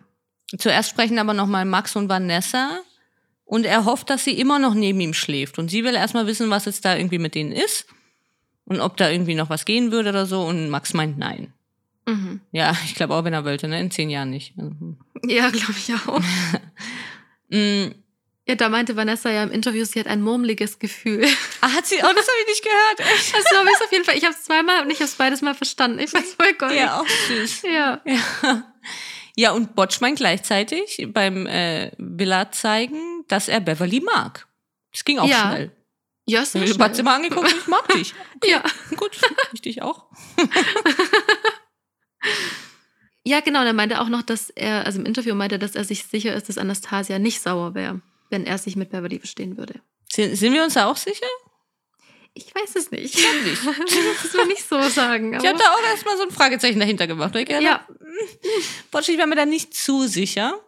Zuerst 0.57 0.91
sprechen 0.91 1.19
aber 1.19 1.35
nochmal 1.35 1.67
Max 1.67 1.95
und 1.95 2.09
Vanessa 2.09 2.81
und 3.45 3.67
er 3.67 3.85
hofft, 3.85 4.09
dass 4.09 4.25
sie 4.25 4.39
immer 4.39 4.59
noch 4.59 4.73
neben 4.73 5.01
ihm 5.01 5.13
schläft. 5.13 5.59
Und 5.59 5.71
sie 5.71 5.85
will 5.85 5.95
erstmal 5.95 6.27
wissen, 6.27 6.49
was 6.49 6.65
jetzt 6.65 6.87
da 6.87 6.97
irgendwie 6.97 7.19
mit 7.19 7.35
denen 7.35 7.53
ist 7.53 7.87
und 8.65 8.81
ob 8.81 8.97
da 8.97 9.11
irgendwie 9.11 9.35
noch 9.35 9.51
was 9.51 9.65
gehen 9.65 9.93
würde 9.93 10.11
oder 10.11 10.27
so. 10.27 10.43
Und 10.43 10.69
Max 10.71 10.95
meint 10.95 11.19
nein. 11.19 11.53
Mhm. 12.07 12.41
Ja, 12.53 12.75
ich 12.85 12.95
glaube 12.95 13.15
auch, 13.15 13.25
wenn 13.25 13.33
er 13.35 13.45
wollte, 13.45 13.69
ne? 13.69 13.81
In 13.81 13.91
zehn 13.91 14.11
Jahren 14.11 14.31
nicht. 14.31 14.57
Mhm. 14.57 14.99
Ja, 15.27 15.51
glaube 15.51 15.75
ich 15.77 15.93
auch. 15.95 16.21
Mm. 17.51 17.93
Ja, 18.47 18.57
da 18.57 18.69
meinte 18.69 18.95
Vanessa 18.95 19.31
ja 19.31 19.43
im 19.43 19.51
Interview, 19.51 19.87
sie 19.87 19.99
hat 19.99 20.07
ein 20.07 20.21
murmeliges 20.21 20.79
Gefühl. 20.79 21.25
Ah, 21.63 21.71
hat 21.73 21.87
sie, 21.87 21.95
oh, 21.97 22.01
das 22.15 22.27
habe 22.27 22.37
ich 22.43 22.47
nicht 22.49 22.63
gehört. 22.63 23.01
Echt? 23.15 23.35
Also 23.35 23.57
habe 23.57 23.71
ich 23.75 23.83
auf 23.83 23.91
jeden 23.91 24.05
Fall, 24.05 24.19
ich 24.19 24.25
habe 24.25 24.35
es 24.35 24.45
zweimal 24.45 24.83
und 24.83 24.91
ich 24.91 24.97
habe 24.97 25.07
es 25.07 25.15
beides 25.15 25.41
mal 25.41 25.55
verstanden. 25.55 25.99
Ich 25.99 26.11
fand's 26.11 26.35
voll 26.35 26.53
goldig. 26.53 26.77
Ja, 26.77 27.01
auch 27.01 27.07
süß. 27.29 27.63
Ja. 27.63 28.03
Ja. 28.05 28.65
ja, 29.35 29.53
und 29.53 29.75
Botsch 29.75 30.03
meint 30.03 30.19
gleichzeitig 30.19 31.07
beim 31.15 31.47
äh, 31.47 31.91
Villa 31.97 32.53
zeigen, 32.53 33.25
dass 33.29 33.49
er 33.49 33.61
Beverly 33.61 34.01
mag. 34.01 34.47
Das 34.93 35.07
ging 35.07 35.19
auch 35.19 35.27
Ja. 35.27 35.49
schnell. 35.49 35.73
Ja, 36.27 36.45
sehr 36.45 36.63
Ich 36.63 36.71
schnell. 36.73 36.85
hat 36.87 36.97
sie 36.97 37.03
mal 37.03 37.17
angeguckt, 37.17 37.53
ich 37.53 37.67
mag 37.67 37.87
dich. 37.89 38.15
Ja. 38.45 38.63
Gut, 38.97 39.19
ich 39.53 39.61
dich 39.63 39.83
auch. 39.83 40.07
ja, 43.25 43.41
genau. 43.41 43.61
Und 43.61 43.67
er 43.67 43.73
meinte 43.73 44.01
auch 44.01 44.09
noch, 44.09 44.23
dass 44.23 44.51
er, 44.51 44.87
also 44.87 45.01
im 45.01 45.07
Interview 45.07 45.35
meinte 45.35 45.57
er, 45.57 45.59
dass 45.59 45.75
er 45.75 45.85
sich 45.85 46.05
sicher 46.05 46.35
ist, 46.35 46.49
dass 46.49 46.59
Anastasia 46.59 47.19
nicht 47.19 47.41
sauer 47.41 47.75
wäre, 47.75 48.01
wenn 48.31 48.45
er 48.47 48.59
sich 48.59 48.77
mit 48.77 48.91
Beverly 48.91 49.19
verstehen 49.19 49.57
würde. 49.57 49.81
Sind, 50.13 50.37
sind 50.37 50.53
wir 50.53 50.63
uns 50.65 50.75
da 50.75 50.87
auch 50.87 50.97
sicher? 50.97 51.27
Ich 52.35 52.53
weiß 52.55 52.75
es 52.77 52.91
nicht. 52.91 53.15
Ich 53.15 53.45
nicht. 53.45 53.63
Das 54.23 54.35
will 54.35 54.47
nicht 54.47 54.69
so 54.69 54.81
sagen. 54.89 55.33
Ich 55.35 55.47
habe 55.47 55.59
da 55.59 55.71
auch 55.73 55.83
erstmal 55.91 56.17
so 56.17 56.25
ein 56.25 56.31
Fragezeichen 56.31 56.81
dahinter 56.81 57.07
gemacht. 57.07 57.35
Ich 57.37 57.49
ja, 57.49 57.61
hab, 57.75 57.89
Botsch, 58.91 59.09
ich 59.09 59.19
war 59.19 59.27
mir 59.27 59.37
da 59.37 59.47
nicht 59.47 59.75
zu 59.75 60.07
sicher. 60.07 60.59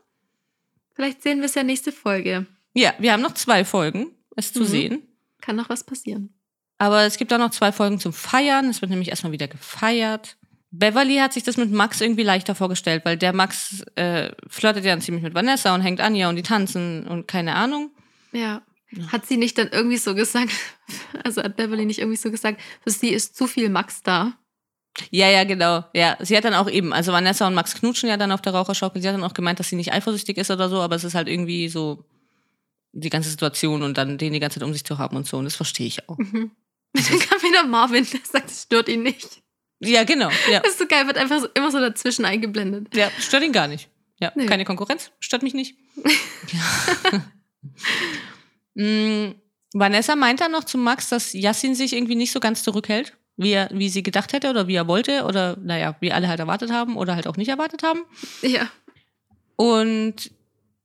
vielleicht 0.94 1.22
sehen 1.22 1.38
wir 1.40 1.46
es 1.46 1.54
ja 1.54 1.62
nächste 1.62 1.92
Folge. 1.92 2.46
Ja, 2.74 2.94
wir 2.98 3.12
haben 3.12 3.22
noch 3.22 3.34
zwei 3.34 3.64
Folgen, 3.64 4.14
es 4.36 4.52
zu 4.52 4.61
Mhm. 4.61 4.66
sehen. 4.66 5.15
Kann 5.41 5.57
noch 5.57 5.68
was 5.68 5.84
passieren. 5.84 6.34
Aber 6.78 7.03
es 7.05 7.16
gibt 7.16 7.32
auch 7.32 7.39
noch 7.39 7.51
zwei 7.51 7.72
Folgen 7.72 7.99
zum 7.99 8.12
Feiern. 8.12 8.68
Es 8.68 8.80
wird 8.80 8.91
nämlich 8.91 9.09
erstmal 9.09 9.32
wieder 9.32 9.49
gefeiert. 9.49 10.37
Beverly 10.70 11.16
hat 11.16 11.32
sich 11.32 11.43
das 11.43 11.57
mit 11.57 11.70
Max 11.70 12.01
irgendwie 12.01 12.22
leichter 12.22 12.55
vorgestellt, 12.55 13.05
weil 13.05 13.16
der 13.16 13.32
Max 13.32 13.82
äh, 13.95 14.32
flirtet 14.49 14.84
ja 14.84 14.99
ziemlich 14.99 15.22
mit 15.22 15.34
Vanessa 15.34 15.74
und 15.74 15.80
hängt 15.80 16.01
an 16.01 16.14
ihr 16.14 16.28
und 16.28 16.37
die 16.37 16.43
tanzen 16.43 17.07
und 17.07 17.26
keine 17.26 17.55
Ahnung. 17.55 17.91
Ja. 18.32 18.62
Hat 19.09 19.26
sie 19.26 19.37
nicht 19.37 19.59
dann 19.59 19.68
irgendwie 19.68 19.97
so 19.97 20.14
gesagt, 20.14 20.53
also 21.24 21.43
hat 21.43 21.57
Beverly 21.57 21.87
nicht 21.87 21.99
irgendwie 21.99 22.18
so 22.18 22.30
gesagt, 22.30 22.61
für 22.82 22.91
sie 22.91 23.11
ist 23.11 23.37
zu 23.37 23.47
viel 23.47 23.68
Max 23.68 24.03
da. 24.03 24.34
Ja, 25.11 25.28
ja, 25.28 25.45
genau. 25.45 25.84
Ja, 25.95 26.16
sie 26.20 26.37
hat 26.37 26.45
dann 26.45 26.55
auch 26.55 26.70
eben, 26.70 26.93
also 26.93 27.12
Vanessa 27.12 27.47
und 27.47 27.55
Max 27.55 27.74
knutschen 27.74 28.09
ja 28.09 28.16
dann 28.16 28.32
auf 28.32 28.41
der 28.41 28.55
Raucherschaukel. 28.55 29.01
Sie 29.01 29.09
hat 29.09 29.14
dann 29.14 29.24
auch 29.24 29.34
gemeint, 29.34 29.61
dass 29.61 29.68
sie 29.68 29.76
nicht 29.76 29.93
eifersüchtig 29.93 30.39
ist 30.39 30.51
oder 30.51 30.68
so, 30.68 30.80
aber 30.80 30.97
es 30.97 31.05
ist 31.05 31.14
halt 31.14 31.28
irgendwie 31.28 31.68
so 31.68 32.05
die 33.01 33.11
ganze 33.11 33.30
Situation 33.30 33.82
und 33.82 33.97
dann 33.99 34.18
den 34.18 34.32
die 34.32 34.40
ganze 34.40 34.59
Zeit 34.59 34.66
um 34.66 34.72
sich 34.72 34.84
zu 34.84 34.99
haben 34.99 35.16
und 35.16 35.26
so. 35.26 35.36
Und 35.38 35.44
das 35.44 35.55
verstehe 35.57 35.86
ich 35.86 36.09
auch. 36.09 36.18
Mhm. 36.18 36.51
Dann 36.92 37.18
kam 37.20 37.42
wieder 37.42 37.66
Marvin, 37.66 38.07
der 38.11 38.20
sagt, 38.24 38.51
es 38.51 38.62
stört 38.62 38.88
ihn 38.88 39.03
nicht. 39.03 39.42
Ja, 39.80 40.05
genau. 40.05 40.30
Ja, 40.51 40.61
Das 40.61 40.70
ist 40.72 40.78
so 40.78 40.86
geil, 40.86 41.07
wird 41.07 41.18
einfach 41.18 41.40
so, 41.40 41.49
immer 41.55 41.70
so 41.70 41.78
dazwischen 41.78 42.24
eingeblendet. 42.24 42.94
ja 42.97 43.11
stört 43.18 43.42
ihn 43.42 43.53
gar 43.53 43.68
nicht. 43.68 43.90
Ja, 44.18 44.32
Nee. 44.34 44.47
keine 44.47 44.64
Konkurrenz, 44.64 45.11
stört 45.20 45.42
mich 45.42 45.53
nicht. 45.55 45.76
Mm, 48.74 49.32
Vanessa 49.72 50.16
meint 50.16 50.40
dann 50.40 50.53
noch 50.53 50.64
zu 50.64 50.78
Max, 50.78 51.09
dass 51.09 51.32
Yassin 51.32 51.74
sich 51.74 51.92
irgendwie 51.94 52.14
nicht 52.14 52.32
so 52.32 52.40
ganz 52.40 52.62
zurückhält, 52.62 53.16
wie, 53.36 53.53
er, 53.53 53.70
wie 53.72 53.88
sie 53.88 54.03
gedacht 54.03 54.32
hätte 54.32 54.51
oder 54.51 54.68
wie 54.68 54.74
er 54.74 54.86
wollte 54.86 55.24
oder, 55.24 55.57
naja, 55.57 55.97
wie 56.01 56.12
alle 56.12 56.28
halt 56.28 56.40
erwartet 56.40 56.70
haben 56.70 56.97
oder 56.97 57.14
halt 57.14 57.26
auch 57.26 57.36
nicht 57.36 57.49
erwartet 57.49 57.82
haben. 57.82 58.01
Ja. 58.42 58.68
Und 59.57 60.30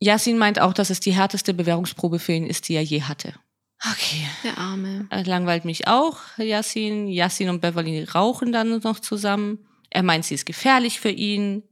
Yassin 0.02 0.38
meint 0.38 0.60
auch, 0.60 0.74
dass 0.74 0.90
es 0.90 1.00
die 1.00 1.14
härteste 1.14 1.54
Bewährungsprobe 1.54 2.18
für 2.20 2.34
ihn 2.34 2.48
ist, 2.48 2.68
die 2.68 2.74
er 2.74 2.84
je 2.84 3.04
hatte. 3.04 3.34
Okay. 3.92 4.28
Der 4.44 4.58
Arme. 4.58 5.08
Das 5.10 5.28
langweilt 5.28 5.64
mich 5.64 5.88
auch, 5.88 6.18
Yassin. 6.38 7.08
Yassin 7.08 7.50
und 7.50 7.62
Beverly 7.62 8.04
rauchen 8.04 8.52
dann 8.52 8.80
noch 8.80 9.00
zusammen. 9.00 9.60
Er 9.90 10.04
meint, 10.04 10.26
sie 10.26 10.36
ist 10.36 10.46
gefährlich 10.46 11.00
für 11.00 11.10
ihn. 11.10 11.64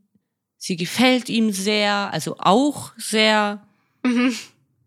Sie 0.58 0.76
gefällt 0.76 1.30
ihm 1.30 1.52
sehr, 1.52 2.12
also 2.14 2.38
auch 2.40 2.92
sehr. 2.98 3.66
Mhm. 4.04 4.36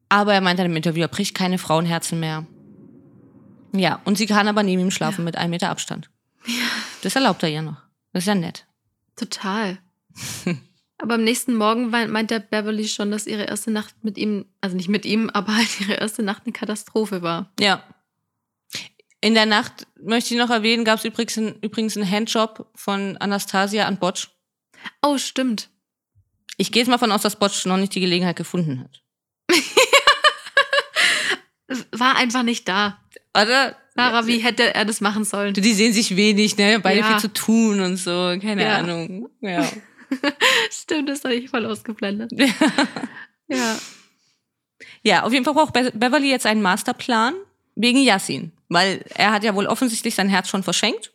Aber 0.09 0.35
er 0.35 0.41
meint 0.41 0.59
dann 0.59 0.67
im 0.67 0.77
Interview, 0.77 1.03
er 1.03 1.09
bricht 1.09 1.35
keine 1.35 1.59
Frauenherzen 1.59 2.21
mehr. 2.21 2.47
Ja, 3.73 4.01
und 4.05 4.19
sie 4.19 4.27
kann 4.27 4.49
aber 4.49 4.63
neben 4.63 4.83
ihm 4.83 4.91
schlafen 4.91 5.25
mit 5.25 5.37
einem 5.37 5.51
Meter 5.51 5.71
Abstand. 5.71 6.11
Das 7.03 7.17
erlaubt 7.17 7.43
er 7.43 7.49
ihr 7.49 7.63
noch. 7.63 7.83
Das 8.13 8.25
ist 8.25 8.29
ja 8.29 8.35
nett. 8.35 8.67
Total. 9.17 9.79
Aber 11.03 11.15
am 11.15 11.25
nächsten 11.25 11.55
Morgen 11.57 11.91
meint 11.91 12.31
der 12.31 12.39
Beverly 12.39 12.87
schon, 12.87 13.11
dass 13.11 13.27
ihre 13.27 13.45
erste 13.45 13.73
Nacht 13.73 13.95
mit 14.03 14.17
ihm, 14.17 14.47
also 14.61 14.77
nicht 14.77 14.89
mit 14.89 15.05
ihm, 15.05 15.31
aber 15.35 15.57
halt 15.57 15.81
ihre 15.81 15.95
erste 15.95 16.23
Nacht 16.23 16.43
eine 16.45 16.53
Katastrophe 16.53 17.23
war. 17.23 17.53
Ja. 17.59 17.83
In 19.21 19.35
der 19.35 19.47
Nacht, 19.47 19.87
möchte 20.03 20.35
ich 20.35 20.41
noch 20.41 20.51
erwähnen, 20.51 20.85
gab 20.85 20.99
es 20.99 21.05
übrigens, 21.05 21.37
ein- 21.39 21.57
übrigens 21.61 21.97
einen 21.97 22.09
Handjob 22.11 22.69
von 22.75 23.17
Anastasia 23.19 23.87
an 23.87 23.99
Botsch. 23.99 24.29
Oh, 25.01 25.19
stimmt. 25.19 25.71
Ich 26.57 26.71
gehe 26.73 26.83
jetzt 26.83 26.89
mal 26.89 26.99
von 26.99 27.13
aus, 27.13 27.23
dass 27.23 27.37
Botsch 27.39 27.67
noch 27.67 27.77
nicht 27.77 27.95
die 27.95 28.01
Gelegenheit 28.01 28.37
gefunden 28.37 28.81
hat. 28.81 29.03
War 31.93 32.17
einfach 32.17 32.43
nicht 32.43 32.69
da. 32.69 32.99
Oder? 33.41 33.77
Sarah, 33.95 34.27
wie 34.27 34.39
hätte 34.39 34.75
er 34.75 34.85
das 34.85 35.01
machen 35.01 35.25
sollen? 35.25 35.55
Die 35.55 35.75
sehen 35.75 35.93
sich 35.93 36.17
wenig, 36.17 36.57
ne? 36.57 36.81
Beide 36.81 37.01
Ja. 37.01 37.07
viel 37.11 37.19
zu 37.21 37.33
tun 37.33 37.81
und 37.81 37.97
so. 37.97 38.11
Keine 38.41 38.65
Ja. 38.65 38.77
Ahnung. 38.79 39.29
Ja. 39.41 39.69
Stimmt, 40.71 41.09
das 41.09 41.25
habe 41.25 41.35
ich 41.35 41.51
voll 41.51 41.67
ausgeblendet. 41.67 42.33
Ja. 43.49 43.79
ja, 45.03 45.23
auf 45.25 45.33
jeden 45.33 45.45
Fall 45.45 45.55
braucht 45.55 45.73
Be 45.73 45.93
Beverly 45.95 46.31
jetzt 46.31 46.47
einen 46.47 46.63
Masterplan 46.63 47.35
wegen 47.75 48.03
Yassin. 48.03 48.53
Weil 48.69 49.05
er 49.15 49.33
hat 49.33 49.45
ja 49.45 49.55
wohl 49.55 49.67
offensichtlich 49.67 50.15
sein 50.15 50.29
Herz 50.29 50.49
schon 50.49 50.63
verschenkt. 50.63 51.13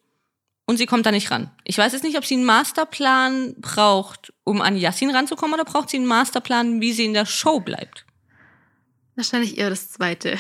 Und 0.66 0.78
sie 0.78 0.86
kommt 0.86 1.06
da 1.06 1.12
nicht 1.12 1.32
ran. 1.32 1.50
Ich 1.64 1.78
weiß 1.78 1.94
jetzt 1.94 2.04
nicht, 2.04 2.18
ob 2.18 2.26
sie 2.26 2.36
einen 2.36 2.44
Masterplan 2.44 3.56
braucht, 3.58 4.34
um 4.44 4.62
an 4.62 4.76
Yassin 4.76 5.10
ranzukommen, 5.12 5.54
oder 5.54 5.64
braucht 5.64 5.90
sie 5.90 5.98
einen 5.98 6.06
Masterplan, 6.06 6.82
wie 6.82 6.92
sie 6.92 7.06
in 7.06 7.14
der 7.14 7.26
Show 7.26 7.62
bleibt. 7.62 8.06
Wahrscheinlich 9.16 9.58
eher 9.58 9.70
das 9.70 9.90
zweite. 9.90 10.38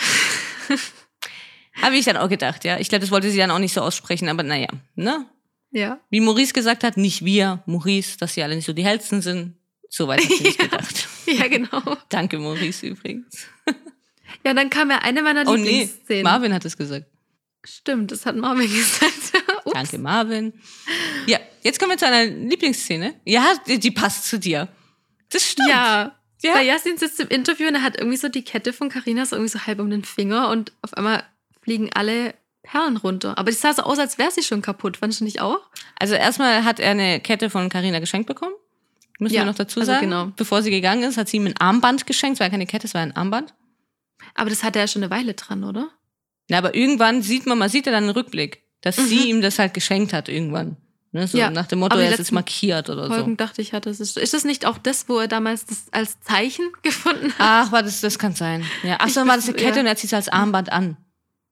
Habe 1.81 1.95
ich 1.95 2.05
dann 2.05 2.17
auch 2.17 2.27
gedacht, 2.27 2.65
ja. 2.65 2.77
Ich 2.77 2.89
glaube, 2.89 3.01
das 3.01 3.11
wollte 3.11 3.31
sie 3.31 3.37
dann 3.37 3.51
auch 3.51 3.59
nicht 3.59 3.73
so 3.73 3.81
aussprechen, 3.81 4.27
aber 4.27 4.43
naja, 4.43 4.67
ne? 4.95 5.25
Ja. 5.71 5.99
Wie 6.09 6.19
Maurice 6.21 6.53
gesagt 6.53 6.83
hat, 6.83 6.97
nicht 6.97 7.25
wir, 7.25 7.61
Maurice, 7.65 8.17
dass 8.17 8.33
sie 8.33 8.43
alle 8.43 8.55
nicht 8.55 8.65
so 8.65 8.73
die 8.73 8.85
hellsten 8.85 9.21
sind. 9.21 9.55
So 9.89 10.07
weit 10.07 10.21
hat 10.21 10.31
sie 10.31 10.43
nicht 10.43 10.59
gedacht. 10.71 11.07
Ja, 11.25 11.47
genau. 11.47 11.81
Danke, 12.09 12.39
Maurice, 12.39 12.85
übrigens. 12.87 13.47
Ja, 14.45 14.53
dann 14.53 14.69
kam 14.69 14.89
ja 14.89 14.99
eine 14.99 15.21
meiner 15.23 15.47
Oh 15.47 15.55
nee, 15.55 15.63
Lieblingsszenen. 15.63 16.23
Marvin 16.23 16.53
hat 16.53 16.63
es 16.65 16.77
gesagt. 16.77 17.05
Stimmt, 17.65 18.11
das 18.11 18.25
hat 18.25 18.35
Marvin 18.35 18.69
gesagt. 18.73 19.33
Danke, 19.73 19.97
Marvin. 19.97 20.53
Ja, 21.25 21.39
jetzt 21.63 21.79
kommen 21.79 21.91
wir 21.91 21.97
zu 21.97 22.05
einer 22.07 22.25
Lieblingsszene. 22.25 23.15
Ja, 23.25 23.55
die, 23.67 23.79
die 23.79 23.91
passt 23.91 24.25
zu 24.25 24.37
dir. 24.37 24.67
Das 25.29 25.43
stimmt. 25.49 25.69
Ja. 25.69 26.15
Ja. 26.43 26.53
Weil 26.55 26.67
Yasin 26.67 26.97
sitzt 26.97 27.19
im 27.19 27.29
Interview 27.29 27.67
und 27.67 27.75
er 27.75 27.83
hat 27.83 27.97
irgendwie 27.97 28.17
so 28.17 28.29
die 28.29 28.43
Kette 28.43 28.73
von 28.73 28.89
Carina 28.89 29.25
so 29.25 29.35
irgendwie 29.35 29.51
so 29.57 29.65
halb 29.65 29.79
um 29.79 29.89
den 29.89 30.03
Finger 30.03 30.49
und 30.49 30.71
auf 30.81 30.93
einmal 30.93 31.23
fliegen 31.61 31.89
alle 31.93 32.35
Perlen 32.69 32.97
runter. 32.97 33.37
Aber 33.37 33.49
die 33.49 33.57
sah 33.57 33.73
so 33.73 33.83
aus, 33.83 33.97
als 33.97 34.17
wäre 34.17 34.29
sie 34.31 34.43
schon 34.43 34.61
kaputt. 34.61 34.97
Fandest 34.97 35.21
du 35.21 35.25
nicht 35.25 35.41
auch? 35.41 35.59
Also 35.99 36.15
erstmal 36.15 36.63
hat 36.65 36.79
er 36.79 36.91
eine 36.91 37.19
Kette 37.21 37.49
von 37.49 37.69
Carina 37.69 37.99
geschenkt 37.99 38.27
bekommen. 38.27 38.53
Müssen 39.19 39.33
Ja, 39.35 39.41
wir 39.41 39.45
noch 39.45 39.55
dazu 39.55 39.79
also 39.79 39.91
sagen. 39.91 40.05
genau. 40.05 40.31
Bevor 40.35 40.61
sie 40.61 40.69
gegangen 40.69 41.03
ist, 41.03 41.17
hat 41.17 41.27
sie 41.29 41.37
ihm 41.37 41.47
ein 41.47 41.57
Armband 41.57 42.05
geschenkt. 42.05 42.35
Es 42.35 42.39
war 42.41 42.47
ja 42.47 42.51
keine 42.51 42.67
Kette, 42.67 42.85
es 42.85 42.93
war 42.93 43.01
ein 43.01 43.15
Armband. 43.15 43.53
Aber 44.35 44.49
das 44.49 44.63
hat 44.63 44.75
er 44.75 44.83
ja 44.83 44.87
schon 44.87 45.03
eine 45.03 45.09
Weile 45.11 45.33
dran, 45.33 45.63
oder? 45.63 45.89
Na, 46.49 46.57
aber 46.59 46.75
irgendwann 46.75 47.21
sieht 47.21 47.45
man, 47.45 47.57
man 47.57 47.69
sieht 47.69 47.85
ja 47.85 47.91
dann 47.91 48.03
einen 48.03 48.11
Rückblick, 48.13 48.63
dass 48.81 48.97
Mhm. 48.97 49.05
sie 49.05 49.29
ihm 49.29 49.41
das 49.41 49.57
halt 49.59 49.73
geschenkt 49.73 50.13
hat 50.13 50.29
irgendwann. 50.29 50.77
Ne, 51.13 51.25
so 51.25 51.37
Ja, 51.37 51.49
nach 51.49 51.67
dem 51.67 51.79
Motto, 51.79 51.97
er 51.97 52.11
ist 52.11 52.19
jetzt 52.19 52.31
markiert 52.33 52.89
oder 52.89 53.07
so. 53.07 53.13
Folgen 53.13 53.37
dachte 53.37 53.61
ich, 53.61 53.71
hatte 53.73 53.89
es. 53.89 53.99
Ist 54.01 54.17
ist 54.17 54.33
das 54.33 54.43
nicht 54.43 54.65
auch 54.65 54.77
das, 54.77 55.07
wo 55.07 55.17
er 55.19 55.27
damals 55.29 55.65
das 55.65 55.85
als 55.91 56.19
Zeichen 56.19 56.69
gefunden 56.83 57.27
hat? 57.29 57.35
Ach, 57.39 57.71
war 57.71 57.81
das, 57.81 58.01
das 58.01 58.19
kann 58.19 58.35
sein. 58.35 58.65
Ja. 58.83 58.97
Ach 58.99 59.07
so, 59.09 59.21
Ich 59.21 59.27
war 59.27 59.37
das 59.37 59.45
eine 59.47 59.55
Kette 59.57 59.75
ja. 59.75 59.79
und 59.81 59.87
er 59.87 59.95
zieht 59.95 60.09
es 60.09 60.13
als 60.13 60.27
Armband 60.29 60.69
an. 60.71 60.97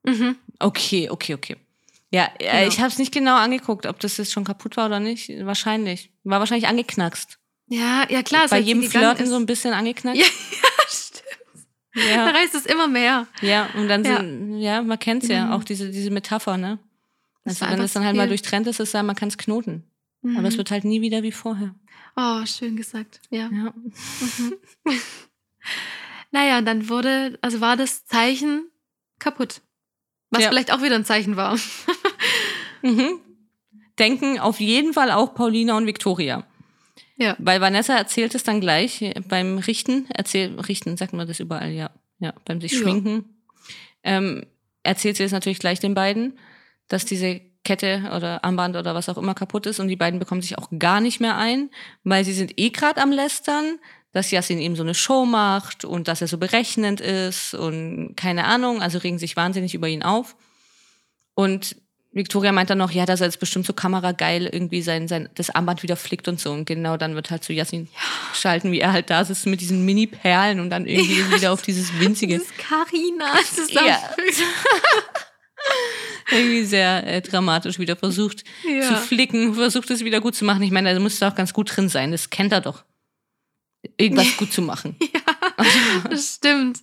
Mhm. 0.03 0.35
Okay, 0.59 1.09
okay, 1.09 1.33
okay. 1.33 1.57
Ja, 2.11 2.29
äh, 2.39 2.45
Genau. 2.61 2.67
ich 2.67 2.79
habe 2.79 2.87
es 2.89 2.97
nicht 2.97 3.13
genau 3.13 3.35
angeguckt, 3.35 3.85
ob 3.85 3.99
das 3.99 4.17
jetzt 4.17 4.31
schon 4.31 4.43
kaputt 4.43 4.77
war 4.77 4.85
oder 4.87 4.99
nicht. 4.99 5.29
Wahrscheinlich. 5.45 6.11
War 6.23 6.39
wahrscheinlich 6.39 6.67
angeknackst. 6.67 7.39
Ja, 7.67 8.05
ja 8.09 8.21
klar. 8.23 8.47
Bei 8.49 8.59
jedem 8.59 8.83
Flirten 8.83 9.23
ist. 9.23 9.29
so 9.29 9.35
ein 9.35 9.45
bisschen 9.45 9.73
angeknackst. 9.73 10.21
Ja, 10.21 10.27
ja, 10.61 10.85
stimmt. 10.87 11.65
Da 11.95 12.01
Ja, 12.01 12.25
reißt 12.29 12.55
es 12.55 12.65
immer 12.65 12.87
mehr. 12.87 13.27
ja. 13.41 13.69
und 13.75 13.87
dann 13.87 14.03
Ja. 14.03 14.17
sind, 14.17 14.59
ja, 14.59 14.81
man 14.81 14.99
kennt's 14.99 15.27
ja, 15.27 15.45
Mhm. 15.47 15.51
auch 15.53 15.63
diese, 15.63 15.89
diese 15.89 16.11
Metapher, 16.11 16.57
ne? 16.57 16.79
Das 17.43 17.61
Also 17.61 17.73
wenn 17.73 17.79
das 17.81 17.93
dann 17.93 18.03
halt 18.05 18.15
mal 18.15 18.27
durchtrennt 18.27 18.67
ist, 18.67 18.79
ist 18.79 18.93
ja, 18.93 19.03
man 19.03 19.15
kann's 19.15 19.37
knoten. 19.37 19.83
Aber 20.23 20.47
es 20.47 20.53
Mhm. 20.55 20.57
wird 20.59 20.71
halt 20.71 20.83
nie 20.85 21.01
wieder 21.01 21.21
wie 21.23 21.31
vorher. 21.31 21.75
Oh, 22.15 22.45
schön 22.45 22.75
gesagt. 22.77 23.19
Ja. 23.29 23.49
Ja. 23.51 23.73
Mhm. 23.73 24.55
naja, 26.31 26.57
und 26.57 26.65
dann 26.65 26.89
wurde, 26.89 27.37
also 27.41 27.61
war 27.61 27.77
das 27.77 28.05
Zeichen 28.05 28.69
kaputt. 29.19 29.61
Was 30.35 30.43
Ja. 30.43 30.49
vielleicht 30.49 30.71
auch 30.71 30.81
wieder 30.81 30.95
ein 30.95 31.05
Zeichen 31.05 31.35
war. 31.35 31.57
Mhm. 32.81 33.19
Denken 33.97 34.39
auf 34.39 34.59
jeden 34.59 34.93
Fall 34.93 35.11
auch 35.11 35.33
Paulina 35.33 35.77
und 35.77 35.87
Victoria. 35.87 36.45
Ja. 37.17 37.35
Weil 37.39 37.61
Vanessa 37.61 37.95
erzählt 37.95 38.35
es 38.35 38.43
dann 38.43 38.59
gleich 38.61 39.01
äh, 39.01 39.13
beim 39.27 39.57
Richten, 39.57 40.05
erzähl, 40.13 40.59
Richten, 40.59 40.97
sagt 40.97 41.13
man 41.13 41.27
das 41.27 41.39
überall, 41.39 41.71
ja. 41.71 41.89
Ja, 42.19 42.33
beim 42.45 42.59
sich 42.61 42.73
Ja. 42.73 42.79
schminken. 42.79 43.25
Ähm, 44.03 44.45
erzählt 44.83 45.17
sie 45.17 45.23
es 45.23 45.31
natürlich 45.31 45.59
gleich 45.59 45.79
den 45.79 45.93
beiden, 45.95 46.37
dass 46.87 47.05
diese 47.05 47.41
Kette 47.63 48.11
oder 48.15 48.43
Armband 48.45 48.75
oder 48.75 48.93
was 48.93 49.09
auch 49.09 49.17
immer 49.17 49.33
kaputt 49.33 49.65
ist 49.65 49.79
und 49.79 49.87
die 49.87 49.95
beiden 49.95 50.19
bekommen 50.19 50.41
sich 50.41 50.57
auch 50.57 50.69
gar 50.77 51.01
nicht 51.01 51.19
mehr 51.19 51.35
ein, 51.37 51.71
weil 52.03 52.23
sie 52.23 52.33
sind 52.33 52.53
eh 52.59 52.69
gerade 52.69 53.01
am 53.01 53.11
Lästern, 53.11 53.79
dass 54.15 54.31
Yassin 54.31 54.59
ihm 54.59 54.77
so 54.77 54.83
eine 54.83 54.93
Show 54.95 55.25
macht 55.25 55.83
und 55.83 56.07
dass 56.07 56.21
er 56.21 56.27
so 56.27 56.37
berechnend 56.37 57.01
ist 57.01 57.53
und 57.53 58.15
keine 58.15 58.45
Ahnung, 58.45 58.81
also 58.81 58.97
regen 58.97 59.19
sich 59.19 59.35
wahnsinnig 59.35 59.73
über 59.75 59.89
ihn 59.89 60.03
auf. 60.03 60.37
Und 61.33 61.75
Victoria 62.13 62.53
meint 62.53 62.69
dann 62.69 62.77
noch, 62.77 62.91
ja, 62.91 63.05
dass 63.05 63.19
er 63.19 63.27
jetzt 63.27 63.41
bestimmt 63.41 63.65
so 63.65 63.73
kamerageil 63.73 64.45
irgendwie 64.45 64.81
sein, 64.81 65.09
sein, 65.09 65.27
das 65.35 65.49
Armband 65.49 65.83
wieder 65.83 65.97
flickt 65.97 66.29
und 66.29 66.39
so. 66.39 66.51
Und 66.53 66.63
genau 66.63 66.95
dann 66.95 67.13
wird 67.15 67.29
halt 67.29 67.43
zu 67.43 67.51
Yassin 67.51 67.89
schalten, 68.33 68.71
wie 68.71 68.79
er 68.79 68.93
halt 68.93 69.09
da 69.09 69.25
sitzt 69.25 69.47
mit 69.47 69.59
diesen 69.59 69.83
Mini-Perlen 69.83 70.61
und 70.61 70.69
dann 70.69 70.85
irgendwie 70.85 71.19
Ja. 71.19 71.31
wieder 71.35 71.51
auf 71.51 71.61
dieses 71.61 71.99
winzige, 71.99 72.35
Das 72.39 72.43
ist 72.45 72.57
Carina 72.57 73.25
Ja. 73.35 73.43
zusammenfügt. 73.43 74.43
irgendwie 76.31 76.63
sehr 76.63 77.05
äh, 77.05 77.21
dramatisch 77.21 77.79
wieder 77.79 77.95
versucht 77.97 78.45
zu 78.63 78.69
Ja. 78.69 78.95
flicken, 78.95 79.53
versucht 79.55 79.89
es 79.91 80.03
wieder 80.05 80.21
gut 80.21 80.35
zu 80.35 80.45
machen. 80.45 80.63
Ich 80.63 80.71
meine, 80.71 80.93
da 80.93 80.99
muss 81.01 81.19
da 81.19 81.29
auch 81.29 81.35
ganz 81.35 81.51
gut 81.53 81.75
drin 81.75 81.89
sein. 81.89 82.11
Das 82.11 82.29
kennt 82.29 82.53
er 82.53 82.61
doch. 82.61 82.83
Irgendwas 83.97 84.35
gut 84.37 84.51
zu 84.53 84.61
machen. 84.61 84.95
Das 86.09 86.35
stimmt. 86.35 86.79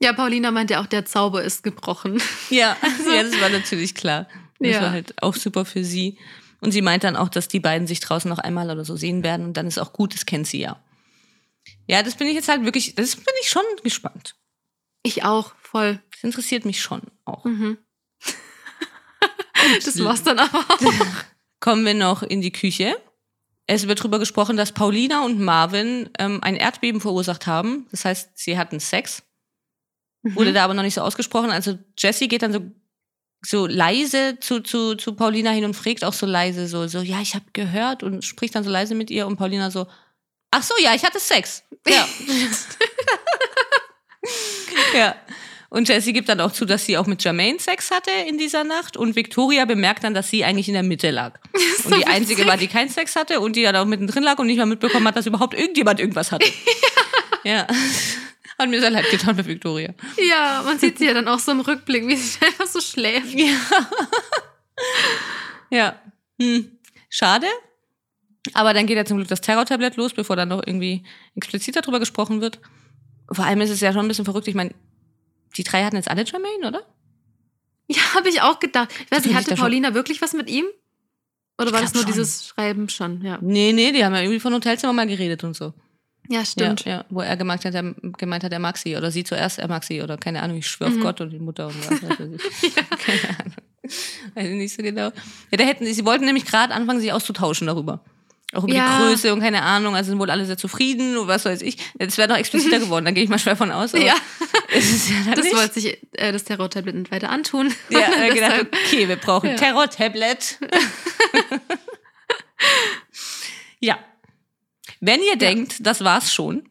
Ja, 0.00 0.12
Paulina 0.12 0.50
meinte 0.50 0.80
auch, 0.80 0.86
der 0.86 1.04
Zauber 1.04 1.42
ist 1.42 1.62
gebrochen. 1.62 2.20
Ja, 2.50 2.76
ja, 3.14 3.22
das 3.22 3.38
war 3.40 3.48
natürlich 3.50 3.94
klar. 3.94 4.26
Das 4.58 4.72
Ja. 4.72 4.80
war 4.82 4.90
halt 4.90 5.22
auch 5.22 5.34
super 5.34 5.64
für 5.64 5.84
sie. 5.84 6.18
Und 6.60 6.72
sie 6.72 6.80
meint 6.82 7.04
dann 7.04 7.16
auch, 7.16 7.28
dass 7.28 7.48
die 7.48 7.60
beiden 7.60 7.86
sich 7.86 8.00
draußen 8.00 8.28
noch 8.28 8.38
einmal 8.38 8.70
oder 8.70 8.84
so 8.84 8.96
sehen 8.96 9.22
werden 9.22 9.44
und 9.44 9.56
dann 9.56 9.66
ist 9.66 9.78
auch 9.78 9.92
gut, 9.92 10.14
das 10.14 10.24
kennt 10.26 10.46
sie 10.46 10.60
ja. 10.60 10.82
Ja, 11.86 12.02
das 12.02 12.14
bin 12.16 12.26
ich 12.28 12.34
jetzt 12.34 12.48
halt 12.48 12.64
wirklich, 12.64 12.94
das 12.94 13.16
bin 13.16 13.34
ich 13.42 13.48
schon 13.50 13.62
gespannt. 13.82 14.34
Ich 15.02 15.22
auch, 15.24 15.54
voll. 15.60 16.00
Das 16.12 16.24
interessiert 16.24 16.64
mich 16.64 16.80
schon 16.80 17.02
auch. 17.24 17.44
Mhm. 17.44 17.78
Das 19.84 20.02
war's 20.04 20.22
dann 20.22 20.38
aber 20.38 20.58
auch. 20.68 20.92
Kommen 21.60 21.84
wir 21.86 21.94
noch 21.94 22.22
in 22.22 22.40
die 22.42 22.52
Küche. 22.52 22.96
Es 23.66 23.88
wird 23.88 24.00
darüber 24.00 24.18
gesprochen, 24.18 24.56
dass 24.56 24.72
Paulina 24.72 25.24
und 25.24 25.40
Marvin 25.40 26.10
ähm, 26.18 26.42
ein 26.42 26.56
Erdbeben 26.56 27.00
verursacht 27.00 27.46
haben. 27.46 27.86
Das 27.90 28.04
heißt, 28.04 28.30
sie 28.34 28.58
hatten 28.58 28.78
Sex. 28.80 29.22
Wurde 30.22 30.50
Mhm. 30.50 30.54
da 30.54 30.64
aber 30.64 30.74
noch 30.74 30.82
nicht 30.82 30.94
so 30.94 31.00
ausgesprochen. 31.02 31.50
Also 31.50 31.78
Jessie 31.98 32.28
geht 32.28 32.42
dann 32.42 32.52
so, 32.52 32.60
so 33.44 33.66
leise 33.66 34.38
zu, 34.40 34.60
zu, 34.60 34.94
zu 34.96 35.14
Paulina 35.14 35.50
hin 35.50 35.64
und 35.64 35.74
fragt 35.74 36.04
auch 36.04 36.12
so 36.14 36.24
leise 36.26 36.66
so, 36.66 36.86
so 36.88 37.00
ja, 37.00 37.20
ich 37.20 37.34
habe 37.34 37.44
gehört 37.52 38.02
und 38.02 38.24
spricht 38.24 38.54
dann 38.54 38.64
so 38.64 38.70
leise 38.70 38.94
mit 38.94 39.10
ihr 39.10 39.26
und 39.26 39.36
Paulina 39.36 39.70
so, 39.70 39.86
ach 40.50 40.62
so, 40.62 40.74
ja, 40.82 40.94
ich 40.94 41.04
hatte 41.04 41.20
Sex. 41.20 41.62
Ja. 41.86 42.08
ja. 44.94 45.16
Und 45.74 45.88
Jessie 45.88 46.12
gibt 46.12 46.28
dann 46.28 46.40
auch 46.40 46.52
zu, 46.52 46.66
dass 46.66 46.86
sie 46.86 46.96
auch 46.96 47.08
mit 47.08 47.24
Jermaine 47.24 47.58
Sex 47.58 47.90
hatte 47.90 48.12
in 48.28 48.38
dieser 48.38 48.62
Nacht 48.62 48.96
und 48.96 49.16
Victoria 49.16 49.64
bemerkt 49.64 50.04
dann, 50.04 50.14
dass 50.14 50.30
sie 50.30 50.44
eigentlich 50.44 50.68
in 50.68 50.74
der 50.74 50.84
Mitte 50.84 51.10
lag. 51.10 51.40
Und 51.84 51.96
die 51.96 52.06
einzige 52.06 52.46
war, 52.46 52.56
die 52.56 52.68
keinen 52.68 52.90
Sex 52.90 53.16
hatte 53.16 53.40
und 53.40 53.56
die 53.56 53.64
dann 53.64 53.74
auch 53.74 53.84
mittendrin 53.84 54.22
lag 54.22 54.38
und 54.38 54.46
nicht 54.46 54.58
mal 54.58 54.66
mitbekommen 54.66 55.06
hat, 55.08 55.16
dass 55.16 55.26
überhaupt 55.26 55.52
irgendjemand 55.54 55.98
irgendwas 55.98 56.30
hatte. 56.30 56.46
ja. 57.44 57.66
Hat 58.56 58.68
mir 58.68 58.80
sehr 58.80 58.90
leid 58.90 59.10
getan 59.10 59.36
bei 59.36 59.44
Victoria. 59.44 59.92
Ja, 60.16 60.62
man 60.64 60.78
sieht 60.78 60.98
sie 60.98 61.06
ja 61.06 61.12
dann 61.12 61.26
auch 61.26 61.40
so 61.40 61.50
im 61.50 61.60
Rückblick, 61.60 62.06
wie 62.06 62.14
sie 62.14 62.38
einfach 62.46 62.68
so 62.68 62.80
schläft. 62.80 63.34
Ja. 63.34 63.56
ja. 65.70 66.00
Hm. 66.40 66.78
Schade. 67.10 67.48
Aber 68.52 68.74
dann 68.74 68.86
geht 68.86 68.96
ja 68.96 69.04
zum 69.04 69.16
Glück 69.16 69.28
das 69.28 69.40
Terror-Tablett 69.40 69.96
los, 69.96 70.14
bevor 70.14 70.36
dann 70.36 70.50
noch 70.50 70.62
irgendwie 70.64 71.04
explizit 71.34 71.74
darüber 71.74 71.98
gesprochen 71.98 72.40
wird. 72.40 72.60
Vor 73.32 73.44
allem 73.44 73.60
ist 73.60 73.70
es 73.70 73.80
ja 73.80 73.92
schon 73.92 74.04
ein 74.04 74.08
bisschen 74.08 74.24
verrückt. 74.24 74.46
Ich 74.46 74.54
meine, 74.54 74.72
die 75.56 75.64
drei 75.64 75.84
hatten 75.84 75.96
jetzt 75.96 76.08
alle 76.10 76.24
Jermaine, 76.24 76.68
oder? 76.68 76.82
Ja, 77.86 78.14
habe 78.14 78.28
ich 78.28 78.40
auch 78.42 78.60
gedacht. 78.60 78.88
Ich 79.04 79.10
weiß 79.10 79.20
nicht, 79.24 79.30
ich 79.32 79.36
hatte 79.36 79.50
da 79.50 79.56
schon- 79.56 79.62
Paulina 79.64 79.94
wirklich 79.94 80.22
was 80.22 80.32
mit 80.32 80.48
ihm? 80.48 80.64
Oder 81.60 81.72
war 81.72 81.82
das 81.82 81.94
nur 81.94 82.02
schon. 82.02 82.12
dieses 82.12 82.46
Schreiben 82.48 82.88
schon? 82.88 83.22
Ja, 83.22 83.38
Nee, 83.40 83.72
nee, 83.72 83.92
die 83.92 84.04
haben 84.04 84.14
ja 84.14 84.20
irgendwie 84.22 84.40
von 84.40 84.52
Hotelzimmer 84.54 84.92
mal 84.92 85.06
geredet 85.06 85.44
und 85.44 85.54
so. 85.54 85.72
ja 86.28 86.44
stimmt. 86.44 86.84
Ja, 86.84 86.90
ja, 86.98 87.04
wo 87.10 87.20
er 87.20 87.36
gemeint 87.36 87.64
hat, 87.64 87.74
er, 87.74 87.94
gemeint 88.18 88.42
hat, 88.42 88.52
er 88.52 88.58
mag 88.58 88.76
sie. 88.78 88.96
Oder 88.96 89.10
sie 89.10 89.22
zuerst, 89.24 89.58
er 89.58 89.68
mag 89.68 89.84
sie. 89.84 90.02
Oder 90.02 90.16
keine 90.16 90.42
Ahnung, 90.42 90.56
ich 90.56 90.66
schwör 90.66 90.88
auf 90.88 90.94
Mhm. 90.94 91.00
Gott 91.02 91.20
und 91.20 91.30
die 91.30 91.38
Mutter 91.38 91.66
und 91.68 91.90
was 91.90 92.02
weiß 92.02 92.28
ich. 92.62 92.74
Keine 92.98 93.38
Ahnung. 93.38 93.54
Weiß 94.34 94.48
ich 94.48 94.54
nicht 94.56 94.74
so 94.74 94.82
genau. 94.82 95.10
Ja, 95.50 95.58
da 95.58 95.64
hätten, 95.64 95.84
sie 95.86 96.04
wollten 96.06 96.24
nämlich 96.24 96.46
gerade 96.46 96.72
anfangen, 96.74 97.00
sich 97.00 97.12
auszutauschen 97.12 97.66
darüber. 97.66 98.02
Auch 98.54 98.64
über 98.64 98.74
Ja. 98.74 98.98
die 98.98 99.04
Größe 99.04 99.32
und 99.32 99.40
keine 99.40 99.62
Ahnung, 99.62 99.94
also 99.96 100.10
sind 100.10 100.18
wohl 100.18 100.30
alle 100.30 100.46
sehr 100.46 100.56
zufrieden 100.58 101.16
und 101.18 101.26
was 101.28 101.44
weiß 101.44 101.62
ich. 101.62 101.76
Das 101.98 102.16
wäre 102.18 102.28
noch 102.28 102.36
expliziter 102.36 102.78
geworden, 102.80 103.04
da 103.04 103.10
gehe 103.10 103.24
ich 103.24 103.28
mal 103.30 103.38
schwer 103.38 103.56
von 103.56 103.70
aus. 103.72 103.92
Ja, 103.92 103.98
ja 104.06 104.14
das 104.72 105.44
nicht. 105.44 105.54
wollte 105.56 105.74
sich 105.80 105.98
äh, 106.12 106.32
das 106.32 106.44
Terror-Tablet 106.44 106.94
nicht 106.94 107.10
weiter 107.10 107.30
antun. 107.30 107.74
Ja, 107.90 108.00
äh, 108.22 108.30
gedacht, 108.34 108.66
okay, 108.86 109.08
wir 109.08 109.16
brauchen 109.16 109.50
Ja. 109.50 109.56
Terror-Tablet. 109.56 110.58
ja. 113.80 113.98
Wenn 115.00 115.20
ihr 115.22 115.36
denkt, 115.36 115.86
das 115.86 116.02
war's 116.02 116.32
schon, 116.32 116.68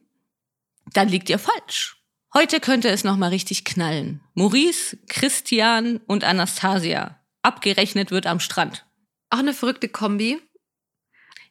dann 0.92 1.08
liegt 1.08 1.28
ihr 1.30 1.38
falsch. 1.38 1.96
Heute 2.32 2.58
könnte 2.58 2.88
es 2.88 3.04
noch 3.04 3.16
mal 3.16 3.28
richtig 3.28 3.64
knallen. 3.64 4.20
Maurice, 4.34 4.96
Christian 5.08 5.98
und 6.06 6.24
Anastasia. 6.24 7.20
Abgerechnet 7.42 8.10
wird 8.10 8.26
am 8.26 8.40
Strand. 8.40 8.84
Auch 9.30 9.38
eine 9.38 9.54
verrückte 9.54 9.88
Kombi. 9.88 10.40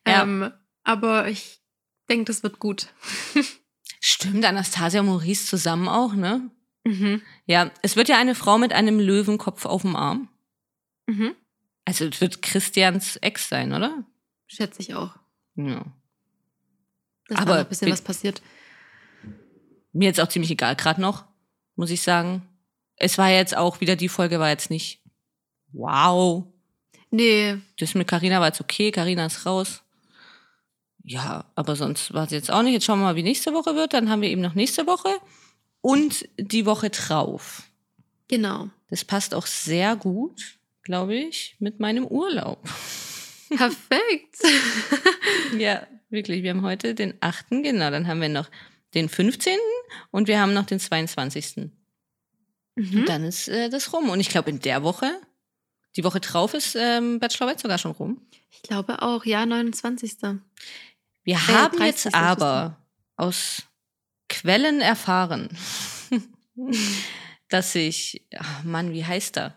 Ja. 0.08 0.24
Ähm, 0.24 0.52
aber 0.84 1.28
ich 1.28 1.62
denke, 2.10 2.26
das 2.26 2.44
wird 2.44 2.60
gut. 2.60 2.88
Stimmt, 4.00 4.44
Anastasia 4.46 5.00
und 5.00 5.08
Maurice 5.08 5.46
zusammen 5.46 5.88
auch, 5.88 6.14
ne? 6.14 6.52
Mhm. 6.84 7.22
Ja, 7.46 7.72
es 7.82 7.96
wird 7.96 8.10
ja 8.10 8.18
eine 8.18 8.36
Frau 8.36 8.58
mit 8.58 8.74
einem 8.74 9.00
Löwenkopf 9.00 9.66
auf 9.66 9.84
dem 9.84 9.96
Arm. 9.96 10.30
Mhm. 11.08 11.36
Also 11.86 12.06
es 12.06 12.20
wird 12.22 12.42
Christians 12.42 13.18
Ex 13.18 13.50
sein, 13.50 13.74
oder? 13.74 14.04
Schätze 14.48 14.82
ich 14.82 14.94
auch. 14.94 15.16
Ja. 15.56 15.86
Dass 17.28 17.40
Aber 17.40 17.60
ein 17.60 17.68
bisschen 17.68 17.92
was 17.92 18.02
passiert. 18.02 18.42
Mir 19.92 20.06
jetzt 20.06 20.20
auch 20.20 20.28
ziemlich 20.28 20.52
egal, 20.52 20.76
gerade 20.76 21.02
noch, 21.02 21.26
muss 21.76 21.92
ich 21.92 22.02
sagen. 22.02 22.48
Es 22.96 23.18
war 23.18 23.30
jetzt 23.30 23.56
auch 23.56 23.80
wieder, 23.80 23.96
die 23.96 24.10
Folge 24.10 24.40
war 24.40 24.50
jetzt 24.50 24.70
nicht 24.70 25.02
wow. 25.72 26.46
Nee, 27.12 27.58
Das 27.78 27.94
mit 27.94 28.08
Carina 28.08 28.40
war 28.40 28.48
jetzt 28.48 28.62
okay, 28.62 28.92
Carina 28.92 29.26
ist 29.26 29.46
raus. 29.46 29.84
Ja, 31.04 31.46
aber 31.56 31.76
sonst 31.76 32.14
war 32.14 32.26
es 32.26 32.32
jetzt 32.32 32.50
auch 32.50 32.64
nicht. 32.64 32.74
Jetzt 32.74 32.86
schauen 32.86 33.00
wir 33.00 33.06
mal, 33.06 33.16
wie 33.16 33.24
nächste 33.24 33.54
Woche 33.54 33.76
wird. 33.76 33.94
Dann 33.94 34.10
haben 34.10 34.22
wir 34.22 34.30
eben 34.30 34.42
noch 34.42 34.56
nächste 34.56 34.88
Woche 34.88 35.10
und 35.82 36.28
die 36.38 36.66
Woche 36.66 36.90
drauf. 36.90 37.64
genau. 38.28 38.70
Das 38.90 39.04
passt 39.04 39.34
auch 39.34 39.48
sehr 39.48 39.96
gut, 39.96 40.60
glaube 40.84 41.16
ich, 41.16 41.56
mit 41.60 41.80
meinem 41.80 42.06
Urlaub. 42.06 42.64
Perfekt. 43.50 44.38
Ja, 45.58 45.86
wirklich. 46.10 46.44
Wir 46.44 46.52
haben 46.52 46.62
heute 46.64 46.96
den 46.96 47.16
8. 47.20 47.48
Genau, 47.50 47.92
dann 47.92 48.08
haben 48.08 48.22
wir 48.22 48.30
noch 48.30 48.50
den 48.94 49.10
15. 49.10 49.58
und 50.12 50.28
wir 50.28 50.40
haben 50.40 50.54
noch 50.54 50.66
den 50.66 50.80
22. 50.80 51.58
Mhm. 52.76 53.00
Und 53.00 53.10
dann 53.10 53.24
ist 53.24 53.48
äh, 53.48 53.70
das 53.70 53.94
rum. 53.94 54.10
Und 54.10 54.20
ich 54.20 54.30
glaube, 54.30 54.50
in 54.50 54.60
der 54.60 54.84
Woche, 54.84 55.12
die 55.96 56.04
Woche 56.04 56.20
drauf 56.20 56.54
ist 56.54 56.76
ähm, 56.76 57.20
Bachelorette 57.20 57.62
sogar 57.62 57.78
schon 57.78 57.92
rum. 57.92 58.22
Ich 58.52 58.62
glaube 58.62 59.02
auch, 59.02 59.26
ja, 59.26 59.46
29. 59.46 60.18
Wir 61.24 61.36
Äh, 61.36 61.38
haben 61.40 61.78
30. 61.78 62.06
jetzt 62.06 62.16
aber 62.16 62.78
aus 63.16 63.64
Quellen 64.30 64.82
erfahren, 64.82 65.50
dass 67.50 67.74
sich, 67.74 68.26
ach 68.38 68.64
Mann, 68.64 68.92
wie 68.94 69.06
heißt 69.06 69.38
er? 69.38 69.54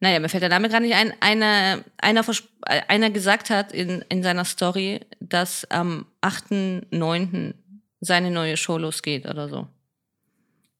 Naja, 0.00 0.20
mir 0.20 0.28
fällt 0.28 0.42
der 0.42 0.50
Name 0.50 0.68
gerade 0.68 0.84
nicht 0.84 0.94
ein. 0.94 1.14
Einer, 1.20 1.82
einer, 1.98 2.24
äh, 2.66 2.82
einer 2.88 3.10
gesagt 3.10 3.50
hat 3.50 3.72
in, 3.72 4.02
in 4.08 4.22
seiner 4.22 4.44
Story, 4.44 5.00
dass 5.20 5.64
am 5.70 6.06
8.9. 6.20 7.54
seine 8.00 8.30
neue 8.30 8.56
Show 8.56 8.76
losgeht 8.78 9.24
oder 9.26 9.48
so. 9.48 9.66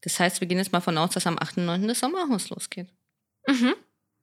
Das 0.02 0.20
heißt, 0.20 0.40
wir 0.40 0.48
gehen 0.48 0.58
jetzt 0.58 0.72
mal 0.72 0.80
von 0.80 0.98
aus, 0.98 1.10
dass 1.14 1.26
am 1.26 1.38
8.9. 1.38 1.86
das 1.86 2.00
Sommerhaus 2.00 2.50
losgeht. 2.50 2.88
Mhm. 3.46 3.74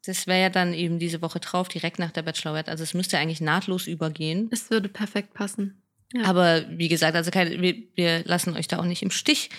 Das 0.06 0.26
wäre 0.28 0.42
ja 0.42 0.50
dann 0.50 0.74
eben 0.74 0.98
diese 1.00 1.22
Woche 1.22 1.40
drauf, 1.40 1.68
direkt 1.68 2.00
nach 2.00 2.12
der 2.12 2.24
Bachelorette. 2.24 2.72
Also 2.72 2.84
es 2.84 2.94
müsste 2.94 3.18
eigentlich 3.20 3.42
nahtlos 3.42 3.88
übergehen. 3.88 4.50
Es 4.52 4.70
würde 4.72 4.90
perfekt 4.90 5.34
passen. 5.34 5.84
Ja. 6.14 6.24
Aber 6.26 6.66
wie 6.70 6.88
gesagt, 6.88 7.16
also 7.16 7.30
keine, 7.32 7.62
wir, 7.62 7.76
wir 7.96 8.24
lassen 8.26 8.56
euch 8.58 8.68
da 8.68 8.80
auch 8.80 8.86
nicht 8.86 9.04
im 9.04 9.12
Stich. 9.12 9.50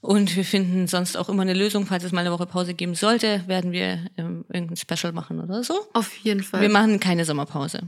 Und 0.00 0.36
wir 0.36 0.44
finden 0.44 0.86
sonst 0.86 1.16
auch 1.16 1.28
immer 1.28 1.42
eine 1.42 1.54
Lösung. 1.54 1.86
Falls 1.86 2.04
es 2.04 2.12
mal 2.12 2.20
eine 2.20 2.30
Woche 2.32 2.46
Pause 2.46 2.74
geben 2.74 2.94
sollte, 2.94 3.42
werden 3.48 3.72
wir 3.72 4.06
ähm, 4.18 4.44
irgendein 4.52 4.76
Special 4.76 5.12
machen 5.12 5.40
oder 5.40 5.64
so. 5.64 5.74
Auf 5.94 6.14
jeden 6.18 6.42
Fall. 6.42 6.60
Wir 6.60 6.68
machen 6.68 7.00
keine 7.00 7.24
Sommerpause. 7.24 7.80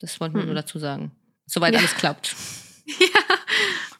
Das 0.00 0.20
wollten 0.20 0.34
wir 0.36 0.42
Mhm. 0.42 0.46
nur 0.48 0.54
dazu 0.54 0.78
sagen. 0.78 1.12
Soweit 1.46 1.74
Ja. 1.74 1.80
alles 1.80 1.94
klappt, 1.94 2.34
ja. 2.86 2.96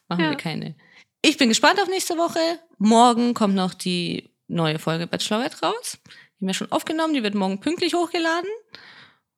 machen 0.08 0.24
Ja. 0.24 0.30
wir 0.30 0.36
keine. 0.36 0.76
Ich 1.20 1.36
bin 1.36 1.48
gespannt 1.48 1.80
auf 1.80 1.88
nächste 1.88 2.16
Woche. 2.16 2.38
Morgen 2.78 3.34
kommt 3.34 3.54
noch 3.54 3.74
die 3.74 4.30
neue 4.46 4.78
Folge 4.78 5.06
Bachelorette 5.06 5.60
raus. 5.60 5.98
Haben 6.44 6.48
wir 6.48 6.54
schon 6.54 6.72
aufgenommen. 6.72 7.14
Die 7.14 7.22
wird 7.22 7.34
morgen 7.34 7.58
pünktlich 7.58 7.94
hochgeladen. 7.94 8.50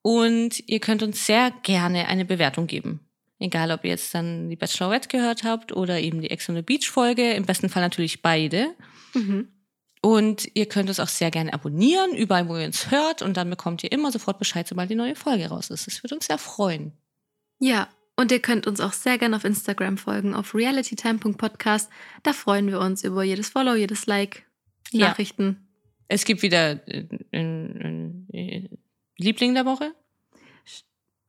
Und 0.03 0.69
ihr 0.69 0.81
könnt 0.81 1.05
uns 1.05 1.25
sehr 1.25 1.53
gerne 1.63 2.09
eine 2.09 2.25
Bewertung 2.25 2.67
geben. 2.67 2.99
Egal, 3.39 3.71
ob 3.71 3.85
ihr 3.85 3.91
jetzt 3.91 4.13
dann 4.13 4.51
die 4.51 4.57
Bachelorette 4.57 5.09
gehört 5.09 5.45
habt 5.45 5.71
oder 5.71 6.01
eben 6.01 6.21
die 6.21 6.31
Ex 6.33 6.49
on 6.49 6.57
the 6.57 6.63
Beach 6.63 6.91
Folge. 6.91 7.33
Im 7.35 7.45
besten 7.45 7.69
Fall 7.69 7.83
natürlich 7.83 8.23
beide. 8.23 8.75
Mhm. 9.15 9.47
Und 10.03 10.49
ihr 10.55 10.67
könnt 10.67 10.89
uns 10.89 10.99
auch 10.99 11.07
sehr 11.07 11.31
gerne 11.31 11.55
abonnieren, 11.55 12.13
überall, 12.17 12.49
wo 12.49 12.57
ihr 12.57 12.67
uns 12.67 12.91
hört. 12.91 13.23
Und 13.23 13.37
dann 13.37 13.51
bekommt 13.51 13.85
ihr 13.85 13.93
immer 13.93 14.11
sofort 14.11 14.41
Bescheid, 14.41 14.67
sobald 14.67 14.91
die 14.91 14.97
neue 14.97 15.15
Folge 15.15 15.47
raus 15.47 15.71
ist. 15.71 15.87
Das 15.87 16.03
würde 16.03 16.17
uns 16.17 16.27
sehr 16.27 16.39
freuen. 16.39 16.93
Ja, 17.61 17.89
und 18.17 18.33
ihr 18.33 18.41
könnt 18.41 18.67
uns 18.67 18.81
auch 18.81 18.95
sehr 18.95 19.17
gerne 19.17 19.37
auf 19.37 19.45
Instagram 19.45 19.97
folgen, 19.97 20.35
auf 20.35 20.57
realitytime.podcast. 20.57 21.89
Da 22.25 22.33
freuen 22.33 22.67
wir 22.67 22.81
uns 22.81 23.05
über 23.05 23.23
jedes 23.23 23.51
Follow, 23.51 23.75
jedes 23.75 24.07
Like, 24.07 24.45
Ja. 24.91 25.15
Es 26.09 26.25
gibt 26.25 26.43
wieder 26.43 26.87
äh, 26.89 27.05
einen 27.33 28.29
äh, 28.33 28.69
Liebling 29.19 29.55
der 29.55 29.65
Woche. 29.67 29.93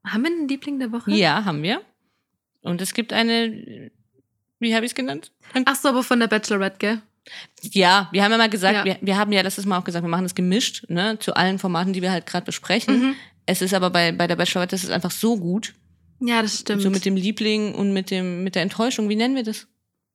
Haben 0.06 0.24
wir 0.24 0.32
einen 0.32 0.48
Liebling 0.48 0.80
der 0.80 0.92
Woche? 0.92 1.12
Ja, 1.12 1.44
haben 1.46 1.64
wir. 1.64 1.82
Und 2.62 2.82
es 2.82 2.94
gibt 2.94 3.12
eine, 3.14 3.92
wie 4.60 4.76
habe 4.76 4.86
ich 4.86 4.92
es 4.92 4.96
genannt? 4.96 5.32
Ein- 5.54 5.64
Ach 5.66 5.76
so, 5.76 5.90
aber 5.90 6.04
von 6.04 6.20
der 6.20 6.28
Bachelorette, 6.28 6.78
gell? 6.80 7.02
Ja, 7.62 8.08
wir 8.14 8.24
haben 8.24 8.32
ja 8.32 8.38
mal 8.38 8.50
gesagt, 8.50 8.74
Ja. 8.76 8.86
wir, 8.86 8.98
wir 9.02 9.18
haben 9.18 9.32
ja 9.34 9.42
letztes 9.42 9.66
Mal 9.66 9.78
auch 9.78 9.84
gesagt, 9.84 10.04
wir 10.04 10.10
machen 10.10 10.24
das 10.24 10.36
gemischt, 10.36 10.86
ne, 10.90 11.20
zu 11.20 11.34
allen 11.36 11.60
Formaten, 11.60 11.92
die 11.92 12.02
wir 12.02 12.12
halt 12.12 12.26
gerade 12.26 12.46
besprechen. 12.46 13.00
Mhm. 13.00 13.16
Es 13.46 13.62
ist 13.62 13.74
aber 13.74 13.90
bei, 13.90 14.12
bei 14.14 14.28
der 14.28 14.36
Bachelorette, 14.38 14.76
das 14.76 14.84
ist 14.84 14.92
einfach 14.92 15.12
so 15.12 15.38
gut. 15.38 15.74
Ja, 16.22 16.42
das 16.42 16.60
stimmt. 16.62 16.82
So 16.82 16.90
mit 16.90 17.06
dem 17.06 17.16
Liebling 17.16 17.76
und 17.76 17.94
mit 17.94 18.12
dem, 18.12 18.44
mit 18.44 18.56
der 18.56 18.62
Enttäuschung. 18.64 19.10
Wie 19.10 19.16
nennen 19.16 19.36
wir 19.36 19.44
das? 19.44 19.68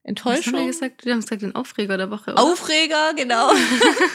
Was 0.04 0.08
haben 0.08 0.34
Enttäuschung? 0.34 0.54
wir 0.54 0.66
gesagt? 0.66 1.04
Wir 1.04 1.12
haben 1.12 1.20
gesagt, 1.20 1.42
den 1.42 1.54
Aufreger 1.54 1.96
der 1.96 2.10
Woche. 2.10 2.32
Oder? 2.32 2.42
Aufreger, 2.42 3.14
genau. 3.14 3.52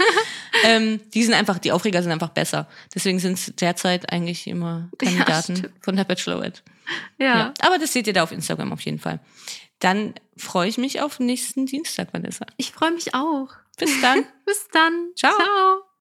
ähm, 0.63 0.99
die 1.13 1.23
sind 1.23 1.33
einfach, 1.33 1.59
die 1.59 1.71
Aufreger 1.71 2.03
sind 2.03 2.11
einfach 2.11 2.29
besser. 2.29 2.67
Deswegen 2.93 3.19
sind 3.19 3.33
es 3.33 3.53
derzeit 3.55 4.11
eigentlich 4.11 4.47
immer 4.47 4.89
Ja, 5.01 5.07
Kandidaten 5.07 5.55
stimmt. 5.57 5.73
von 5.81 5.95
der 5.95 6.03
Bachelorette. 6.03 6.61
Ja. 7.19 7.25
Ja. 7.25 7.53
Aber 7.61 7.77
das 7.77 7.93
seht 7.93 8.07
ihr 8.07 8.13
da 8.13 8.23
auf 8.23 8.31
Instagram 8.31 8.73
auf 8.73 8.81
jeden 8.81 8.99
Fall. 8.99 9.19
Dann 9.79 10.15
freue 10.35 10.67
ich 10.67 10.77
mich 10.77 11.01
auf 11.01 11.19
nächsten 11.19 11.65
Dienstag, 11.65 12.13
Vanessa. 12.13 12.45
Ich 12.57 12.71
freue 12.71 12.91
mich 12.91 13.13
auch. 13.13 13.49
Bis 13.77 14.01
dann. 14.01 14.25
Bis 14.45 14.67
dann. 14.71 15.11
Ciao. 15.15 15.33
Ciao. 15.35 15.86